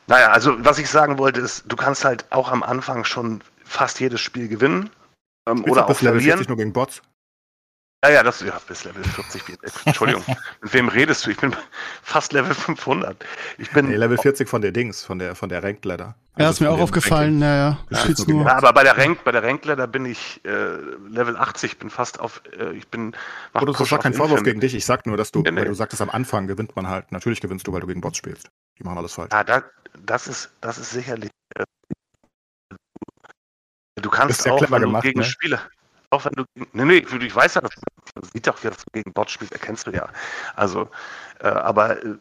[0.06, 4.00] Naja, also was ich sagen wollte ist, du kannst halt auch am Anfang schon fast
[4.00, 4.90] jedes Spiel gewinnen.
[5.46, 6.16] Ähm, oder auch verlieren.
[6.16, 7.02] Level 40 nur gegen Bots?
[8.04, 9.58] Ja, ja, das ja, bis Level 40.
[9.84, 10.24] Entschuldigung.
[10.60, 11.30] Mit wem redest du?
[11.30, 11.54] Ich bin
[12.02, 13.24] fast Level 500.
[13.58, 16.16] Ich bin nee, Level 40 von der Dings, von der von der Ranked Ladder.
[16.34, 17.38] Also ja, ist mir auch aufgefallen.
[17.38, 18.24] Naja, ja, ja.
[18.26, 18.44] nur.
[18.44, 20.78] ja, aber bei der Ranked, bei der Ranked Ladder bin ich äh,
[21.10, 23.14] Level 80, bin fast auf äh, ich bin
[23.54, 25.60] Oder das ist kein Vorwurf gegen dich, ich sag nur, dass du, nee, nee.
[25.60, 28.18] weil du sagtest am Anfang gewinnt man halt, natürlich gewinnst du, weil du gegen Bots
[28.18, 28.50] spielst.
[28.80, 29.30] Die machen alles falsch.
[29.32, 29.62] Ja, da,
[30.04, 31.64] das ist das ist sicherlich äh,
[34.00, 35.24] du kannst auch, wenn gemacht, du gegen ne?
[35.24, 35.60] Spieler
[36.12, 36.44] auch wenn du.
[36.72, 37.72] Nee, nee, ich weiß ja, das
[38.32, 40.08] sieht doch, dass du gegen Bot spielst, erkennst du ja.
[40.54, 40.90] Also,
[41.40, 42.16] äh, aber äh,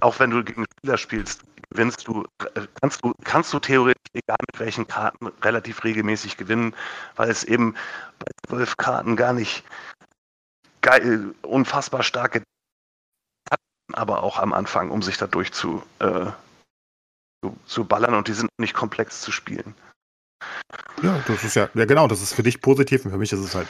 [0.00, 2.24] auch wenn du gegen Spieler spielst, gewinnst du,
[2.54, 6.76] äh, kannst du, kannst du theoretisch, egal mit welchen Karten, relativ regelmäßig gewinnen,
[7.16, 7.74] weil es eben
[8.20, 9.64] bei zwölf Karten gar nicht
[10.80, 12.42] geil, unfassbar starke
[13.50, 13.60] hat,
[13.94, 16.26] aber auch am Anfang, um sich dadurch zu, äh,
[17.42, 19.74] zu, zu ballern und die sind nicht komplex zu spielen.
[21.02, 23.40] Ja, das ist ja, ja genau, das ist für dich positiv und für mich ist
[23.40, 23.66] es halt,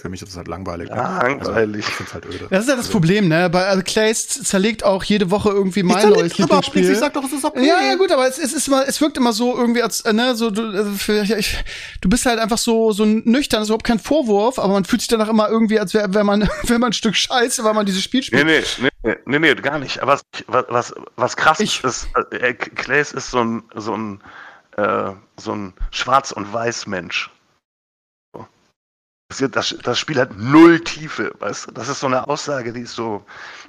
[0.00, 0.88] für mich ist es halt langweilig.
[0.88, 0.96] Ne?
[0.96, 1.46] Langweilig.
[1.46, 2.46] Also, ich find's halt öde.
[2.50, 3.50] Das ist ja das also, Problem, ne?
[3.50, 6.90] Bei also Clays zerlegt auch jede Woche irgendwie mein neues Lieblingsspiel.
[6.90, 7.66] Ich sag doch, es ist okay.
[7.66, 10.12] Ja, ja, gut, aber es, es ist immer, es wirkt immer so irgendwie als, äh,
[10.12, 11.62] ne, so, du, also für, ich,
[12.00, 15.02] du bist halt einfach so, so nüchtern, das ist überhaupt kein Vorwurf, aber man fühlt
[15.02, 17.86] sich danach immer irgendwie, als wäre wär man, wär man ein Stück Scheiße, weil man
[17.86, 18.46] dieses Spiel spielt.
[18.46, 19.98] Nee, nee, nee, nee, nee gar nicht.
[20.02, 24.22] Was, was, was krass ich, ist, äh, Clays ist so ein, so ein,
[24.78, 27.30] äh, so ein Schwarz- und Weiß-Mensch.
[29.50, 31.72] Das, das, Spiel hat null Tiefe, weißt du?
[31.72, 33.22] Das ist so eine Aussage, die ist so,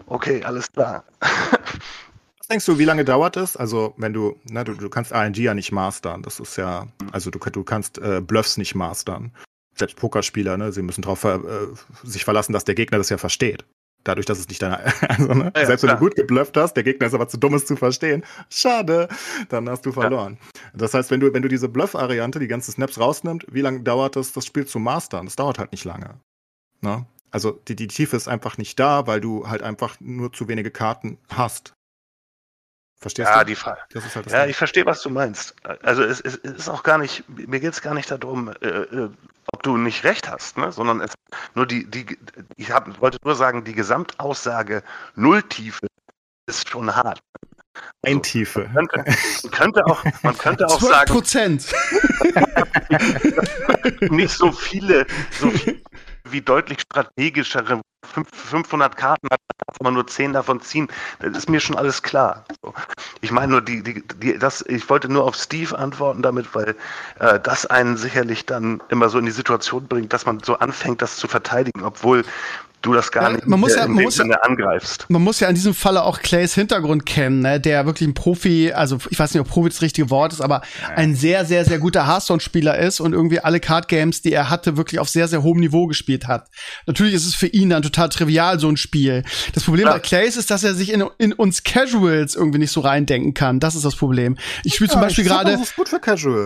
[0.05, 1.03] okay, alles klar.
[1.19, 3.57] Was denkst du, wie lange dauert es?
[3.57, 6.23] Also, wenn du, na, du, du kannst RNG ja nicht mastern.
[6.23, 9.33] Das ist ja, also du, du kannst äh, Bluffs nicht mastern.
[9.75, 11.39] Selbst Pokerspieler, ne, sie müssen darauf äh,
[12.03, 13.65] sich verlassen, dass der Gegner das ja versteht.
[14.03, 14.79] Dadurch, dass es nicht deine.
[15.09, 15.51] Also, ne?
[15.55, 17.75] ja, Selbst wenn du gut geblufft hast, der Gegner ist aber zu dumm, es zu
[17.75, 18.23] verstehen.
[18.49, 19.07] Schade,
[19.49, 20.37] dann hast du verloren.
[20.41, 20.61] Ja.
[20.73, 24.15] Das heißt, wenn du, wenn du diese Bluff-Variante, die ganzen Snaps rausnimmst, wie lange dauert
[24.15, 25.25] es, das Spiel zu mastern?
[25.25, 26.19] Das dauert halt nicht lange.
[26.81, 27.05] Ne?
[27.31, 30.71] Also die, die Tiefe ist einfach nicht da, weil du halt einfach nur zu wenige
[30.71, 31.73] Karten hast.
[32.99, 33.45] Verstehst ja, du?
[33.45, 33.79] Die Frage.
[33.93, 34.49] Halt ja, Ding.
[34.49, 35.55] ich verstehe, was du meinst.
[35.83, 39.09] Also es, es ist auch gar nicht, mir geht es gar nicht darum, äh, äh,
[39.53, 40.71] ob du nicht recht hast, ne?
[40.71, 41.13] sondern es,
[41.55, 42.17] nur die, die,
[42.55, 44.83] ich hab, wollte nur sagen, die Gesamtaussage
[45.15, 45.87] Nulltiefe
[46.47, 47.19] ist schon hart.
[48.05, 48.69] Eintiefe.
[48.73, 51.65] Man könnte, man könnte auch, man könnte auch 12 sagen, Prozent.
[54.11, 55.05] nicht so viele,
[55.39, 55.81] so viel
[56.25, 60.87] wie deutlich strategischere 500 Karten hat, darf man nur 10 davon ziehen.
[61.19, 62.45] Das ist mir schon alles klar.
[63.21, 66.75] Ich meine nur, die, die, die, das, ich wollte nur auf Steve antworten damit, weil
[67.19, 71.01] äh, das einen sicherlich dann immer so in die Situation bringt, dass man so anfängt,
[71.01, 72.23] das zu verteidigen, obwohl
[72.81, 75.05] du das gar Ja, nicht man muss ja- in man muss ja- Sinne angreifst.
[75.09, 77.59] Man muss ja in diesem Falle auch Clays Hintergrund kennen, ne?
[77.59, 80.61] der wirklich ein Profi, also ich weiß nicht, ob Profi das richtige Wort ist, aber
[80.95, 85.01] ein sehr, sehr, sehr guter Hearthstone-Spieler ist und irgendwie alle Card-Games, die er hatte, wirklich
[85.01, 86.47] auf sehr, sehr hohem Niveau gespielt hat.
[86.85, 89.23] Natürlich ist es für ihn dann total trivial, so ein Spiel.
[89.53, 89.93] Das Problem Ja.
[89.93, 93.59] bei Clays ist, dass er sich in, in uns Casuals irgendwie nicht so reindenken kann.
[93.59, 94.37] Das ist das Problem.
[94.63, 95.51] Ich spiele zum Beispiel gerade.
[95.51, 95.73] Ist.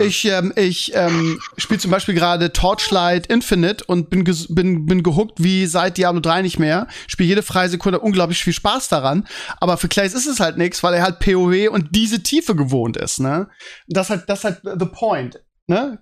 [0.02, 5.44] Ich, ähm, ich ähm, spiele zum Beispiel gerade Torchlight Infinite und bin, bin, bin gehuckt
[5.44, 6.88] wie seit Diablo 3 nicht mehr.
[7.08, 9.28] Spiele jede freie Sekunde unglaublich viel Spaß daran.
[9.60, 12.98] Aber für Clays ist es halt nichts, weil er halt PoE und diese Tiefe gewohnt
[12.98, 13.48] ist, ne?
[13.88, 16.00] Das halt, das halt the point, ne?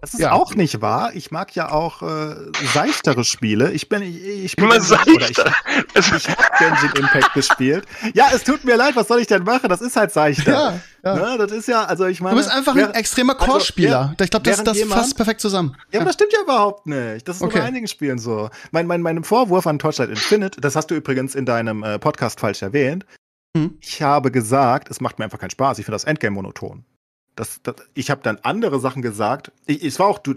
[0.00, 0.32] Das ist Ja.
[0.32, 1.10] auch nicht wahr.
[1.14, 2.34] Ich mag ja auch äh,
[2.72, 3.70] seichtere Spiele.
[3.72, 5.52] Ich bin, ich, ich bin Immer ich, seichter.
[5.94, 7.84] Es ich habe Genshin Impact gespielt.
[8.14, 8.96] Ja, es tut mir leid.
[8.96, 9.68] Was soll ich denn machen?
[9.68, 10.80] Das ist halt seichter.
[11.04, 11.14] Ja, ja.
[11.14, 12.36] Ne, das ist ja, also ich meine.
[12.36, 14.14] Du bist einfach ein während- extremer also, Core-Spieler.
[14.20, 15.76] ich glaube, das, das jemand- fasst perfekt zusammen.
[15.92, 17.26] Ja, aber das stimmt ja überhaupt nicht.
[17.28, 17.60] Das ist nur Okay.
[17.60, 18.50] bei einigen Spielen so.
[18.70, 22.40] Mein, mein, mein Vorwurf an Torchlight Infinite, das hast du übrigens in deinem äh, Podcast
[22.40, 23.06] falsch erwähnt.
[23.56, 23.76] Hm.
[23.80, 25.78] Ich habe gesagt, es macht mir einfach keinen Spaß.
[25.78, 26.84] Ich finde das Endgame monoton.
[27.40, 29.50] Das, das, ich habe dann andere Sachen gesagt.
[29.64, 30.34] Ich, es war auch, du,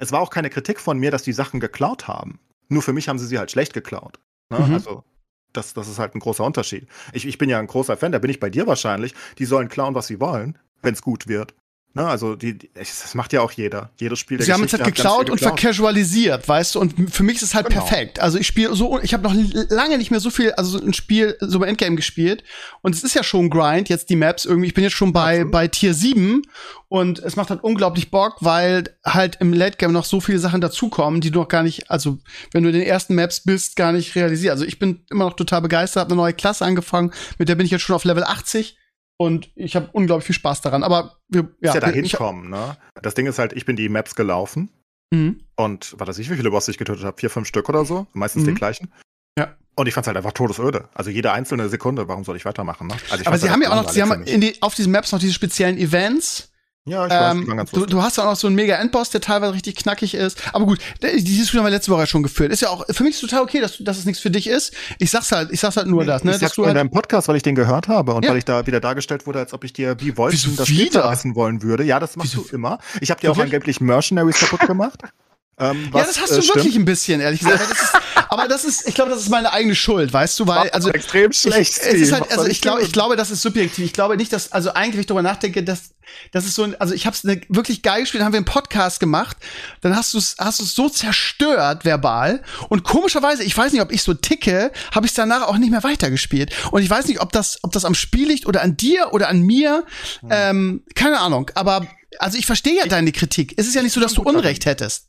[0.00, 2.40] es war auch keine Kritik von mir, dass die Sachen geklaut haben.
[2.68, 4.18] Nur für mich haben sie sie halt schlecht geklaut.
[4.50, 4.58] Ne?
[4.58, 4.74] Mhm.
[4.74, 5.04] Also
[5.52, 6.88] das, das ist halt ein großer Unterschied.
[7.12, 9.14] Ich, ich bin ja ein großer Fan, da bin ich bei dir wahrscheinlich.
[9.38, 11.54] Die sollen klauen, was sie wollen, wenn es gut wird.
[11.94, 12.06] Ne?
[12.06, 13.90] Also die, die, das macht ja auch jeder.
[14.00, 16.80] Jedes Spiel der Sie haben es Geschichte halt geklaut und vercasualisiert, weißt du?
[16.80, 17.80] Und für mich ist es halt Genau.
[17.80, 18.18] perfekt.
[18.18, 19.34] Also ich spiele so, ich habe noch
[19.68, 22.44] lange nicht mehr so viel, also so ein Spiel, so bei Endgame gespielt.
[22.80, 24.68] Und es ist ja schon ein Grind, jetzt die Maps irgendwie.
[24.68, 25.52] Ich bin jetzt schon bei, Absolut.
[25.52, 26.42] bei Tier 7
[26.88, 30.62] und es macht halt unglaublich Bock, weil halt im Late Game noch so viele Sachen
[30.62, 32.18] dazukommen, die du noch gar nicht, also
[32.52, 34.52] wenn du in den ersten Maps bist, gar nicht realisierst.
[34.52, 37.66] Also ich bin immer noch total begeistert, habe eine neue Klasse angefangen, mit der bin
[37.66, 38.76] ich jetzt schon auf Level 80
[39.22, 40.82] und ich habe unglaublich viel Spaß daran.
[40.82, 42.76] Aber wir, ja, ja da ich- hinkommen, ne?
[43.02, 44.68] Das Ding ist halt, ich bin die Maps gelaufen
[45.12, 45.40] Mhm.
[45.56, 47.18] und was weiß ich, wie viele Bosse ich getötet habe?
[47.18, 48.06] Vier, fünf Stück oder so.
[48.12, 48.46] Meistens Mhm.
[48.46, 48.92] den gleichen.
[49.38, 49.56] Ja.
[49.74, 50.88] Und ich fand's halt einfach todesöde.
[50.94, 52.94] Also jede einzelne Sekunde, warum soll ich weitermachen, ne?
[53.10, 55.12] Also ich Aber sie halt haben ja auch noch, sie haben die, auf diesen Maps
[55.12, 56.51] noch diese speziellen Events.
[56.84, 58.74] Ja, ich weiß, die Ähm, waren ganz du, du hast auch noch so einen mega
[58.74, 60.36] Endboss, der teilweise richtig knackig ist.
[60.52, 62.50] Aber gut, die Diskussion haben wir letzte Woche schon geführt.
[62.50, 64.74] Ist ja auch, für mich ist total okay, dass, dass es nichts für dich ist.
[64.98, 66.32] Ich sag's halt, ich sag's halt nur das, ne?
[66.32, 68.32] ich sag's du nur in halt, deinem Podcast, weil ich den gehört habe und Ja.
[68.32, 71.36] weil ich da wieder dargestellt wurde, als ob ich dir wie Wolfen das Spiel zerreißen
[71.36, 71.84] wollen würde.
[71.84, 72.48] Ja, das machst Wieso?
[72.48, 72.78] du immer.
[73.00, 75.02] Ich habe dir auch angeblich Mercenaries kaputt gemacht.
[75.58, 76.56] Ähm, ja, was, das hast äh, du stimmt.
[76.56, 77.60] wirklich ein bisschen, ehrlich gesagt.
[77.60, 77.94] Aber das ist,
[78.30, 80.90] aber das ist ich glaube, das ist meine eigene Schuld, weißt du, weil, also.
[80.90, 81.76] extrem schlecht.
[81.76, 83.84] Ich, es ist halt, also ich glaube, ich glaube, das ist subjektiv.
[83.84, 85.90] Ich glaube nicht, dass, also eigentlich, wenn ich darüber nachdenke, dass,
[86.32, 88.46] das ist so ein, also ich habe es ne, wirklich geil gespielt, haben wir einen
[88.46, 89.36] Podcast gemacht,
[89.82, 93.82] dann hast du es, hast du es so zerstört verbal und komischerweise, ich weiß nicht,
[93.82, 97.20] ob ich so ticke, habe ich danach auch nicht mehr weitergespielt und ich weiß nicht,
[97.20, 99.84] ob das, ob das am Spiel liegt oder an dir oder an mir,
[100.20, 100.28] Hm.
[100.30, 101.50] ähm, keine Ahnung.
[101.54, 101.86] Aber
[102.18, 103.54] also ich verstehe ja deine Kritik.
[103.56, 105.08] Es ist ja nicht so, dass du Unrecht hättest.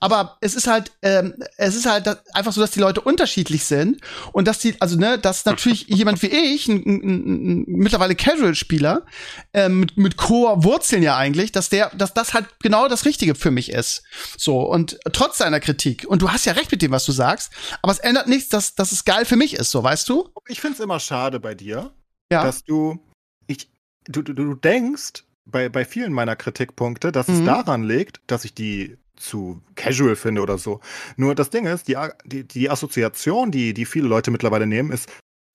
[0.00, 4.00] Aber es ist halt, ähm, es ist halt einfach so, dass die Leute unterschiedlich sind
[4.32, 8.14] und dass die, also ne, dass natürlich jemand wie ich, ein, ein, ein, ein mittlerweile
[8.14, 9.04] Casual-Spieler,
[9.52, 13.50] ähm, mit, mit Core-Wurzeln ja eigentlich, dass der, dass das halt genau das Richtige für
[13.50, 14.02] mich ist.
[14.36, 17.50] So, und trotz deiner Kritik, und du hast ja recht mit dem, was du sagst,
[17.82, 20.28] aber es ändert nichts, dass, dass es geil für mich ist, so, weißt du?
[20.48, 21.92] ich find's immer schade bei dir,
[22.30, 22.44] Ja.
[22.44, 22.98] dass du,
[23.46, 23.70] ich,
[24.06, 27.34] du, du, du denkst bei, bei vielen meiner Kritikpunkte, dass Mhm.
[27.34, 30.80] es daran liegt, dass ich die zu casual finde oder so.
[31.16, 35.08] Nur das Ding ist, die, die, die Assoziation, die, die viele Leute mittlerweile nehmen, ist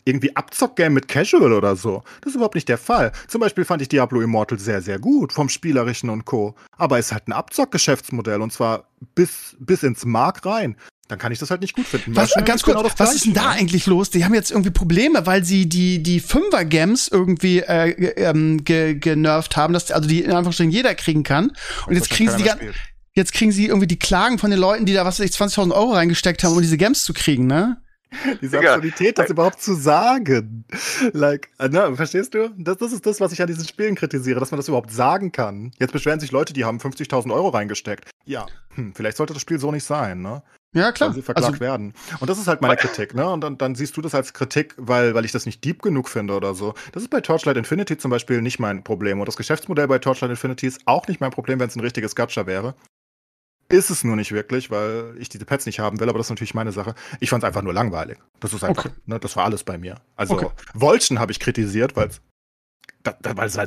[0.05, 2.03] irgendwie Abzock-Game mit Casual oder so.
[2.21, 3.11] Das ist überhaupt nicht der Fall.
[3.27, 6.55] Zum Beispiel fand ich Diablo Immortal sehr, sehr gut, vom Spielerischen und Co.
[6.77, 10.77] Aber es ist halt ein Abzock-Geschäftsmodell und zwar bis, bis ins Mark rein.
[11.09, 12.15] Dann kann ich das halt nicht gut finden.
[12.15, 13.49] Was, ganz ist kurz, genau was ist denn da ne?
[13.49, 14.11] eigentlich los?
[14.11, 19.57] Die haben jetzt irgendwie Probleme, weil sie die, die Fünfer-Gems irgendwie äh, ähm, ge, genervt
[19.57, 21.51] haben, dass also die in Anführungsstrichen jeder kriegen kann.
[21.87, 22.87] Und jetzt Das kriegen sie die keiner gan- mehr spielt.
[23.15, 25.73] jetzt kriegen sie irgendwie die Klagen von den Leuten, die da, was weiß ich, 20.000
[25.73, 27.77] Euro reingesteckt haben, um diese Gems zu kriegen, ne?
[28.41, 28.73] Diese Digga.
[28.75, 30.65] Absurdität, das überhaupt zu sagen.
[31.13, 32.49] Like, äh, ne, verstehst du?
[32.57, 35.31] Das, das ist das, was ich an diesen Spielen kritisiere, dass man das überhaupt sagen
[35.31, 35.71] kann.
[35.79, 38.09] Jetzt beschweren sich Leute, die haben 50.000 Euro reingesteckt.
[38.25, 40.41] Ja, hm, vielleicht sollte das Spiel so nicht sein, ne?
[40.75, 41.09] Ja, klar.
[41.09, 41.93] Sollen sie verklagt Also, werden.
[42.19, 43.27] Und das ist halt meine Kritik, ne?
[43.27, 46.07] Und dann, dann siehst du das als Kritik, weil, weil ich das nicht deep genug
[46.09, 46.75] finde oder so.
[46.91, 49.19] Das ist bei Torchlight Infinity zum Beispiel nicht mein Problem.
[49.19, 52.15] Und das Geschäftsmodell bei Torchlight Infinity ist auch nicht mein Problem, wenn es ein richtiges
[52.15, 52.75] Gacha wäre.
[53.71, 56.31] Ist es nur nicht wirklich, weil ich diese Pets nicht haben will, aber das ist
[56.31, 56.95] natürlich meine Sache.
[57.19, 58.17] Ich fand es einfach nur langweilig.
[58.39, 58.95] Das ist einfach, Okay.
[59.05, 59.95] ne, das war alles bei mir.
[60.15, 60.49] Also Okay.
[60.73, 62.21] Wolchen habe ich kritisiert, weil es
[63.23, 63.57] weil es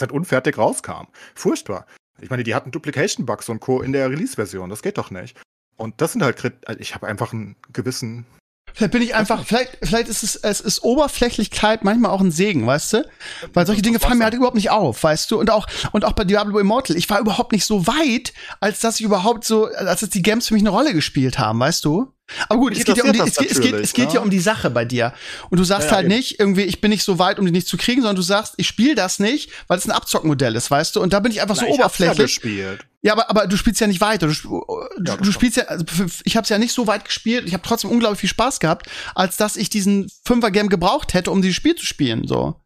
[0.00, 1.08] halt unfertig rauskam.
[1.34, 1.86] Furchtbar.
[2.20, 3.80] Ich meine, die hatten Duplication-Bugs und Co.
[3.82, 4.70] in der Release-Version.
[4.70, 5.36] Das geht doch nicht.
[5.78, 8.26] Und das sind halt, also ich habe einfach einen gewissen
[8.74, 12.66] Vielleicht bin ich einfach, vielleicht, vielleicht ist es, es ist Oberflächlichkeit manchmal auch ein Segen,
[12.66, 13.08] weißt du?
[13.52, 15.40] Weil solche Dinge fallen mir halt überhaupt nicht auf, weißt du?
[15.40, 19.00] Und auch, und auch bei Diablo Immortal, ich war überhaupt nicht so weit, als dass
[19.00, 22.12] ich überhaupt so, als dass die Games für mich eine Rolle gespielt haben, weißt du?
[22.48, 24.40] Aber gut, es geht, ja um die, es, es, geht, es geht ja um die
[24.40, 25.14] Sache bei dir.
[25.50, 26.14] Und du sagst ja, halt eben.
[26.14, 28.54] nicht, irgendwie, ich bin nicht so weit, um die nicht zu kriegen, sondern du sagst,
[28.56, 31.00] ich spiele das nicht, weil es ein Abzockmodell ist, weißt du?
[31.00, 32.18] Und da bin ich einfach Na, so ich oberflächlich.
[32.18, 32.86] Ja, gespielt.
[33.02, 34.26] ja, aber, aber du spielst ja nicht weiter.
[34.26, 34.64] Du,
[35.04, 35.84] ja, du spielst ja, also
[36.24, 37.46] ich habe es ja nicht so weit gespielt.
[37.46, 41.40] Ich habe trotzdem unglaublich viel Spaß gehabt, als dass ich diesen Fünfer-Game gebraucht hätte, um
[41.40, 42.26] dieses Spiel zu spielen.
[42.26, 42.56] So.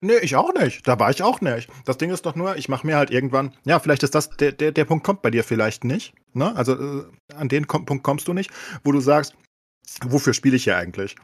[0.00, 0.86] Nee, ich auch nicht.
[0.86, 1.68] Da war ich auch nicht.
[1.84, 4.52] Das Ding ist doch nur, ich mache mir halt irgendwann, ja, vielleicht ist das, der,
[4.52, 6.12] der, der Punkt kommt bei dir vielleicht nicht.
[6.36, 6.54] Ne?
[6.54, 7.04] Also äh,
[7.34, 8.50] an den Punkt kommst du nicht,
[8.84, 9.34] wo du sagst,
[10.04, 11.16] wofür spiele ich hier eigentlich?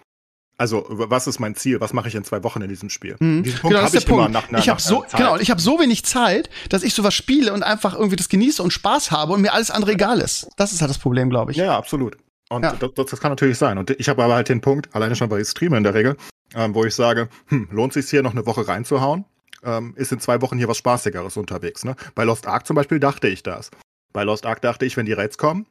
[0.59, 1.80] Also, was ist mein Ziel?
[1.80, 3.16] Was mache ich in zwei Wochen in diesem Spiel?
[3.18, 3.43] Mhm.
[3.43, 4.26] Diesen Punkt genau, habe ich Punkt.
[4.26, 5.16] immer nach einer, Ich habe so, Zeit.
[5.16, 8.62] genau, ich habe so wenig Zeit, dass ich sowas spiele und einfach irgendwie das genieße
[8.62, 10.48] und Spaß habe und mir alles andere egal ist.
[10.56, 11.56] Das ist halt das Problem, glaube ich.
[11.56, 12.16] Ja, ja, absolut.
[12.51, 12.74] Und ja.
[12.74, 13.78] Das, das, kann natürlich sein.
[13.78, 16.16] Und ich habe aber halt den Punkt, alleine schon bei Streamen in der Regel,
[16.55, 19.24] ähm, wo ich sage, hm, lohnt sich hier noch eine Woche reinzuhauen?
[19.64, 21.84] Ähm, ist in zwei Wochen hier was Spaßigeres unterwegs.
[21.84, 21.97] Ne?
[22.14, 23.70] Bei Lost Ark zum Beispiel dachte ich das.
[24.12, 25.66] Bei Lost Ark dachte ich, wenn die Raids kommen,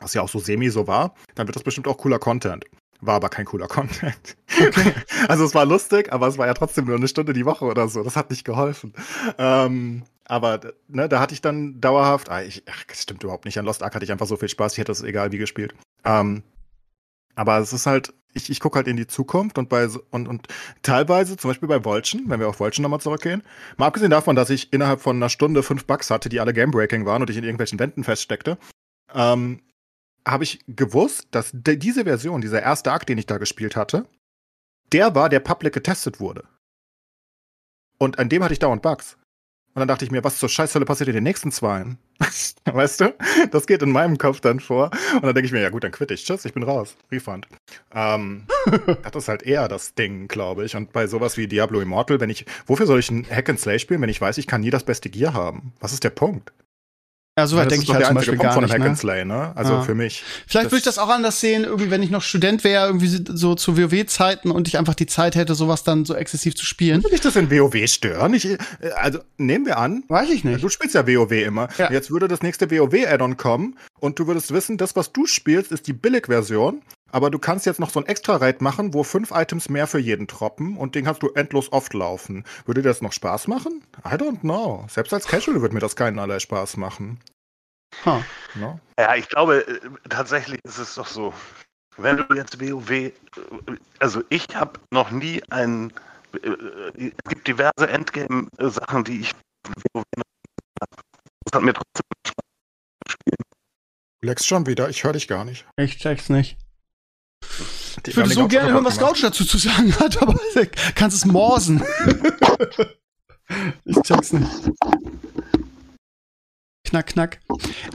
[0.00, 2.64] was ja auch so semi so war, dann wird das bestimmt auch cooler Content.
[3.00, 4.36] War aber kein cooler Content.
[4.50, 4.92] Okay.
[5.28, 7.88] also es war lustig, aber es war ja trotzdem nur eine Stunde die Woche oder
[7.88, 8.02] so.
[8.02, 8.92] Das hat nicht geholfen.
[9.38, 13.58] Ähm, aber ne, da hatte ich dann dauerhaft, ah, ich, ach, das stimmt überhaupt nicht.
[13.58, 15.74] An Lost Ark hatte ich einfach so viel Spaß, ich hätte es egal wie gespielt.
[16.04, 16.42] Ähm,
[17.34, 20.48] aber es ist halt, ich, ich gucke halt in die Zukunft und bei und, und
[20.82, 23.42] teilweise, zum Beispiel bei Wolchen, wenn wir auf Wolchen nochmal zurückgehen,
[23.76, 27.06] mal abgesehen davon, dass ich innerhalb von einer Stunde fünf Bugs hatte, die alle Gamebreaking
[27.06, 28.58] waren und ich in irgendwelchen Wänden feststeckte,
[29.14, 29.60] ähm,
[30.26, 34.06] habe ich gewusst, dass diese Version, dieser erste Akt, den ich da gespielt hatte,
[34.92, 36.44] der war, der public getestet wurde.
[37.98, 39.16] Und an dem hatte ich dauernd Bugs.
[39.74, 41.84] Und dann dachte ich mir, was zur Scheißhölle passiert in den nächsten zwei?
[42.64, 43.14] weißt du?
[43.50, 44.90] Das geht in meinem Kopf dann vor.
[45.14, 46.24] Und dann denke ich mir, ja gut, dann quitte ich.
[46.24, 46.96] Tschüss, ich bin raus.
[47.10, 47.48] Refund.
[47.92, 48.46] Ähm,
[49.02, 50.76] das ist halt eher das Ding, glaube ich.
[50.76, 53.80] Und bei sowas wie Diablo Immortal, wenn ich, wofür soll ich ein Hack and Slay
[53.80, 55.72] spielen, wenn ich weiß, ich kann nie das beste Gear haben?
[55.80, 56.52] Was ist der Punkt?
[57.36, 58.78] Ja, so weit denke ich halt zum Beispiel gar von nicht.
[58.78, 58.94] Ne?
[58.94, 59.52] Slay, ne?
[59.56, 59.82] Also ja.
[59.82, 60.22] für mich.
[60.46, 63.56] Vielleicht würde ich das auch anders sehen, irgendwie, wenn ich noch Student wäre, irgendwie so
[63.56, 67.02] zu WoW-Zeiten und ich einfach die Zeit hätte, sowas dann so exzessiv zu spielen.
[67.02, 68.34] Würde ich das in WoW stören?
[68.34, 68.58] Ich, äh,
[68.94, 70.04] also nehmen wir an.
[70.06, 70.62] Weiß ich nicht.
[70.62, 71.66] Du spielst ja WoW immer.
[71.76, 71.90] Ja.
[71.90, 75.88] Jetzt würde das nächste WoW-Add-on kommen und du würdest wissen, das, was du spielst, ist
[75.88, 76.82] die Billig-Version.
[77.14, 80.26] Aber du kannst jetzt noch so ein Extra-Raid machen, wo fünf Items mehr für jeden
[80.26, 82.44] droppen und den kannst du endlos oft laufen.
[82.66, 83.84] Würde dir das noch Spaß machen?
[84.04, 84.84] I don't know.
[84.90, 87.20] Selbst als Casual würde mir das keinen allerlei Spaß machen.
[88.04, 88.20] Huh.
[88.56, 88.80] No?
[88.98, 91.32] Ja, ich glaube, äh, tatsächlich ist es doch so.
[91.96, 93.12] Wenn du jetzt WoW, äh,
[94.00, 95.92] also ich habe noch nie ein,
[96.42, 96.48] äh,
[96.96, 99.32] es gibt diverse Endgame-Sachen, die ich
[99.92, 100.88] WoW Das
[101.54, 102.06] hat mir trotzdem
[103.06, 103.40] gespielt.
[104.20, 105.64] Du leckst schon wieder, ich höre dich gar nicht.
[105.76, 106.58] Ich check's nicht.
[108.06, 110.34] Ich würde so gerne hören, was Couch dazu zu sagen hat, aber
[110.94, 111.82] kannst es morsen.
[113.84, 114.50] ich check's nicht
[116.94, 117.40] knack, knack.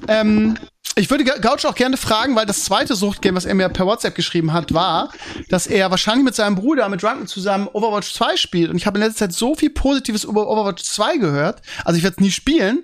[0.07, 0.57] Ähm,
[0.95, 4.15] ich würde Gouch auch gerne fragen, weil das zweite Suchtgame, was er mir per WhatsApp
[4.15, 5.13] geschrieben hat, war,
[5.47, 8.69] dass er wahrscheinlich mit seinem Bruder, mit Drunken zusammen Overwatch 2 spielt.
[8.69, 11.61] Und ich habe in letzter Zeit so viel Positives über Overwatch 2 gehört.
[11.85, 12.83] Also ich werde es nie spielen,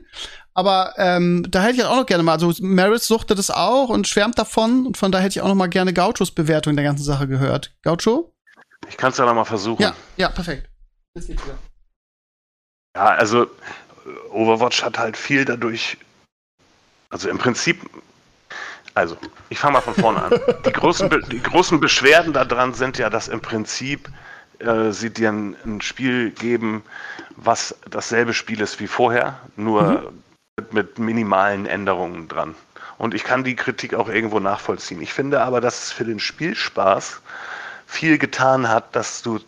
[0.55, 2.31] aber ähm, da hätte ich auch noch gerne mal.
[2.31, 4.87] Also Maris suchte das auch und schwärmt davon.
[4.87, 7.75] Und von da hätte ich auch noch mal gerne Gauchos Bewertung der ganzen Sache gehört.
[7.83, 8.33] Gaucho?
[8.87, 9.81] Ich kann es ja noch mal versuchen.
[9.81, 10.69] Ja, ja, perfekt.
[11.13, 11.57] Das geht wieder.
[12.95, 13.47] Ja, also
[14.31, 15.97] Overwatch hat halt viel dadurch,
[17.09, 17.81] also im Prinzip,
[18.93, 19.17] also
[19.49, 20.39] ich fange mal von vorne an.
[20.65, 24.09] Die großen, die großen Beschwerden daran sind ja, dass im Prinzip
[24.59, 26.83] äh, sie dir ein, ein, Spiel geben,
[27.35, 30.23] was dasselbe Spiel ist wie vorher, nur mhm.
[30.57, 32.55] Mit, mit minimalen Änderungen dran.
[32.97, 35.01] Und ich kann die Kritik auch irgendwo nachvollziehen.
[35.01, 37.21] Ich finde aber, dass es für den Spielspaß
[37.85, 39.39] viel getan hat, dass du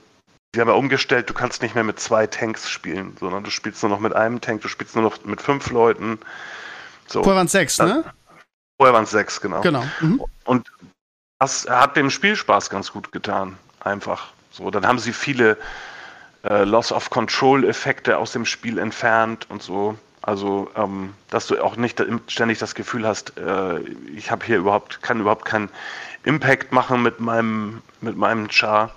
[0.56, 3.84] Sie haben ja umgestellt, du kannst nicht mehr mit zwei Tanks spielen, sondern du spielst
[3.84, 6.20] nur noch mit einem Tank, du spielst nur noch mit fünf Leuten.
[7.06, 7.22] So.
[7.22, 8.04] Vorher waren es sechs, ne?
[8.78, 9.62] Vorher waren es sechs, genau.
[9.62, 9.84] Genau.
[10.00, 10.24] Mhm.
[10.46, 10.72] Und
[11.38, 14.30] das hat dem Spielspaß ganz gut getan, einfach.
[14.50, 15.58] So, dann haben sie viele
[16.44, 19.98] äh, Loss of Control-Effekte aus dem Spiel entfernt und so.
[20.28, 23.80] Also, ähm, dass du auch nicht ständig das Gefühl hast, äh,
[24.14, 25.70] ich habe hier überhaupt, kann überhaupt keinen
[26.26, 28.94] Impact machen mit meinem, mit meinem Char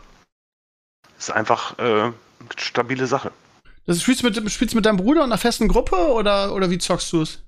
[1.16, 2.14] ist einfach äh, eine
[2.56, 3.30] stabile Sache.
[3.86, 6.78] Das spielst du mit, spielst mit deinem Bruder in einer festen Gruppe oder, oder wie
[6.78, 7.38] zockst du es?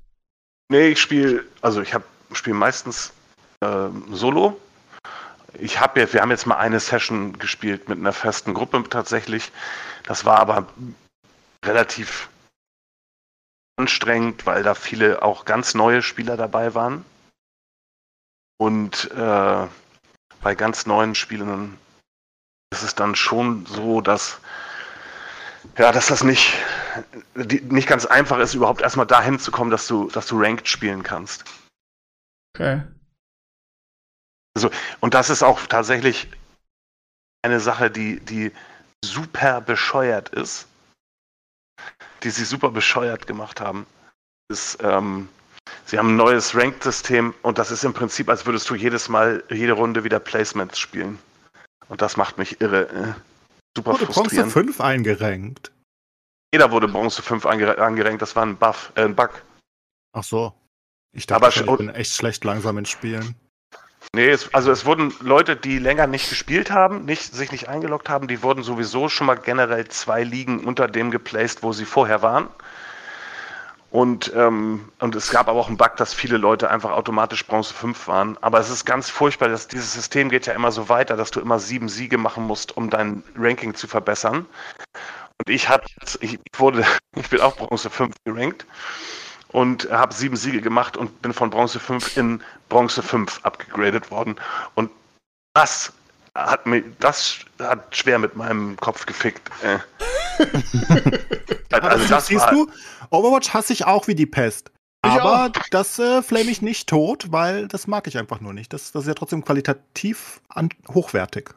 [0.68, 2.04] Nee, ich spiele, also ich habe
[2.34, 3.12] spiele meistens
[3.62, 4.60] äh, solo.
[5.58, 9.50] ich habe jetzt, wir haben jetzt mal eine Session gespielt mit einer festen Gruppe tatsächlich.
[10.04, 10.68] Das war aber
[11.64, 12.28] relativ
[13.76, 17.04] anstrengend, weil da viele auch ganz neue Spieler dabei waren.
[18.58, 19.66] Und äh,
[20.40, 21.78] bei ganz neuen Spielern
[22.72, 24.40] ist es dann schon so, dass
[25.78, 26.54] ja, dass das nicht,
[27.34, 31.02] nicht ganz einfach ist, überhaupt erstmal dahin zu kommen, dass du, dass du Ranked spielen
[31.02, 31.44] kannst.
[32.54, 32.82] Okay.
[34.54, 34.70] Also,
[35.00, 36.28] und das ist auch tatsächlich
[37.42, 38.52] eine Sache, die, die
[39.04, 40.66] super bescheuert ist,
[42.22, 43.86] die sie super bescheuert gemacht haben,
[44.48, 45.28] ist, ähm,
[45.86, 49.42] sie haben ein neues Ranked-System und das ist im Prinzip, als würdest du jedes Mal,
[49.50, 51.18] jede Runde wieder Placements spielen.
[51.88, 52.88] Und das macht mich irre.
[52.88, 53.14] Äh,
[53.76, 54.52] super Wurde Bronze frustrierend.
[54.52, 55.72] 5 eingerenkt.
[56.54, 59.42] Jeder wurde Bronze 5 ange angerenkt, das war ein Buff, äh, ein Bug.
[60.12, 60.54] Ach so.
[61.14, 63.34] Ich dachte, Aber ich bin echt schlecht langsam in Spielen.
[64.14, 68.08] Nee, es, also es wurden Leute, die länger nicht gespielt haben, nicht, sich nicht eingeloggt
[68.08, 72.20] haben, die wurden sowieso schon mal generell zwei Ligen unter dem geplaced, wo sie vorher
[72.20, 72.48] waren.
[73.90, 77.74] Und, ähm, und es gab aber auch einen Bug, dass viele Leute einfach automatisch Bronze
[77.74, 78.38] 5 waren.
[78.40, 81.40] Aber es ist ganz furchtbar, dass dieses System geht ja immer so weiter, dass du
[81.40, 84.46] immer sieben Siege machen musst, um dein Ranking zu verbessern.
[85.38, 85.86] Und ich hatte,
[86.20, 88.66] ich wurde, ich bin auch Bronze 5 gerankt
[89.52, 94.36] und habe sieben Siege gemacht und bin von Bronze 5 in Bronze 5 abgegradet worden.
[94.74, 94.90] Und
[95.54, 95.92] das
[96.34, 99.50] hat mir, das hat schwer mit meinem Kopf gefickt.
[99.62, 99.78] Äh.
[101.70, 102.70] Aber also das siehst war, du,
[103.10, 104.70] Overwatch hasse ich auch wie die Pest.
[105.02, 108.72] Aber das äh, flame ich nicht tot, weil das mag ich einfach nur nicht.
[108.72, 111.54] Das, das ist ja trotzdem qualitativ an, hochwertig.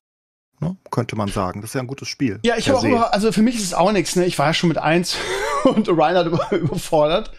[0.59, 0.75] Ne?
[0.91, 1.61] Könnte man sagen.
[1.61, 2.39] Das ist ja ein gutes Spiel.
[2.43, 4.25] Ja, ich habe auch über, also für mich ist es auch nichts, ne?
[4.25, 5.17] Ich war ja schon mit eins
[5.63, 7.31] und Ryan hat über, überfordert.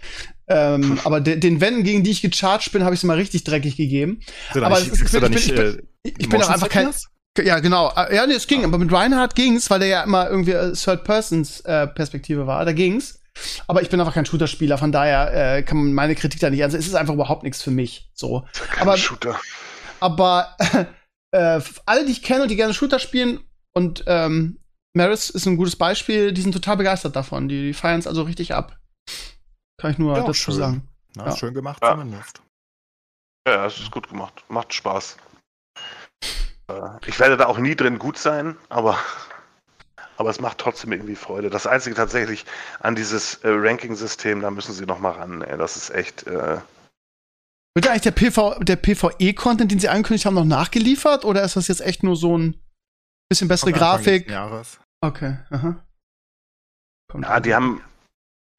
[0.49, 3.43] Ähm, aber de, den Wänden, gegen die ich gecharged bin, habe ich es mal richtig
[3.45, 4.21] dreckig gegeben.
[4.55, 6.91] Aber ist- bin- nicht, ich bin- äh, Ich bin auch einfach kein.
[7.39, 7.93] Ja, genau.
[7.97, 8.65] Äh, Ja, nee, es ging.
[8.65, 12.65] Aber mit Reinhardt ging's, weil der ja immer irgendwie äh, Third-Persons-Perspektive war.
[12.65, 13.21] Da ging's.
[13.67, 16.63] Aber ich bin einfach kein Shooter-Spieler, von daher äh, kann man meine Kritik da nicht.
[16.63, 18.09] Also es ist einfach überhaupt nichts für mich.
[18.15, 18.45] So.
[18.71, 19.39] kein aber- Shooter.
[20.01, 20.85] Aber äh,
[21.33, 23.41] alle, die ich kenne und die gerne Shooter spielen,
[23.75, 24.59] und ähm,
[24.97, 27.49] Maris ist ein gutes Beispiel, die sind total begeistert davon.
[27.49, 28.79] Die, die feiern es also richtig ab.
[29.79, 30.55] Kann ich nur Ja, dazu schön.
[30.55, 30.89] sagen.
[31.15, 31.37] Na, Ja.
[31.37, 31.91] Schön gemacht Ja.
[31.93, 32.41] zumindest.
[33.47, 34.45] Ja, es ist gut gemacht.
[34.49, 35.19] Macht Spaß.
[36.69, 38.99] Äh, Ich werde da auch nie drin gut sein, aber,
[40.17, 41.51] aber es macht trotzdem irgendwie Freude.
[41.51, 42.47] Das Einzige tatsächlich
[42.81, 45.43] an dieses äh, Ranking-System, da müssen sie noch mal ran.
[45.43, 45.59] Ey.
[45.59, 46.27] Das ist echt.
[46.27, 46.59] Äh,
[47.77, 51.27] Wird eigentlich der, PV, der PvE-Content, den sie angekündigt haben, noch nachgeliefert?
[51.27, 52.59] Oder ist das jetzt echt nur so ein
[53.29, 54.31] bisschen bessere Grafik?
[54.31, 54.81] Jahres.
[55.03, 55.85] Okay, aha.
[57.13, 57.83] Kommt ja, die haben,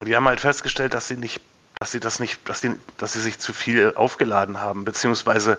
[0.06, 1.42] die haben halt festgestellt, dass sie nicht,
[1.80, 5.58] dass sie das nicht, dass, die, dass sie sich zu viel aufgeladen haben, beziehungsweise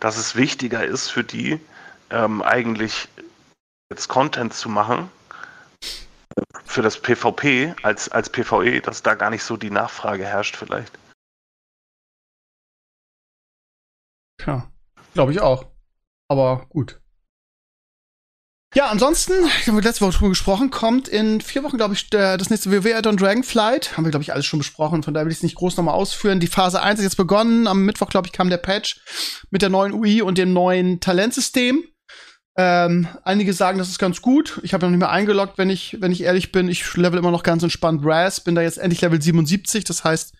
[0.00, 1.60] dass es wichtiger ist für die,
[2.08, 3.10] ähm, eigentlich
[3.92, 5.10] jetzt Content zu machen
[6.64, 10.98] für das PvP als, als PvE, dass da gar nicht so die Nachfrage herrscht vielleicht.
[14.46, 14.70] Ja,
[15.14, 15.66] glaube ich auch.
[16.28, 17.00] Aber gut.
[18.74, 22.50] Ja, ansonsten, ich habe letzte Woche drüber gesprochen, kommt in vier Wochen, glaube ich, das
[22.50, 23.96] nächste WoW Add-on Dragonflight.
[23.96, 25.94] Haben wir, glaube ich, alles schon besprochen, von daher will ich es nicht groß nochmal
[25.94, 26.40] ausführen.
[26.40, 27.68] Die Phase 1 ist jetzt begonnen.
[27.68, 29.00] Am Mittwoch, glaube ich, kam der Patch
[29.50, 31.84] mit der neuen UI und dem neuen Talentsystem.
[32.56, 34.60] Ähm, einige sagen, das ist ganz gut.
[34.62, 36.68] Ich habe noch nicht mehr eingeloggt, wenn ich, wenn ich ehrlich bin.
[36.68, 39.82] Ich level immer noch ganz entspannt Raz, bin da jetzt endlich Level 77.
[39.82, 40.34] Das heißt,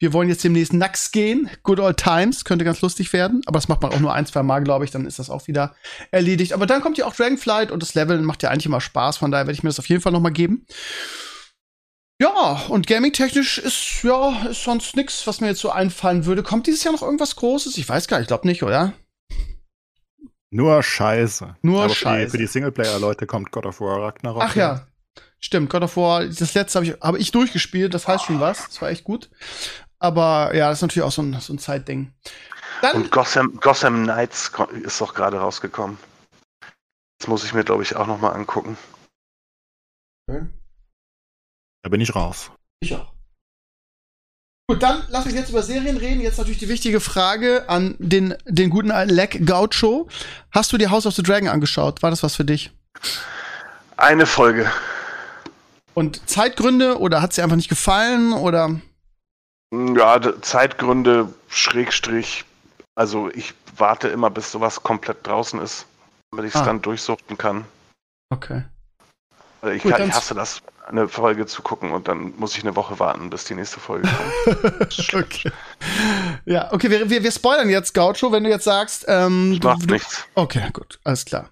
[0.00, 1.48] wir wollen jetzt demnächst Nax gehen.
[1.62, 2.44] Good old times.
[2.44, 3.42] Könnte ganz lustig werden.
[3.46, 4.90] Aber das macht man auch nur ein, zwei Mal, glaube ich.
[4.90, 5.76] Dann ist das auch wieder
[6.10, 6.52] erledigt.
[6.52, 9.18] Aber dann kommt ja auch Dragonflight und das Leveln macht ja eigentlich immer Spaß.
[9.18, 10.66] Von daher werde ich mir das auf jeden Fall noch mal geben.
[12.20, 16.42] Ja, und gaming-technisch ist, ja, ist sonst nix, was mir jetzt so einfallen würde.
[16.42, 17.76] Kommt dieses Jahr noch irgendwas Großes?
[17.76, 18.94] Ich weiß gar nicht, ich glaube nicht, oder?
[20.56, 21.54] Nur Scheiße.
[21.60, 22.08] Nur Aber Scheiße.
[22.08, 24.42] Für die, für die Singleplayer-Leute kommt God of War Ragnarok.
[24.42, 24.86] Ach ja.
[25.38, 28.66] Stimmt, God of War, das letzte habe ich, hab ich durchgespielt, das heißt schon was.
[28.66, 29.28] Das war echt gut.
[29.98, 32.10] Aber ja, das ist natürlich auch so ein, so ein Zeitding.
[32.80, 34.50] Dann, Und Gotham, Gotham Knights
[34.82, 35.98] ist doch gerade rausgekommen.
[37.18, 38.78] Das muss ich mir, glaube ich, auch noch mal angucken.
[40.26, 42.50] Da bin ich raus.
[42.80, 43.12] Ich auch.
[44.68, 46.20] Gut, dann lass uns jetzt über Serien reden.
[46.20, 50.08] Jetzt natürlich die wichtige Frage an den, den guten alten Leck Gaucho.
[50.50, 52.02] Hast du dir House of the Dragon angeschaut?
[52.02, 52.72] War das was für dich?
[53.96, 54.68] Eine Folge.
[55.94, 58.80] Und Zeitgründe oder hat sie einfach nicht gefallen oder?
[59.72, 62.44] Ja, Zeitgründe, Schrägstrich.
[62.96, 65.86] Also ich warte immer, bis sowas komplett draußen ist,
[66.32, 66.64] damit ich es Ah.
[66.64, 67.66] dann durchsuchten kann.
[68.30, 68.64] Okay.
[69.62, 72.62] Also Ich, Gut, kann, ich hasse das, eine Folge zu gucken und dann muss ich
[72.62, 74.96] eine Woche warten, bis die nächste Folge kommt.
[75.14, 75.50] Okay.
[76.44, 79.92] Ja, okay, wir, wir, wir spoilern jetzt, Gaucho, wenn du jetzt sagst, ähm, du, du,
[79.92, 80.24] nichts.
[80.34, 81.50] Okay, gut, alles klar.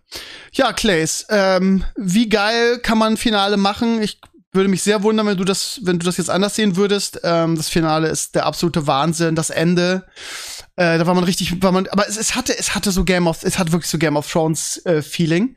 [0.53, 4.03] Ja, Clays, ähm, wie geil kann man Finale machen?
[4.03, 4.21] Ich
[4.55, 7.21] würde mich sehr wundern, wenn du das, wenn du das jetzt anders sehen würdest.
[7.25, 10.07] Ähm, das Finale ist der absolute Wahnsinn, das Ende.
[10.77, 13.29] Äh, da war man richtig, war man, aber es, es hatte, es hatte so Game
[13.29, 15.57] of, es hat wirklich so Game of Thrones äh, Feeling.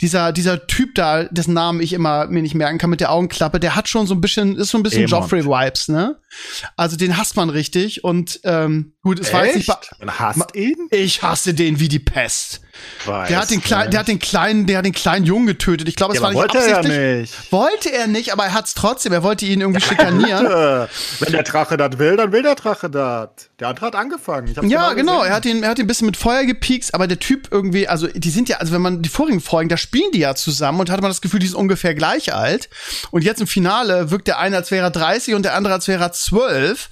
[0.00, 3.60] Dieser, dieser Typ da, dessen Namen ich immer mir nicht merken kann mit der Augenklappe,
[3.60, 5.06] der hat schon so ein bisschen, ist so ein bisschen.
[5.06, 6.18] Joffrey Vibes, ne?
[6.76, 9.68] Also den hasst man richtig und ähm, gut, es war jetzt nicht.
[10.00, 10.88] Man hasst ihn?
[10.90, 12.62] Ich hasse den wie die Pest.
[13.04, 15.88] Weiß Der hat den kleinen, der hat den kleinen, der hat den kleinen Jungen getötet.
[15.88, 17.20] Ich glaube, es ja, war nicht wollte er absichtlich.
[17.20, 17.52] nicht.
[17.52, 19.12] Wollte er nicht, aber er hat's trotzdem.
[19.12, 20.46] Er wollte ihn irgendwie schikanieren.
[21.20, 23.28] Wenn der Drache das will, dann will der Drache das.
[23.60, 24.48] Der andere hat angefangen.
[24.68, 25.18] Ja, genau.
[25.18, 25.30] gesehen.
[25.30, 27.86] Er hat ihn, er hat ihn ein bisschen mit Feuer gepiekst, aber der Typ irgendwie,
[27.86, 30.80] also die sind ja, also wenn man die vorigen Folgen, da spielen die ja zusammen
[30.80, 32.68] und hatte man das Gefühl, die sind ungefähr gleich alt.
[33.10, 35.86] Und jetzt im Finale wirkt der eine, als wäre er 30 und der andere, als
[35.88, 36.88] wäre er 12.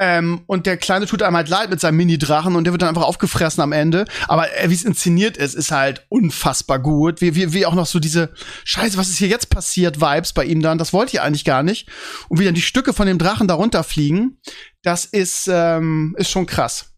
[0.00, 2.88] Ähm, und der Kleine tut einem halt leid mit seinem Mini-Drachen und der wird dann
[2.88, 4.06] einfach aufgefressen am Ende.
[4.28, 7.20] Aber äh, wie es inszeniert ist, ist halt unfassbar gut.
[7.20, 8.32] Wie, wie, wie auch noch so diese
[8.64, 11.62] Scheiße, was ist hier jetzt passiert, Vibes bei ihm dann, das wollte ich eigentlich gar
[11.62, 11.86] nicht.
[12.30, 14.40] Und wie dann die Stücke von dem Drachen da runterfliegen,
[14.82, 16.94] das ist, ähm, ist schon krass.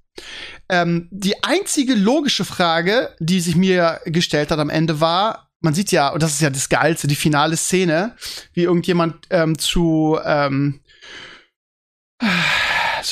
[0.68, 5.90] Ähm, die einzige logische Frage, die sich mir gestellt hat am Ende war, man sieht
[5.90, 8.14] ja, und das ist ja das Geilste, die finale Szene,
[8.52, 10.80] wie irgendjemand ähm, zu, ähm,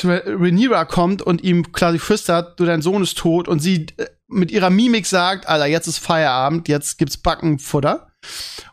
[0.03, 4.51] Rhaenyra kommt und ihm quasi flüstert, du dein Sohn ist tot und sie äh, mit
[4.51, 8.07] ihrer Mimik sagt, Alter, jetzt ist Feierabend, jetzt gibt's Backenfutter.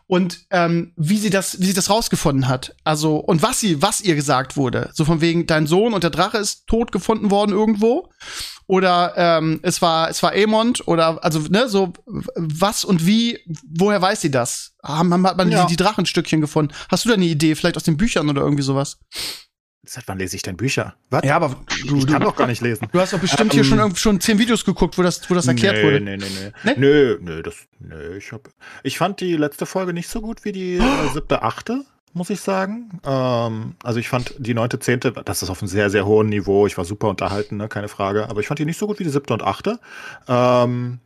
[0.05, 3.99] Und ähm, wie sie das, wie sie das rausgefunden hat, also und was sie, was
[4.01, 7.51] ihr gesagt wurde, so von wegen, dein Sohn und der Drache ist tot gefunden worden
[7.51, 8.09] irgendwo,
[8.67, 11.93] oder ähm, es war, es war Aemond oder also ne, so
[12.35, 14.73] was und wie, woher weiß sie das?
[14.83, 15.63] Haben, haben- hat man Ja.
[15.65, 16.73] die, die Drachenstückchen gefunden?
[16.89, 18.99] Hast du da eine Idee, vielleicht aus den Büchern oder irgendwie sowas?
[19.85, 20.95] Seit wann lese ich denn Bücher?
[21.09, 21.23] Was?
[21.23, 21.55] Ja, aber
[21.87, 22.87] du, ich kann du, doch gar nicht lesen.
[22.91, 25.47] du hast doch bestimmt hier Ähm, schon, schon zehn Videos geguckt, wo das, wo das
[25.47, 26.01] erklärt nee, wurde.
[26.01, 26.51] Nee, nee, nee.
[26.63, 26.73] Nee?
[26.77, 28.49] Nö, nö, das, nö, ich hab,
[28.83, 32.41] ich fand die letzte Folge nicht so gut wie die äh, siebte, achte, muss ich
[32.41, 32.99] sagen.
[33.05, 36.67] Ähm, also ich fand die neunte, zehnte, das ist auf einem sehr, sehr hohen Niveau.
[36.67, 38.29] Ich war super unterhalten, ne, keine Frage.
[38.29, 39.79] Aber ich fand die nicht so gut wie die siebte und achte.
[40.27, 40.99] Ähm,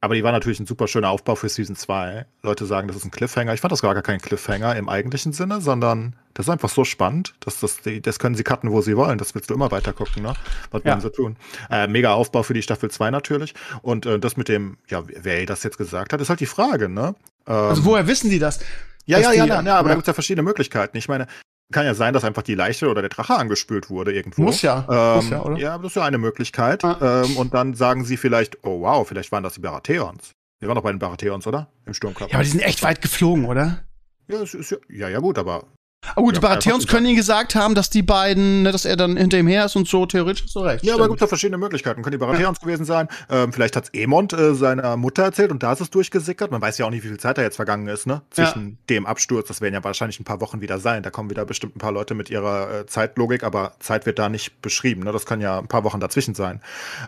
[0.00, 2.24] aber die war natürlich ein super schöner Aufbau für Season 2.
[2.42, 3.52] Leute sagen, das ist ein Cliffhanger.
[3.54, 7.34] Ich fand das gar kein Cliffhanger im eigentlichen Sinne, sondern das ist einfach so spannend,
[7.40, 9.18] dass das, das können sie cutten, wo sie wollen.
[9.18, 10.32] Das willst du immer weiter gucken, ne?
[10.70, 10.92] Was Ja.
[10.92, 11.36] wollen sie tun?
[11.70, 13.54] Äh, mega Aufbau für die Staffel 2 natürlich.
[13.82, 16.88] Und äh, das mit dem, ja, wer das jetzt gesagt hat, ist halt die Frage,
[16.88, 17.14] ne?
[17.46, 18.60] Ähm, Also woher wissen die das?
[19.06, 19.92] ja, ja, ja, na, na, aber ja.
[19.92, 20.96] da gibt es ja verschiedene Möglichkeiten.
[20.96, 21.26] Ich meine,
[21.72, 24.42] kann ja sein, dass einfach die Leiche oder der Drache angespült wurde irgendwo.
[24.42, 25.56] Muss ja, Ähm, muss ja, oder?
[25.56, 26.84] Ja, das ist ja eine Möglichkeit.
[26.84, 27.22] Ah.
[27.24, 30.32] Ähm, und dann sagen sie vielleicht, oh wow, vielleicht waren das die Baratheons.
[30.58, 31.68] Wir waren doch bei den Baratheons, oder?
[31.86, 32.30] Im Sturmkampf.
[32.30, 33.82] Ja, aber die sind echt weit geflogen, oder?
[34.28, 35.64] ja, ist ja, ja, ja, gut, aber
[36.14, 38.96] Aber gut, Ja, die Baratheons können ihnen gesagt haben, dass die beiden, ne, dass er
[38.96, 40.84] dann hinter ihm her ist und so, theoretisch hast du recht.
[40.84, 41.12] Ja, aber stimmt.
[41.12, 42.02] gibt ja verschiedene Möglichkeiten.
[42.02, 43.08] Können die Baratheons gewesen sein.
[43.28, 46.50] Ähm, vielleicht hat's Emond äh, seiner Mutter erzählt und da ist es durchgesickert.
[46.50, 48.22] Man weiß ja auch nicht, wie viel Zeit da jetzt vergangen ist, ne?
[48.30, 49.48] Zwischen dem Absturz.
[49.48, 51.02] Das werden ja wahrscheinlich ein paar Wochen wieder sein.
[51.02, 54.28] Da kommen wieder bestimmt ein paar Leute mit ihrer äh, Zeitlogik, aber Zeit wird da
[54.28, 55.02] nicht beschrieben.
[55.02, 55.12] Ne?
[55.12, 56.60] Das kann ja ein paar Wochen dazwischen sein.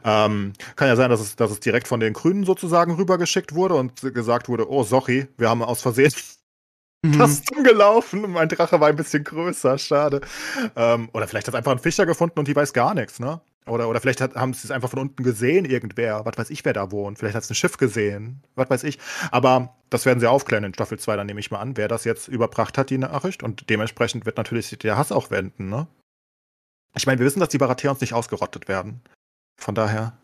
[0.04, 3.74] Ähm, kann ja sein, dass es, dass es direkt von den Grünen sozusagen rübergeschickt wurde
[3.74, 6.12] und gesagt wurde, oh, sorry, wir haben aus Versehen
[7.04, 7.18] Mhm.
[7.18, 8.30] das gelaufen.
[8.30, 10.20] Mein Drache war ein bisschen größer, schade.
[10.76, 13.40] Ähm, oder vielleicht hat einfach ein Fischer gefunden und die weiß gar nichts, ne?
[13.66, 16.24] Oder, oder vielleicht hat, haben sie es einfach von unten gesehen, irgendwer.
[16.24, 17.18] Was weiß ich, wer da wohnt.
[17.18, 18.42] Vielleicht hat es ein Schiff gesehen.
[18.56, 18.98] Was weiß ich.
[19.30, 22.04] Aber das werden sie aufklären in Staffel 2, dann nehme ich mal an, wer das
[22.04, 23.42] jetzt überbracht hat, die Nachricht.
[23.42, 25.86] Und dementsprechend wird natürlich der Hass auch wenden, ne?
[26.94, 29.00] Ich meine, wir wissen, dass die Baratheons nicht ausgerottet werden.
[29.56, 30.18] Von daher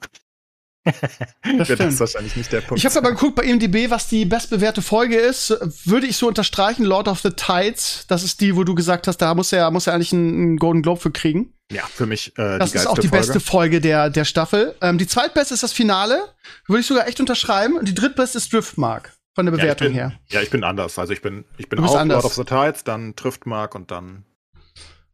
[1.59, 2.01] Das wird das stimmt.
[2.01, 2.79] wahrscheinlich nicht der Punkt.
[2.79, 5.51] Ich habe aber geguckt bei IMDb, was die bestbewährte Folge ist.
[5.85, 8.05] Würde ich so unterstreichen, Lord of the Tides.
[8.09, 10.57] Das ist die, wo du gesagt hast, da muss er, muss er eigentlich einen, einen
[10.57, 11.53] Golden Globe für kriegen.
[11.71, 13.27] ja, für mich äh, Das ist auch die Folge.
[13.27, 14.75] beste Folge der, der Staffel.
[14.81, 16.21] Ähm, die zweitbeste ist das Finale.
[16.67, 17.77] Würde ich sogar echt unterschreiben.
[17.77, 19.13] Und die drittbeste ist Driftmark.
[19.35, 20.13] Von der Ja, Bewertung bin, her.
[20.31, 20.99] Ja, ich bin anders.
[20.99, 22.23] Also ich bin, ich bin auch anders.
[22.25, 24.25] Lord of the Tides, dann trifft Mark und dann.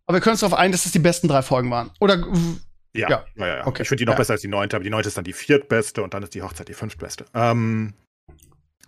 [0.06, 1.90] Aber wir können uns darauf ein, dass das die besten drei Folgen waren.
[2.00, 2.24] Oder
[2.94, 3.24] Ja, Ja.
[3.36, 3.66] ja, ja.
[3.66, 3.82] Okay.
[3.82, 6.02] Ich finde die noch besser als die neunte, aber die neunte ist dann die viertbeste
[6.02, 7.24] und dann ist die Hochzeit die fünftbeste.
[7.34, 7.94] Ähm,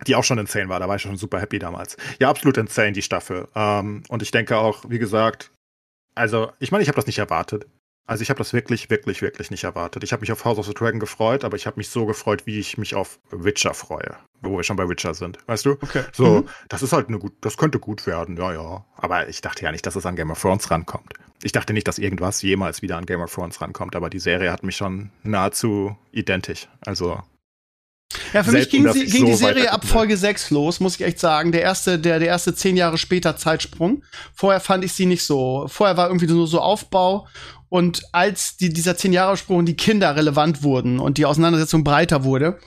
[0.05, 1.97] die auch schon insane war, da war ich schon super happy damals.
[2.19, 3.47] Ja, absolut insane, die Staffel.
[3.55, 5.51] Ähm, und ich denke auch, wie gesagt,
[6.15, 7.67] also, ich meine, ich habe das nicht erwartet.
[8.07, 10.03] Also ich habe das wirklich, wirklich, wirklich nicht erwartet.
[10.03, 12.45] Ich habe mich auf House of the Dragon gefreut, aber ich habe mich so gefreut,
[12.45, 14.15] wie ich mich auf Witcher freue.
[14.41, 15.71] Wo wir schon bei Witcher sind, weißt du?
[15.73, 16.03] okay.
[16.13, 16.49] So, Mhm.
[16.69, 18.85] das ist halt eine gut, das könnte gut werden, ja, ja.
[18.95, 21.13] Aber ich dachte ja nicht, dass es an Game of Thrones rankommt.
[21.43, 24.51] Ich dachte nicht, dass irgendwas jemals wieder an Game of Thrones rankommt, aber die Serie
[24.51, 26.67] hat mich schon nahezu identisch.
[26.85, 27.21] Also,
[28.33, 31.01] Ja, für mich ging, sie, ging so die Serie ab Folge 6 los, muss ich
[31.01, 31.51] echt sagen.
[31.51, 34.03] Der erste, der, der erste zehn Jahre später Zeitsprung.
[34.33, 35.65] Vorher fand ich sie nicht so.
[35.67, 37.27] Vorher war irgendwie nur so Aufbau.
[37.69, 42.23] Und als die, dieser zehn Jahre Sprung die Kinder relevant wurden und die Auseinandersetzung breiter
[42.23, 42.59] wurde,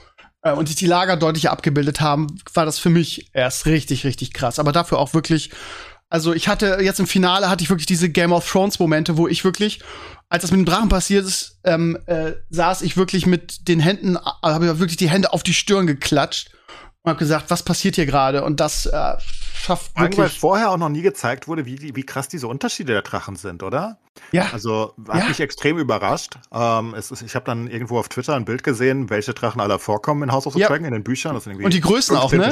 [0.43, 4.33] äh, und sich die Lager deutlicher abgebildet haben, war das für mich erst richtig, richtig
[4.33, 4.59] krass.
[4.59, 5.51] Aber dafür auch wirklich
[6.11, 9.29] also ich hatte jetzt im Finale hatte ich wirklich diese Game of Thrones Momente, wo
[9.29, 9.79] ich wirklich,
[10.31, 14.15] als das mit dem Drachen passiert ist, ähm, äh, saß ich wirklich mit den Händen,
[14.15, 16.51] äh, habe ich wirklich die Hände auf die Stirn geklatscht
[17.03, 18.45] und habe gesagt, was passiert hier gerade?
[18.45, 19.15] Und das äh,
[19.53, 20.17] schafft wirklich.
[20.17, 23.61] Weil vorher auch noch nie gezeigt wurde, wie, wie krass diese Unterschiede der Drachen sind,
[23.61, 23.99] oder?
[24.31, 24.49] Ja.
[24.53, 25.27] Also hat ja.
[25.27, 26.35] mich extrem überrascht.
[26.53, 29.79] Ähm, es ist, ich habe dann irgendwo auf Twitter ein Bild gesehen, welche Drachen alle
[29.79, 30.67] vorkommen in House of the ja.
[30.67, 31.33] Dragon, in den Büchern.
[31.33, 32.45] Das und die Größen auch, ne?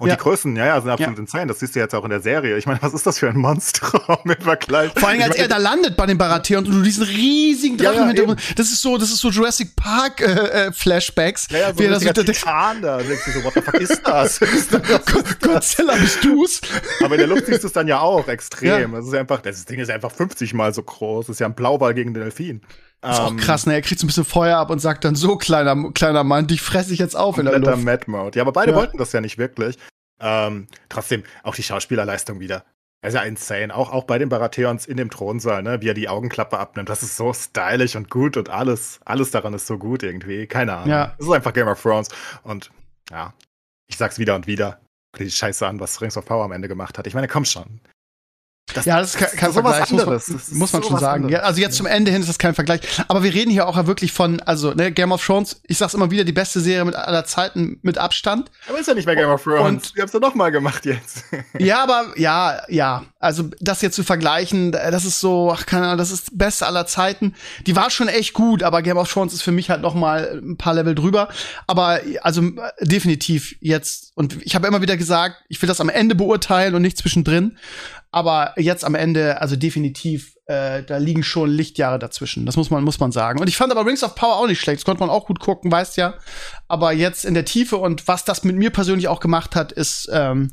[0.00, 0.16] Und ja.
[0.16, 1.20] die Größen, ja, ja, sind absolut ja.
[1.20, 1.46] insane.
[1.46, 2.56] Das siehst du jetzt auch in der Serie.
[2.56, 4.92] Ich meine, was ist das für ein Monster im Vergleich?
[4.96, 7.76] Vor allem, als ich mein, er da landet bei den Baratheon und du diesen riesigen
[7.76, 8.40] Drachen ja, Hintergrund.
[8.56, 11.48] Das ist so, das ist so Jurassic Park äh, äh, Flashbacks.
[11.50, 12.98] Ja, ja, so wie so der Titan da.
[12.98, 14.40] Denkst du so, what the fuck ist das?
[15.40, 16.60] Godzilla bist du's?
[17.02, 18.92] Aber in der Luft siehst du es dann ja auch extrem.
[18.92, 20.95] Das ist einfach, das Ding ist einfach 50 mal so groß.
[21.00, 22.60] Das ist ja ein Blau Blauwal gegen den Delfin.
[23.00, 23.74] Das ist auch ähm, krass, ne?
[23.74, 26.62] Er kriegt so ein bisschen Feuer ab und sagt dann so, kleiner, kleiner Mann, dich
[26.62, 27.84] fresse ich jetzt auf in der Luft.
[27.84, 28.36] Mad Mode.
[28.36, 28.76] Ja, aber beide ja.
[28.76, 29.78] wollten das ja nicht wirklich.
[30.20, 32.64] Ähm, trotzdem, auch die Schauspielerleistung wieder.
[33.02, 33.74] Er ist ja insane.
[33.74, 35.82] Auch, auch bei den Baratheons in dem Thronsaal, ne?
[35.82, 36.88] wie er die Augenklappe abnimmt.
[36.88, 40.46] Das ist so stylisch und gut und alles, alles daran ist so gut irgendwie.
[40.46, 40.88] Keine Ahnung.
[40.88, 41.14] Ja.
[41.18, 42.08] Das ist einfach Game of Thrones.
[42.42, 42.70] Und
[43.10, 43.34] ja,
[43.86, 44.80] ich sag's wieder und wieder.
[45.18, 47.06] Die Scheiße an, was Rings of Power am Ende gemacht hat.
[47.06, 47.80] Ich meine, komm schon.
[48.74, 50.28] Das, ja, das ist kein, kein Vergleich, anderes.
[50.28, 51.28] muss man, muss man schon sagen.
[51.28, 52.80] Ja, also jetzt zum Ende hin ist das kein Vergleich.
[53.06, 55.94] Aber wir reden hier auch ja wirklich von, also ne, Game of Thrones, ich sag's
[55.94, 58.50] immer wieder, die beste Serie mit aller Zeiten mit Abstand.
[58.68, 59.60] Aber ist ja nicht mehr Game of Thrones.
[59.60, 61.24] Und, Wir haben's ja noch mal gemacht jetzt.
[61.58, 63.04] ja, aber ja, ja.
[63.20, 66.86] Also das jetzt zu vergleichen, das ist so, ach, keine Ahnung, das ist beste aller
[66.86, 67.34] Zeiten.
[67.66, 70.40] Die war schon echt gut, aber Game of Thrones ist für mich halt noch mal
[70.42, 71.28] ein paar Level drüber.
[71.68, 72.42] Aber also
[72.80, 74.10] definitiv jetzt.
[74.16, 77.56] Und ich habe immer wieder gesagt, ich will das am Ende beurteilen und nicht zwischendrin.
[78.10, 82.46] Aber jetzt am Ende, also definitiv, äh, da liegen schon Lichtjahre dazwischen.
[82.46, 83.40] Das muss man, muss man sagen.
[83.40, 84.78] Und ich fand aber Rings of Power auch nicht schlecht.
[84.78, 86.14] Das konnte man auch gut gucken, weißt ja.
[86.68, 90.08] Aber jetzt in der Tiefe und was das mit mir persönlich auch gemacht hat, ist
[90.12, 90.52] ähm,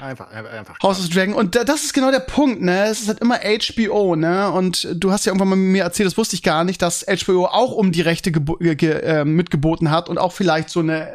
[0.00, 1.34] einfach, einfach, House of Dragon.
[1.34, 2.86] Und das ist genau der Punkt, ne?
[2.86, 4.50] Es ist halt immer HBO, ne?
[4.50, 7.46] Und du hast ja irgendwann mal mir erzählt, das wusste ich gar nicht, dass HBO
[7.46, 11.12] auch um die Rechte äh, mitgeboten hat und auch vielleicht so eine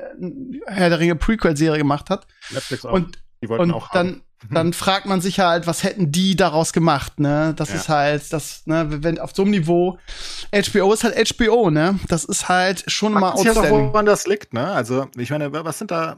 [0.65, 2.25] Herr der Ringe Prequel-Serie gemacht hat.
[2.51, 2.93] Netflix auch.
[2.93, 4.21] Und, und dann haben dann
[4.73, 7.53] fragt man sich halt, was hätten die daraus gemacht, ne?
[7.55, 7.75] Das ja.
[7.75, 9.97] ist halt, das, ne, wenn auf so einem Niveau,
[10.51, 11.99] HBO ist halt HBO, ne?
[12.07, 13.63] Das ist halt schon mal outstanding.
[13.63, 14.71] Ja doch, woran das liegt, ne?
[14.71, 16.17] Also, ich meine, was sind da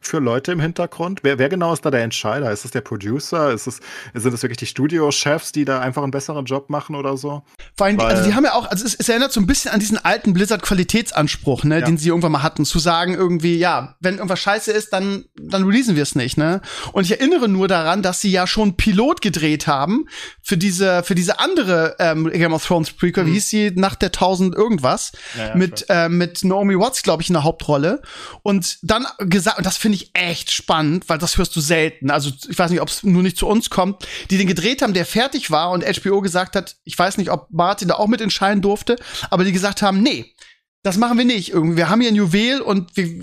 [0.00, 1.20] für Leute im Hintergrund?
[1.22, 2.50] Wer, wer genau ist da der Entscheider?
[2.52, 3.52] Ist es der Producer?
[3.52, 3.80] Ist es,
[4.14, 7.42] sind es wirklich die Studiochefs, die da einfach einen besseren Job machen oder so?
[7.76, 9.80] Vor allem, also die haben ja auch, also es, es erinnert so ein bisschen an
[9.80, 11.86] diesen alten Blizzard-Qualitätsanspruch, ne, ja.
[11.86, 15.64] den sie irgendwann mal hatten, zu sagen irgendwie, ja, wenn irgendwas scheiße ist, dann, dann
[15.64, 16.60] releasen wir es nicht, ne?
[16.92, 20.06] Und ich erinnere nur daran, dass sie ja schon Pilot gedreht haben
[20.42, 23.28] für diese, für diese andere ähm, Game of Thrones Prequel, mhm.
[23.28, 27.22] wie hieß sie, nach der 1000 irgendwas, ja, ja, mit, äh, mit Naomi Watts, glaube
[27.22, 28.02] ich, in der Hauptrolle.
[28.42, 32.10] Und dann gesagt, und das finde ich echt spannend, weil das hörst du selten.
[32.10, 34.94] Also ich weiß nicht, ob es nur nicht zu uns kommt, die den gedreht haben,
[34.94, 38.62] der fertig war und HBO gesagt hat, ich weiß nicht, ob Martin da auch mitentscheiden
[38.62, 38.96] durfte,
[39.30, 40.34] aber die gesagt haben, nee,
[40.82, 41.50] das machen wir nicht.
[41.50, 43.20] Irgendwie, wir haben hier ein Juwel und wir,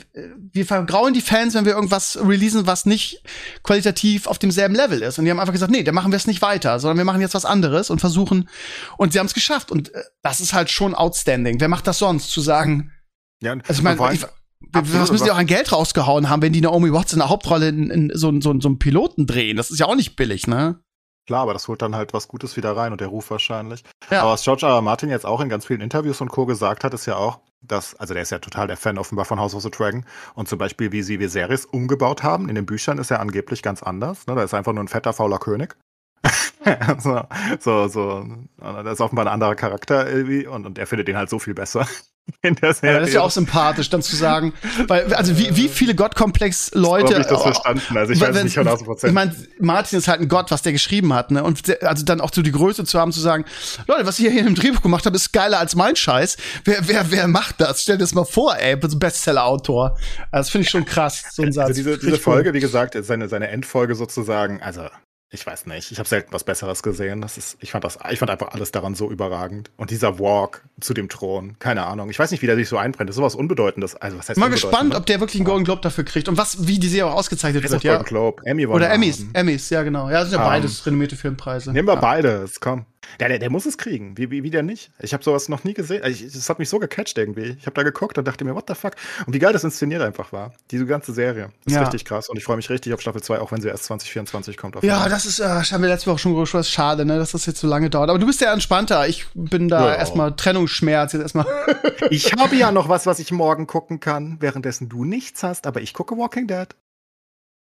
[0.53, 3.21] wir vergrauen die Fans, wenn wir irgendwas releasen, was nicht
[3.63, 5.19] qualitativ auf demselben Level ist.
[5.19, 7.19] Und die haben einfach gesagt, nee, da machen wir es nicht weiter, sondern wir machen
[7.19, 8.47] jetzt was anderes und versuchen.
[8.95, 9.69] Und sie haben es geschafft.
[9.69, 11.59] Und äh, das ist halt schon outstanding.
[11.59, 12.93] Wer macht das sonst, zu sagen?
[13.41, 13.99] Ja, also ich meine,
[14.71, 17.69] was müssen die auch an Geld rausgehauen haben, wenn die Naomi Watts in der Hauptrolle
[17.69, 19.57] in, in so, so, so einen Piloten drehen?
[19.57, 20.79] Das ist ja auch nicht billig, ne?
[21.25, 23.83] Klar, aber das holt dann halt was Gutes wieder rein und der Ruf wahrscheinlich.
[24.09, 24.23] Ja.
[24.23, 24.73] Aber was George R.
[24.73, 24.81] R.
[24.81, 26.45] Martin jetzt auch in ganz vielen Interviews und Co.
[26.45, 29.39] gesagt hat, ist ja auch, dass, also der ist ja total der Fan offenbar von
[29.39, 32.97] House of the Dragon und zum Beispiel, wie sie Viserys umgebaut haben, in den Büchern
[32.97, 34.27] ist er angeblich ganz anders.
[34.27, 34.35] Ne?
[34.35, 35.77] Da ist einfach nur ein fetter, fauler König.
[36.99, 37.21] so,
[37.59, 38.25] so, so,
[38.57, 41.53] das ist offenbar ein anderer Charakter irgendwie und, und er findet den halt so viel
[41.53, 41.87] besser.
[42.43, 42.93] Der Serie.
[42.93, 44.53] Ja, das ist ja auch sympathisch, dann zu sagen,
[44.87, 47.19] weil, also wie, wie viele Gottkomplex-Leute.
[47.19, 49.09] Ich das verstanden, also ich weiß wenn, nicht 100 Prozent.
[49.09, 51.43] Ich meine, Martin ist halt ein Gott, was der geschrieben hat, ne?
[51.43, 53.43] Und also dann auch so die Größe zu haben, zu sagen,
[53.87, 56.37] Leute, was ich hier in dem Drehbuch gemacht habe, ist geiler als mein Scheiß.
[56.63, 57.81] Wer, wer, wer macht das?
[57.81, 59.97] Stell dir das mal vor, ey, Bestseller-Autor.
[60.31, 61.69] Also, das finde ich schon krass, so ein also Satz.
[61.69, 64.87] Also diese, diese Folge, wie gesagt, seine, seine Endfolge sozusagen, also
[65.33, 67.21] ich weiß nicht, ich habe selten was Besseres gesehen.
[67.21, 69.71] Das ist, ich fand das, ich fand einfach alles daran so überragend.
[69.77, 72.11] Und dieser Walk zu dem Thron, keine Ahnung.
[72.11, 73.09] Ich weiß nicht, wie der sich so einbrennt.
[73.09, 73.95] Das ist sowas Unbedeutendes.
[73.95, 74.95] Also was heißt Mal gespannt, ne?
[74.95, 77.63] ob der wirklich einen Golden Globe dafür kriegt und was, wie die Serie auch ausgezeichnet
[77.63, 77.83] wird.
[77.83, 77.93] Ja.
[77.95, 79.25] Golden Globe, Emmy Oder Emmys.
[79.33, 80.07] Emmys, ja genau.
[80.09, 81.73] Ja, das sind ja um, ähm, beides renommierte Filmpreise.
[81.73, 81.99] Nehmen wir ja.
[81.99, 82.85] beides, komm.
[83.19, 84.17] Der, der, der muss es kriegen.
[84.17, 84.91] Wie, wie, wie der nicht?
[84.99, 86.03] Ich habe sowas noch nie gesehen.
[86.05, 87.55] Ich, das hat mich so gecatcht irgendwie.
[87.59, 88.93] Ich habe da geguckt und dachte mir, what the fuck?
[89.25, 90.53] Und wie geil das inszeniert einfach war.
[90.71, 91.51] Diese ganze Serie.
[91.65, 91.81] Das ist Ja.
[91.83, 92.29] richtig krass.
[92.29, 94.81] Und ich freue mich richtig auf Staffel 2, auch wenn sie erst 2024 kommt.
[94.83, 97.59] Ja, das ist, äh, haben wir letzte Woche schon gesprochen, schade, ne, dass das jetzt
[97.59, 98.09] so lange dauert.
[98.09, 99.07] Aber du bist ja entspannter.
[99.07, 99.95] Ich bin da Ja.
[99.95, 101.45] erstmal Trennungsschmerz, jetzt erstmal.
[102.09, 105.81] Ich habe ja noch was, was ich morgen gucken kann, währenddessen du nichts hast, aber
[105.81, 106.67] ich gucke Walking Dead.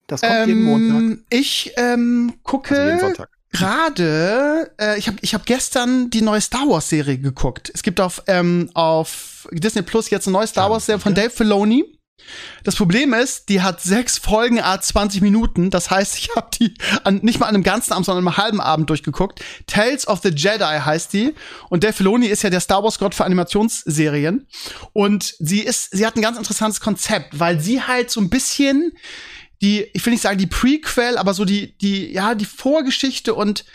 [0.07, 0.99] Das kommt jeden Montag.
[0.99, 3.29] Ähm, Ich ähm, gucke Also jeden Sonntag.
[3.51, 7.71] Gerade, äh, ich habe ich hab gestern die neue Star Wars Serie geguckt.
[7.73, 11.29] Es gibt auf, ähm, auf Disney Plus jetzt eine neue Star Wars Serie von Dave
[11.29, 11.97] Filoni.
[12.63, 15.69] Das Problem ist, die hat sechs Folgen a 20 Minuten.
[15.69, 18.43] Das heißt, ich habe die an, nicht mal an einem ganzen Abend, sondern an einem
[18.43, 19.43] halben Abend durchgeguckt.
[19.67, 21.33] Tales of the Jedi heißt die.
[21.69, 24.47] Und Dave Filoni ist ja der Star Wars Gott für Animationsserien.
[24.93, 28.93] Und sie ist, sie hat ein ganz interessantes Konzept, weil sie halt so ein bisschen
[29.61, 33.65] die, ich will nicht sagen die Prequel, aber so die, die, ja, die Vorgeschichte und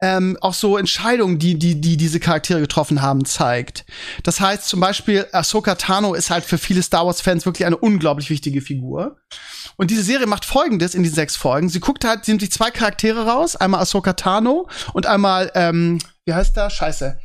[0.00, 3.84] ähm, auch so Entscheidungen, die, die, die diese Charaktere getroffen haben, zeigt.
[4.22, 8.30] Das heißt zum Beispiel, Ahsoka Tano ist halt für viele Star Wars-Fans wirklich eine unglaublich
[8.30, 9.16] wichtige Figur.
[9.76, 11.68] Und diese Serie macht folgendes in diesen sechs Folgen.
[11.68, 15.98] Sie guckt halt, sie nimmt sich zwei Charaktere raus, einmal Ahsoka Tano und einmal, ähm,
[16.26, 16.70] wie heißt der?
[16.70, 17.18] Scheiße.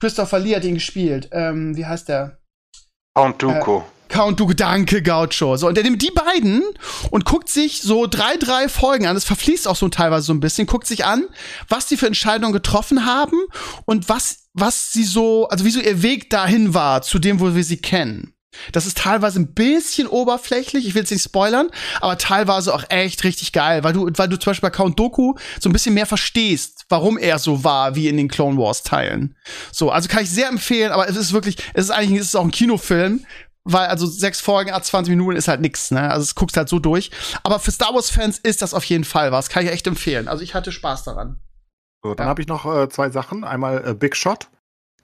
[0.00, 1.28] Christopher Lee hat ihn gespielt.
[1.32, 2.38] Ähm, wie heißt der?
[3.14, 3.82] Count Dooku.
[4.08, 5.56] Count du Danke Gaucho.
[5.56, 6.62] So, und er nimmt die beiden
[7.10, 9.14] und guckt sich so drei, drei Folgen an.
[9.14, 10.66] Das verfließt auch so teilweise so ein bisschen.
[10.66, 11.24] Guckt sich an,
[11.68, 13.36] was die für Entscheidungen getroffen haben
[13.84, 17.54] und was, was sie so, also wie so ihr Weg dahin war zu dem, wo
[17.54, 18.32] wir sie kennen.
[18.72, 21.68] Das ist teilweise ein bisschen oberflächlich, ich will jetzt nicht spoilern,
[22.00, 25.34] aber teilweise auch echt richtig geil, weil du, weil du zum Beispiel bei Count Doku
[25.60, 29.36] so ein bisschen mehr verstehst, warum er so war wie in den Clone Wars Teilen.
[29.72, 32.36] So, also kann ich sehr empfehlen, aber es ist wirklich, es ist eigentlich, es ist
[32.36, 33.24] auch ein Kinofilm,
[33.66, 36.10] weil also sechs Folgen a 20 Minuten ist halt nix, ne?
[36.10, 37.10] Also es guckst halt so durch.
[37.42, 40.28] Aber für Star Wars Fans ist das auf jeden Fall was, kann ich echt empfehlen.
[40.28, 41.40] Also ich hatte Spaß daran.
[42.02, 42.28] So, dann Ja.
[42.30, 43.44] habe ich noch äh, zwei Sachen.
[43.44, 44.48] Einmal äh, Big Shot.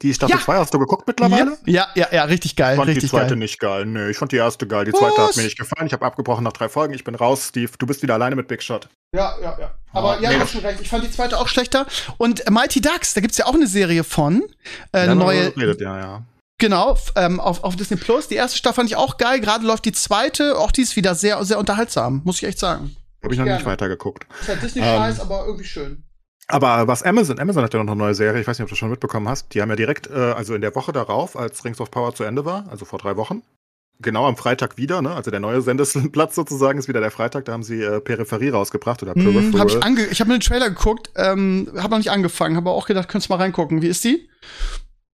[0.02, 0.42] Die Staffel Ja.
[0.42, 1.56] 2 hast du geguckt mittlerweile?
[1.64, 3.36] Ja, ja, ja, richtig geil, Ich fand die zweite geil.
[3.38, 3.86] nicht geil.
[3.86, 4.84] Nee, ich fand die erste geil.
[4.84, 5.28] Die zweite Was?
[5.28, 5.86] hat mir nicht gefallen.
[5.86, 6.92] Ich habe abgebrochen nach drei Folgen.
[6.92, 7.70] Ich bin raus, Steve.
[7.78, 8.88] Du bist wieder alleine mit Big Shot.
[9.14, 9.74] Ja, ja, ja.
[9.92, 10.80] Aber Oh, ja, nee, hast schon recht.
[10.80, 11.86] Ich fand die zweite auch schlechter.
[12.18, 14.42] Und Mighty Ducks, da gibt's ja auch eine Serie von.
[14.90, 16.22] Äh, eine Ja, neue, Redet, ja, ja.
[16.62, 18.28] Genau, ähm, auf, auf Disney Plus.
[18.28, 19.40] Die erste Staffel fand ich auch geil.
[19.40, 20.56] Gerade läuft die zweite.
[20.58, 22.96] Auch die ist wieder sehr, sehr unterhaltsam, muss ich echt sagen.
[23.22, 23.58] Habe ich noch Gerne.
[23.58, 24.26] nicht weitergeguckt.
[24.40, 26.04] Ist halt Disney Ähm, aber irgendwie schön.
[26.48, 28.74] Aber was Amazon, Amazon hat ja noch eine neue Serie, ich weiß nicht, ob du
[28.76, 31.80] schon mitbekommen hast, die haben ja direkt, äh, also in der Woche darauf, als Rings
[31.80, 33.42] of Power zu Ende war, also vor drei Wochen,
[34.00, 35.14] genau am Freitag wieder, ne?
[35.14, 39.02] Also der neue Sendeplatz sozusagen ist wieder der Freitag, da haben sie äh, Peripherie rausgebracht
[39.02, 39.60] oder Hm, Peripheral.
[39.60, 42.70] hab ich ange ich habe mir den Trailer geguckt, ähm, habe noch nicht angefangen, habe
[42.70, 43.80] auch gedacht, könntest mal reingucken.
[43.82, 44.28] Wie ist die?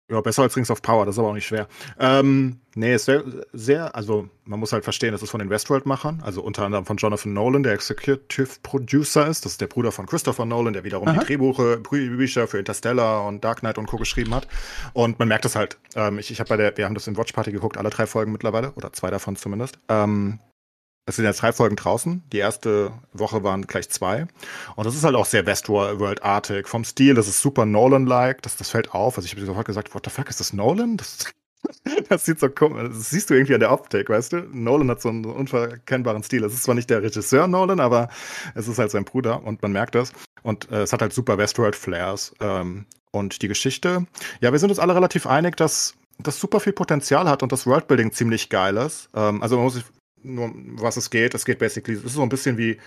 [0.10, 1.68] Ja, besser als Rings of Power, das ist aber auch nicht schwer.
[2.00, 6.22] Ähm, nee, ist sehr, sehr, also man muss halt verstehen, das ist von den Westworld-Machern,
[6.24, 9.44] also unter anderem von Jonathan Nolan, der Executive Producer ist.
[9.44, 11.20] Das ist der Bruder von Christopher Nolan, der wiederum Aha.
[11.20, 13.98] die Drehbuche, Bücher für Interstellar und Dark Knight und Co.
[13.98, 14.48] geschrieben hat.
[14.94, 15.78] Und man merkt das halt.
[15.96, 18.08] Ähm, ich ich habe bei der, wir haben das in Watch Party geguckt, alle drei
[18.08, 19.78] Folgen mittlerweile, oder zwei davon zumindest.
[19.90, 20.40] Ähm,
[21.08, 22.22] es sind jetzt drei Folgen draußen.
[22.34, 24.28] Die erste Woche waren gleich zwei.
[24.76, 26.68] Und das ist halt auch sehr Westworld-artig.
[26.68, 28.42] Vom Stil, das ist super Nolan-like.
[28.42, 29.18] Das, das fällt auf.
[29.18, 30.98] Also ich habe sofort gesagt, what the fuck, ist das Nolan?
[30.98, 31.34] Das,
[32.10, 32.90] das sieht so komisch.
[32.90, 34.50] Das siehst du irgendwie an der Optik, weißt du?
[34.52, 36.44] Nolan hat so einen unverkennbaren Stil.
[36.44, 38.10] Es ist zwar nicht der Regisseur Nolan, aber
[38.54, 40.12] es ist halt sein Bruder und man merkt das.
[40.44, 42.34] Und äh, es hat halt super Westworld-Flares.
[42.42, 44.06] Ähm, und die Geschichte,
[44.42, 47.66] ja, wir sind uns alle relativ einig, dass das super viel Potenzial hat und das
[47.66, 49.08] Worldbuilding ziemlich geil ist.
[49.16, 49.86] Ähm, also man muss sich
[50.24, 51.34] nur, was es geht.
[51.34, 52.78] Es geht basically, es ist so ein bisschen wie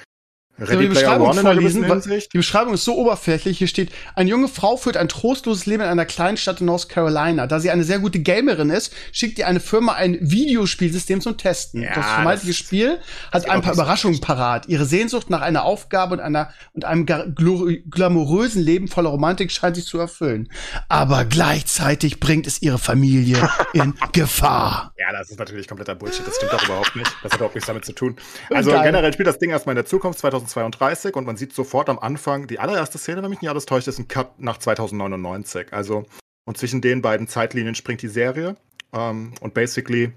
[0.59, 1.87] Ready die Beschreibung vorlesen?
[2.33, 3.59] Die Beschreibung ist so oberflächlich.
[3.59, 6.89] Hier steht, eine junge Frau führt ein trostloses Leben in einer kleinen Stadt in North
[6.89, 7.47] Carolina.
[7.47, 11.83] Da sie eine sehr gute Gamerin ist, schickt ihr eine Firma ein Videospielsystem zum Testen.
[11.83, 12.99] Ja, das vermeintliche Spiel
[13.33, 14.69] hat ein paar Überraschungen parat.
[14.69, 19.87] Ihre Sehnsucht nach einer Aufgabe und einer und einem glamourösen Leben voller Romantik scheint sich
[19.87, 20.51] zu erfüllen.
[20.89, 24.93] Aber gleichzeitig bringt es ihre Familie in Gefahr.
[24.99, 26.27] Ja, das ist natürlich kompletter Bullshit.
[26.27, 27.11] Das stimmt doch überhaupt nicht.
[27.23, 28.17] Das hat überhaupt nichts damit zu tun.
[28.51, 28.83] Also Geil.
[28.85, 32.47] generell spielt das Ding erstmal in der Zukunft 2032 und man sieht sofort am Anfang,
[32.47, 35.73] die allererste Szene, wenn mich nicht alles täuscht, ist ein Cut nach 2099.
[35.73, 36.07] Also,
[36.47, 38.57] und zwischen den beiden Zeitlinien springt die Serie.
[38.93, 40.13] Ähm, und basically,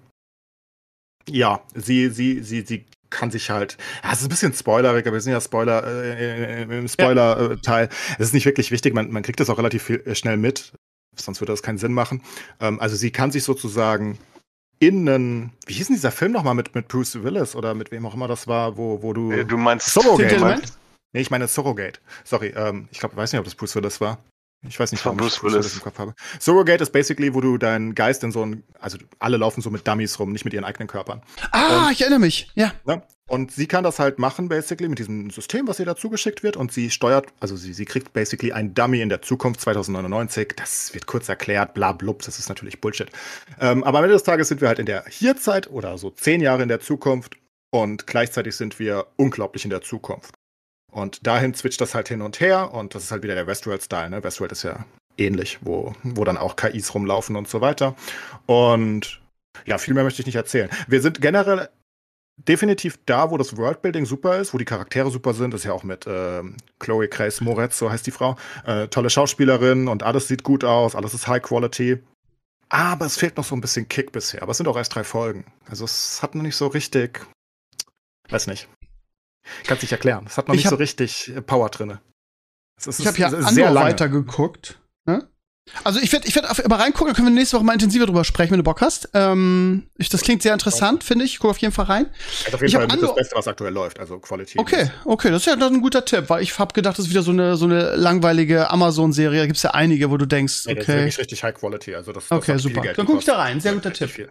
[1.30, 5.16] ja, sie, sie, sie, sie kann sich halt, ja, es ist ein bisschen spoilerig, aber
[5.16, 7.90] wir sind ja Spoiler, äh, äh, im Spoiler-Teil.
[8.18, 10.74] Es ist nicht wirklich wichtig, man, man kriegt das auch relativ viel, äh, schnell mit,
[11.16, 12.24] sonst würde das keinen Sinn machen.
[12.60, 14.18] Ähm, also sie kann sich sozusagen
[14.80, 18.06] in einen, wie hieß denn dieser Film nochmal mit, mit Bruce Willis oder mit wem
[18.06, 19.32] auch immer das war, wo, wo du.
[19.32, 20.62] Äh, Du meinst Surrogate.
[21.14, 22.00] Nee, ich meine Surrogate.
[22.24, 24.18] Sorry, ähm, ich glaube, ich weiß nicht, ob das Bruce Willis war.
[24.68, 25.66] Ich weiß nicht, warum ich Willis.
[25.66, 26.16] das im Kopf habe.
[26.40, 29.88] Surrogate ist basically, wo du deinen Geist in so ein, also alle laufen so mit
[29.88, 31.22] Dummies rum, nicht mit ihren eigenen Körpern.
[31.52, 32.50] Ah, ich erinnere mich.
[32.56, 32.72] Ja.
[32.86, 33.02] Ne?
[33.28, 36.58] Und sie kann das halt machen, basically, mit diesem System, was ihr dazu geschickt wird.
[36.58, 40.54] Und sie steuert, also sie, sie kriegt basically ein Dummy in der Zukunft 2099.
[40.56, 43.10] Das wird kurz erklärt, bla blub, das ist natürlich Bullshit.
[43.60, 46.42] Ähm, aber am Ende des Tages sind wir halt in der Hierzeit oder so zehn
[46.42, 47.38] Jahre in der Zukunft
[47.72, 50.36] und gleichzeitig sind wir unglaublich in der Zukunft.
[50.94, 54.12] Und dahin switcht das halt hin und her und das ist halt wieder der Westworld-Style.
[54.12, 54.24] Ne?
[54.24, 54.86] Westworld ist ja
[55.18, 57.96] ähnlich, wo, wo dann auch KIs rumlaufen und so weiter.
[58.46, 59.20] Und
[59.66, 60.70] ja, viel mehr möchte ich nicht erzählen.
[60.88, 61.70] Wir sind generell
[62.38, 65.52] definitiv da, wo das Worldbuilding super ist, wo die Charaktere super sind.
[65.52, 68.36] Das ist ja auch mit ähm, Chloe Grace Moretz, so heißt die Frau.
[68.66, 72.00] Äh, tolle Schauspielerin und alles sieht gut aus, alles ist High Quality.
[72.70, 74.42] Aber es fehlt noch so ein bisschen Kick bisher.
[74.42, 75.46] Aber es sind auch erst drei Folgen.
[75.68, 77.26] Also es hat noch nicht so richtig.
[78.30, 78.68] Weiß nicht.
[79.66, 80.26] Kannst nicht erklären.
[80.28, 82.02] Es hat noch Ich nicht hab- so richtig äh, Power drinne.
[82.78, 83.90] Es ist, Ich habe ja es sehr Andor lange.
[83.90, 84.80] weitergeguckt.
[85.06, 85.28] Ne?
[85.86, 88.26] Also ich werde ich werd aber reingucken, dann können wir nächste Woche mal intensiver drüber
[88.26, 89.10] sprechen, wenn du Bock hast.
[89.14, 91.40] Ähm, ich, das klingt sehr interessant, finde ich.
[91.40, 92.06] Guck auf jeden Fall rein.
[92.46, 94.00] Also auf jeden Ich Fall das Beste, was aktuell läuft.
[94.00, 94.60] Also Quality.
[94.60, 97.12] Okay, okay, das ist ja dann ein guter Tipp, weil ich habe gedacht, das ist
[97.12, 99.40] wieder so eine so eine langweilige Amazon-Serie.
[99.42, 100.98] Da gibt's ja einige, wo du denkst, Nee, das ist okay.
[101.00, 101.96] wirklich richtig High Quality.
[101.96, 102.82] Also das, das Okay, super.
[102.96, 103.62] Dann guck ich da rein.
[103.62, 104.10] Sehr guter Tipp.
[104.10, 104.30] viel.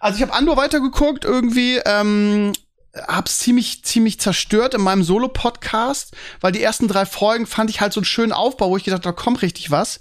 [0.00, 2.52] Also ich habe Andor weitergeguckt irgendwie, ähm,
[2.94, 7.92] hab's ziemlich ziemlich zerstört in meinem Solo-Podcast, weil die ersten drei Folgen fand ich halt
[7.92, 10.00] so einen schönen Aufbau, wo ich gedacht, da kommt richtig was.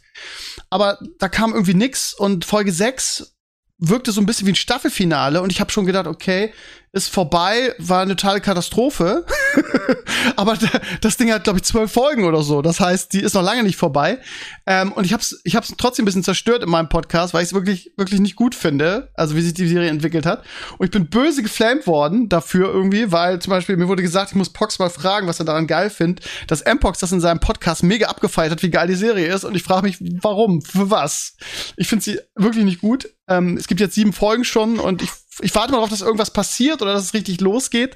[0.70, 3.34] Aber da kam irgendwie nix und Folge 6
[3.78, 6.54] wirkte so ein bisschen wie ein Staffelfinale und ich habe schon gedacht, okay,
[6.94, 9.26] ist vorbei, war eine totale Katastrophe.
[10.36, 12.62] Aber da- das Ding hat, glaube ich, zwölf Folgen oder so.
[12.62, 14.20] Das heißt, die ist noch lange nicht vorbei.
[14.66, 17.50] Ähm, und ich hab's, ich hab's trotzdem ein bisschen zerstört in meinem Podcast, weil ich
[17.50, 20.44] es wirklich, wirklich nicht gut finde, also wie sich die Serie entwickelt hat.
[20.78, 24.36] Und ich bin böse geflamed worden dafür irgendwie, weil zum Beispiel mir wurde gesagt, ich
[24.36, 27.84] muss Pox mal fragen, was er daran geil findet, dass M-Pox das in seinem Podcast
[27.84, 29.46] mega abgefeiert hat, wie geil die Serie ist.
[29.46, 30.62] Und ich frage mich, warum?
[30.62, 31.36] Für was?
[31.78, 33.10] Ich finde sie wirklich nicht gut.
[33.30, 35.10] Ähm, es gibt jetzt sieben Folgen schon und ich,
[35.40, 37.96] ich warte mal darauf, dass irgendwas passiert oder dass es richtig losgeht.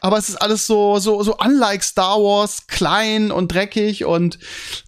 [0.00, 4.38] Aber es ist alles so, so, so unlike Star Wars, klein und dreckig und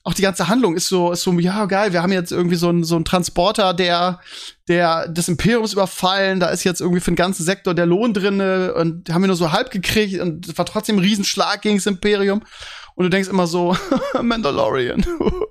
[0.04, 2.68] auch die ganze Handlung ist so, ist so, ja, geil, wir haben jetzt irgendwie so
[2.68, 4.20] einen so einen Transporter, der,
[4.68, 8.72] der des Imperiums überfallen, da ist jetzt irgendwie für den ganzen Sektor der Lohn drinne
[8.74, 12.42] und haben wir nur so halb gekriegt und war trotzdem ein Riesenschlag gegen das Imperium.
[13.00, 13.74] Und du denkst immer so,
[14.22, 15.06] Mandalorian.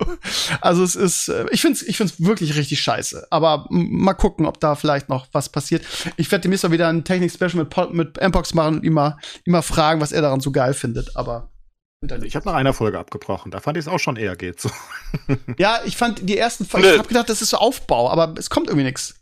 [0.61, 3.26] also es ist, äh, ich find's, ich find's wirklich richtig scheiße.
[3.31, 5.84] Aber mal gucken, ob da vielleicht noch was passiert.
[6.15, 9.53] Ich werde demnächst mal wieder ein Technik-Special mit, mit Mpox machen und ihn mal, ihn
[9.53, 11.17] mal fragen, was er daran so geil findet.
[11.17, 11.49] Aber
[12.21, 13.49] Ich habe nach einer Folge abgebrochen.
[13.49, 14.61] Da fand ich es auch schon eher geht.
[14.61, 14.69] So.
[15.57, 18.51] ja, ich fand die ersten Folgen, ich hab gedacht, das ist so Aufbau, aber es
[18.51, 19.15] kommt irgendwie nichts.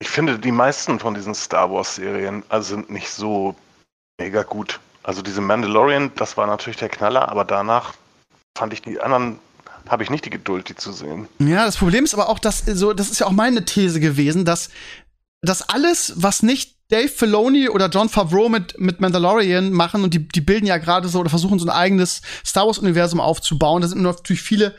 [0.00, 3.54] Ich finde, die meisten von diesen Star Wars-Serien also sind nicht so
[4.18, 4.80] mega gut.
[5.02, 7.94] Also diese Mandalorian, das war natürlich der Knaller, aber danach
[8.56, 9.38] fand ich die anderen,
[9.88, 11.28] habe ich nicht die Geduld, die zu sehen.
[11.38, 14.44] Ja, das Problem ist aber auch, dass so, das ist ja auch meine These gewesen,
[14.44, 14.70] dass
[15.42, 20.26] dass alles, was nicht Dave Filoni oder John Favreau mit, mit Mandalorian machen und die,
[20.26, 23.80] die bilden ja gerade so oder versuchen so ein eigenes Star Wars-Universum aufzubauen.
[23.80, 24.74] Da sind natürlich viele,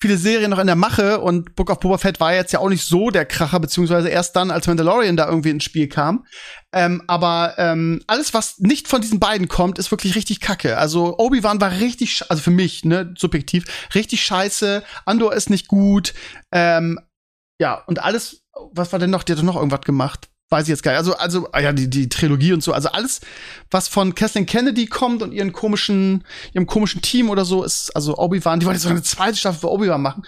[0.00, 2.68] viele Serien noch in der Mache und Book of Boba Fett war jetzt ja auch
[2.68, 6.26] nicht so der Kracher, beziehungsweise erst dann, als Mandalorian da irgendwie ins Spiel kam.
[6.72, 10.78] Ähm, aber ähm, alles, was nicht von diesen beiden kommt, ist wirklich richtig kacke.
[10.78, 14.82] Also Obi-Wan war richtig, also für mich, ne, subjektiv, richtig scheiße.
[15.04, 16.14] Andor ist nicht gut.
[16.50, 16.98] Ähm,
[17.60, 19.22] ja, und alles, was war denn noch?
[19.22, 20.28] Die hat doch noch irgendwas gemacht.
[20.48, 20.98] Weiß ich jetzt gar nicht.
[20.98, 22.72] Also, also, ah ja, die, die Trilogie und so.
[22.72, 23.20] Also alles,
[23.70, 28.18] was von Kathleen Kennedy kommt und ihren komischen, ihrem komischen Team oder so, ist, also
[28.18, 30.24] Obi-Wan, die jetzt noch eine zweite Staffel für Obi-Wan machen.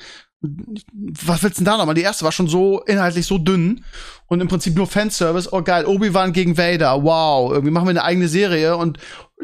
[1.22, 1.94] Was willst du denn da noch mal?
[1.94, 3.84] Die erste war schon so inhaltlich so dünn
[4.26, 5.52] und im Prinzip nur Fanservice.
[5.52, 7.02] Oh geil, Obi-Wan gegen Vader.
[7.02, 8.98] Wow, irgendwie machen wir eine eigene Serie und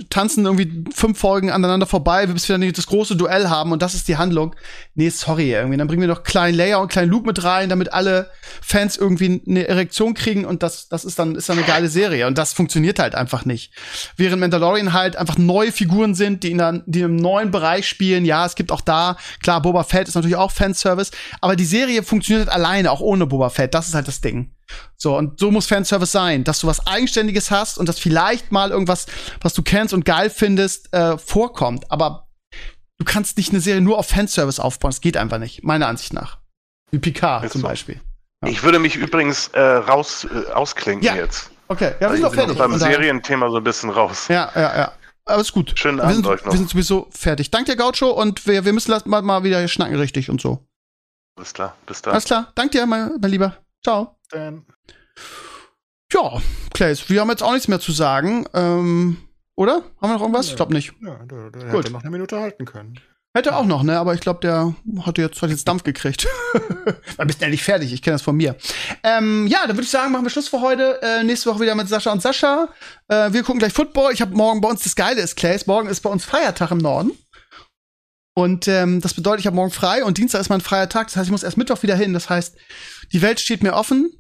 [0.09, 3.94] tanzen irgendwie fünf Folgen aneinander vorbei, bis wir dann das große Duell haben und das
[3.94, 4.55] ist die Handlung.
[4.94, 5.77] Nee, sorry, irgendwie.
[5.77, 8.31] Dann bringen wir noch kleinen Leia und kleinen Luke mit rein, damit alle
[8.62, 12.27] Fans irgendwie eine Erektion kriegen und das, das ist dann, ist dann eine geile Serie.
[12.27, 13.72] Und das funktioniert halt einfach nicht.
[14.16, 17.89] Während Mandalorian halt einfach neue Figuren sind, die in, einer, die in einem neuen Bereich
[17.89, 18.24] spielen.
[18.24, 21.10] Ja, es gibt auch da, klar, Boba Fett ist natürlich auch Fanservice,
[21.40, 23.74] aber die Serie funktioniert halt alleine, auch ohne Boba Fett.
[23.74, 24.52] Das ist halt das Ding.
[24.97, 28.70] So, und so muss Fanservice sein, dass du was Eigenständiges hast und dass vielleicht mal
[28.70, 29.06] irgendwas,
[29.40, 31.90] was du kennst und geil findest, äh, vorkommt.
[31.90, 32.28] Aber
[32.98, 34.90] du kannst nicht eine Serie nur auf Fanservice aufbauen.
[34.90, 36.38] Das geht einfach nicht, meiner Ansicht nach.
[36.90, 37.66] Wie Picard Ist zum so.
[37.68, 38.01] Beispiel.
[38.42, 38.51] Ja.
[38.51, 41.14] Ich würde mich übrigens äh, raus äh, ausklinken Ja.
[41.14, 41.51] jetzt.
[41.68, 42.59] Okay, ja, wir sind ich doch fertig.
[42.59, 44.26] beim Serienthema so ein bisschen raus.
[44.28, 44.92] Ja, ja, ja.
[45.26, 45.72] Aber ist gut.
[45.78, 46.52] Schönen wir Abend sind, euch noch.
[46.52, 47.51] wir sind sowieso fertig.
[47.52, 50.66] Danke dir, Gaucho, und wir, wir müssen mal, mal wieder schnacken richtig und so.
[51.36, 52.12] Alles klar, bis dann.
[52.12, 52.51] Alles klar.
[52.56, 53.56] Danke dir, mein, mein Lieber.
[53.84, 54.19] Ciao.
[54.31, 54.66] Dann
[56.12, 56.40] Ja,
[56.73, 58.47] Clays, wir haben jetzt auch nichts mehr zu sagen.
[58.55, 59.16] Ähm,
[59.57, 59.82] oder?
[60.01, 60.48] Haben wir noch irgendwas?
[60.48, 60.93] Ich glaube nicht.
[61.02, 61.85] Ja, der, der Gut.
[61.85, 62.98] hätte noch eine Minute halten können.
[63.32, 63.97] Hätte auch noch, ne?
[63.97, 64.74] Aber ich glaube, der
[65.07, 66.27] hatte jetzt, hat jetzt Dampf gekriegt.
[67.16, 67.93] War bist endlich fertig.
[67.93, 68.57] Ich kenne das von mir.
[69.05, 71.01] Ähm, ja, dann würde ich sagen, machen wir Schluss für heute.
[71.01, 72.69] Äh, nächste Woche wieder mit Sascha und Sascha.
[73.07, 74.12] Äh, wir gucken gleich Football.
[74.12, 75.69] Ich habe morgen bei uns das Geile ist, Clays.
[75.69, 77.12] Morgen ist bei uns Feiertag im Norden.
[78.35, 81.07] Und ähm, das bedeutet, ich habe morgen frei und Dienstag ist mein freier Tag.
[81.07, 82.12] Das heißt, ich muss erst Mittwoch wieder hin.
[82.12, 82.57] Das heißt,
[83.12, 84.11] die Welt steht mir offen.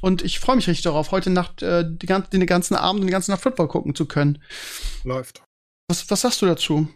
[0.00, 3.12] Und ich freue mich richtig darauf, heute Nacht äh, die, den ganzen Abend und die
[3.12, 4.42] ganze Nacht Football gucken zu können.
[5.04, 5.42] Läuft.
[5.88, 6.88] Was, was sagst du dazu?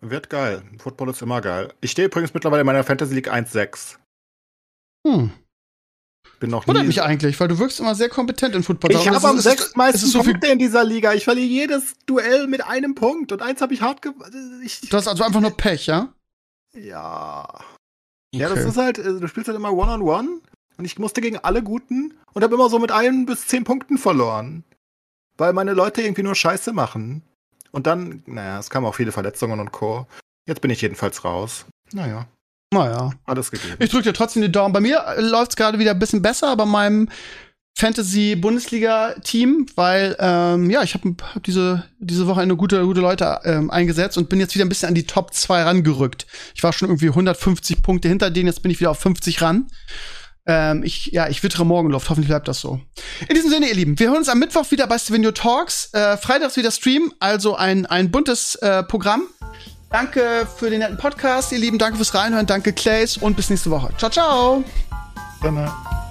[0.00, 0.62] Wird geil.
[0.78, 1.72] Football ist immer geil.
[1.80, 3.98] Ich stehe übrigens mittlerweile in meiner Fantasy League 1-6.
[5.06, 5.32] Hm.
[6.40, 8.90] Bin noch Wundert mich eigentlich, weil du wirkst immer sehr kompetent in Football.
[8.92, 11.12] Ich habe am sechstmeisten so Punkte in dieser Liga.
[11.12, 13.30] Ich verliere jedes Duell mit einem Punkt.
[13.30, 14.12] Und eins habe ich hart ge
[14.64, 16.12] ich, Du hast also einfach nur Pech, ja?
[16.74, 17.46] Ja.
[18.34, 18.68] Ja, das Okay.
[18.68, 20.40] ist halt, äh, du spielst halt immer One-on-One.
[20.76, 23.98] Und ich musste gegen alle Guten und habe immer so mit ein bis zehn Punkten
[23.98, 24.64] verloren.
[25.36, 27.22] Weil meine Leute irgendwie nur Scheiße machen.
[27.70, 30.06] Und dann, naja, es kamen auch viele Verletzungen und Co.
[30.46, 31.64] Jetzt bin ich jedenfalls raus.
[31.92, 32.26] Naja,
[32.72, 33.12] Naja.
[33.24, 33.76] alles gegeben.
[33.78, 34.72] Ich drücke dir trotzdem die Daumen.
[34.72, 37.08] Bei mir läuft es gerade wieder ein bisschen besser bei meinem
[37.78, 43.70] Fantasy-Bundesliga-Team, weil ähm, ja, ich habe hab diese, diese Woche eine gute, gute Leute ähm,
[43.70, 46.26] eingesetzt und bin jetzt wieder ein bisschen an die Top 2 rangerückt.
[46.54, 49.68] Ich war schon irgendwie 150 Punkte hinter denen, jetzt bin ich wieder auf 50 ran.
[50.46, 52.10] Ähm, ich, ja, ich wittere Morgenluft.
[52.10, 52.80] Hoffentlich bleibt das so.
[53.28, 55.92] In diesem Sinne, ihr Lieben, wir hören uns am Mittwoch wieder bei Stevenio Talks.
[55.92, 59.22] Äh, freitags wieder Stream, also ein, ein buntes äh, Programm.
[59.90, 61.78] Danke für den netten Podcast, ihr Lieben.
[61.78, 62.46] Danke fürs Reinhören.
[62.46, 63.18] Danke, Clays.
[63.18, 63.90] Und bis nächste Woche.
[63.98, 64.64] Ciao, ciao.
[65.44, 66.01] Äh,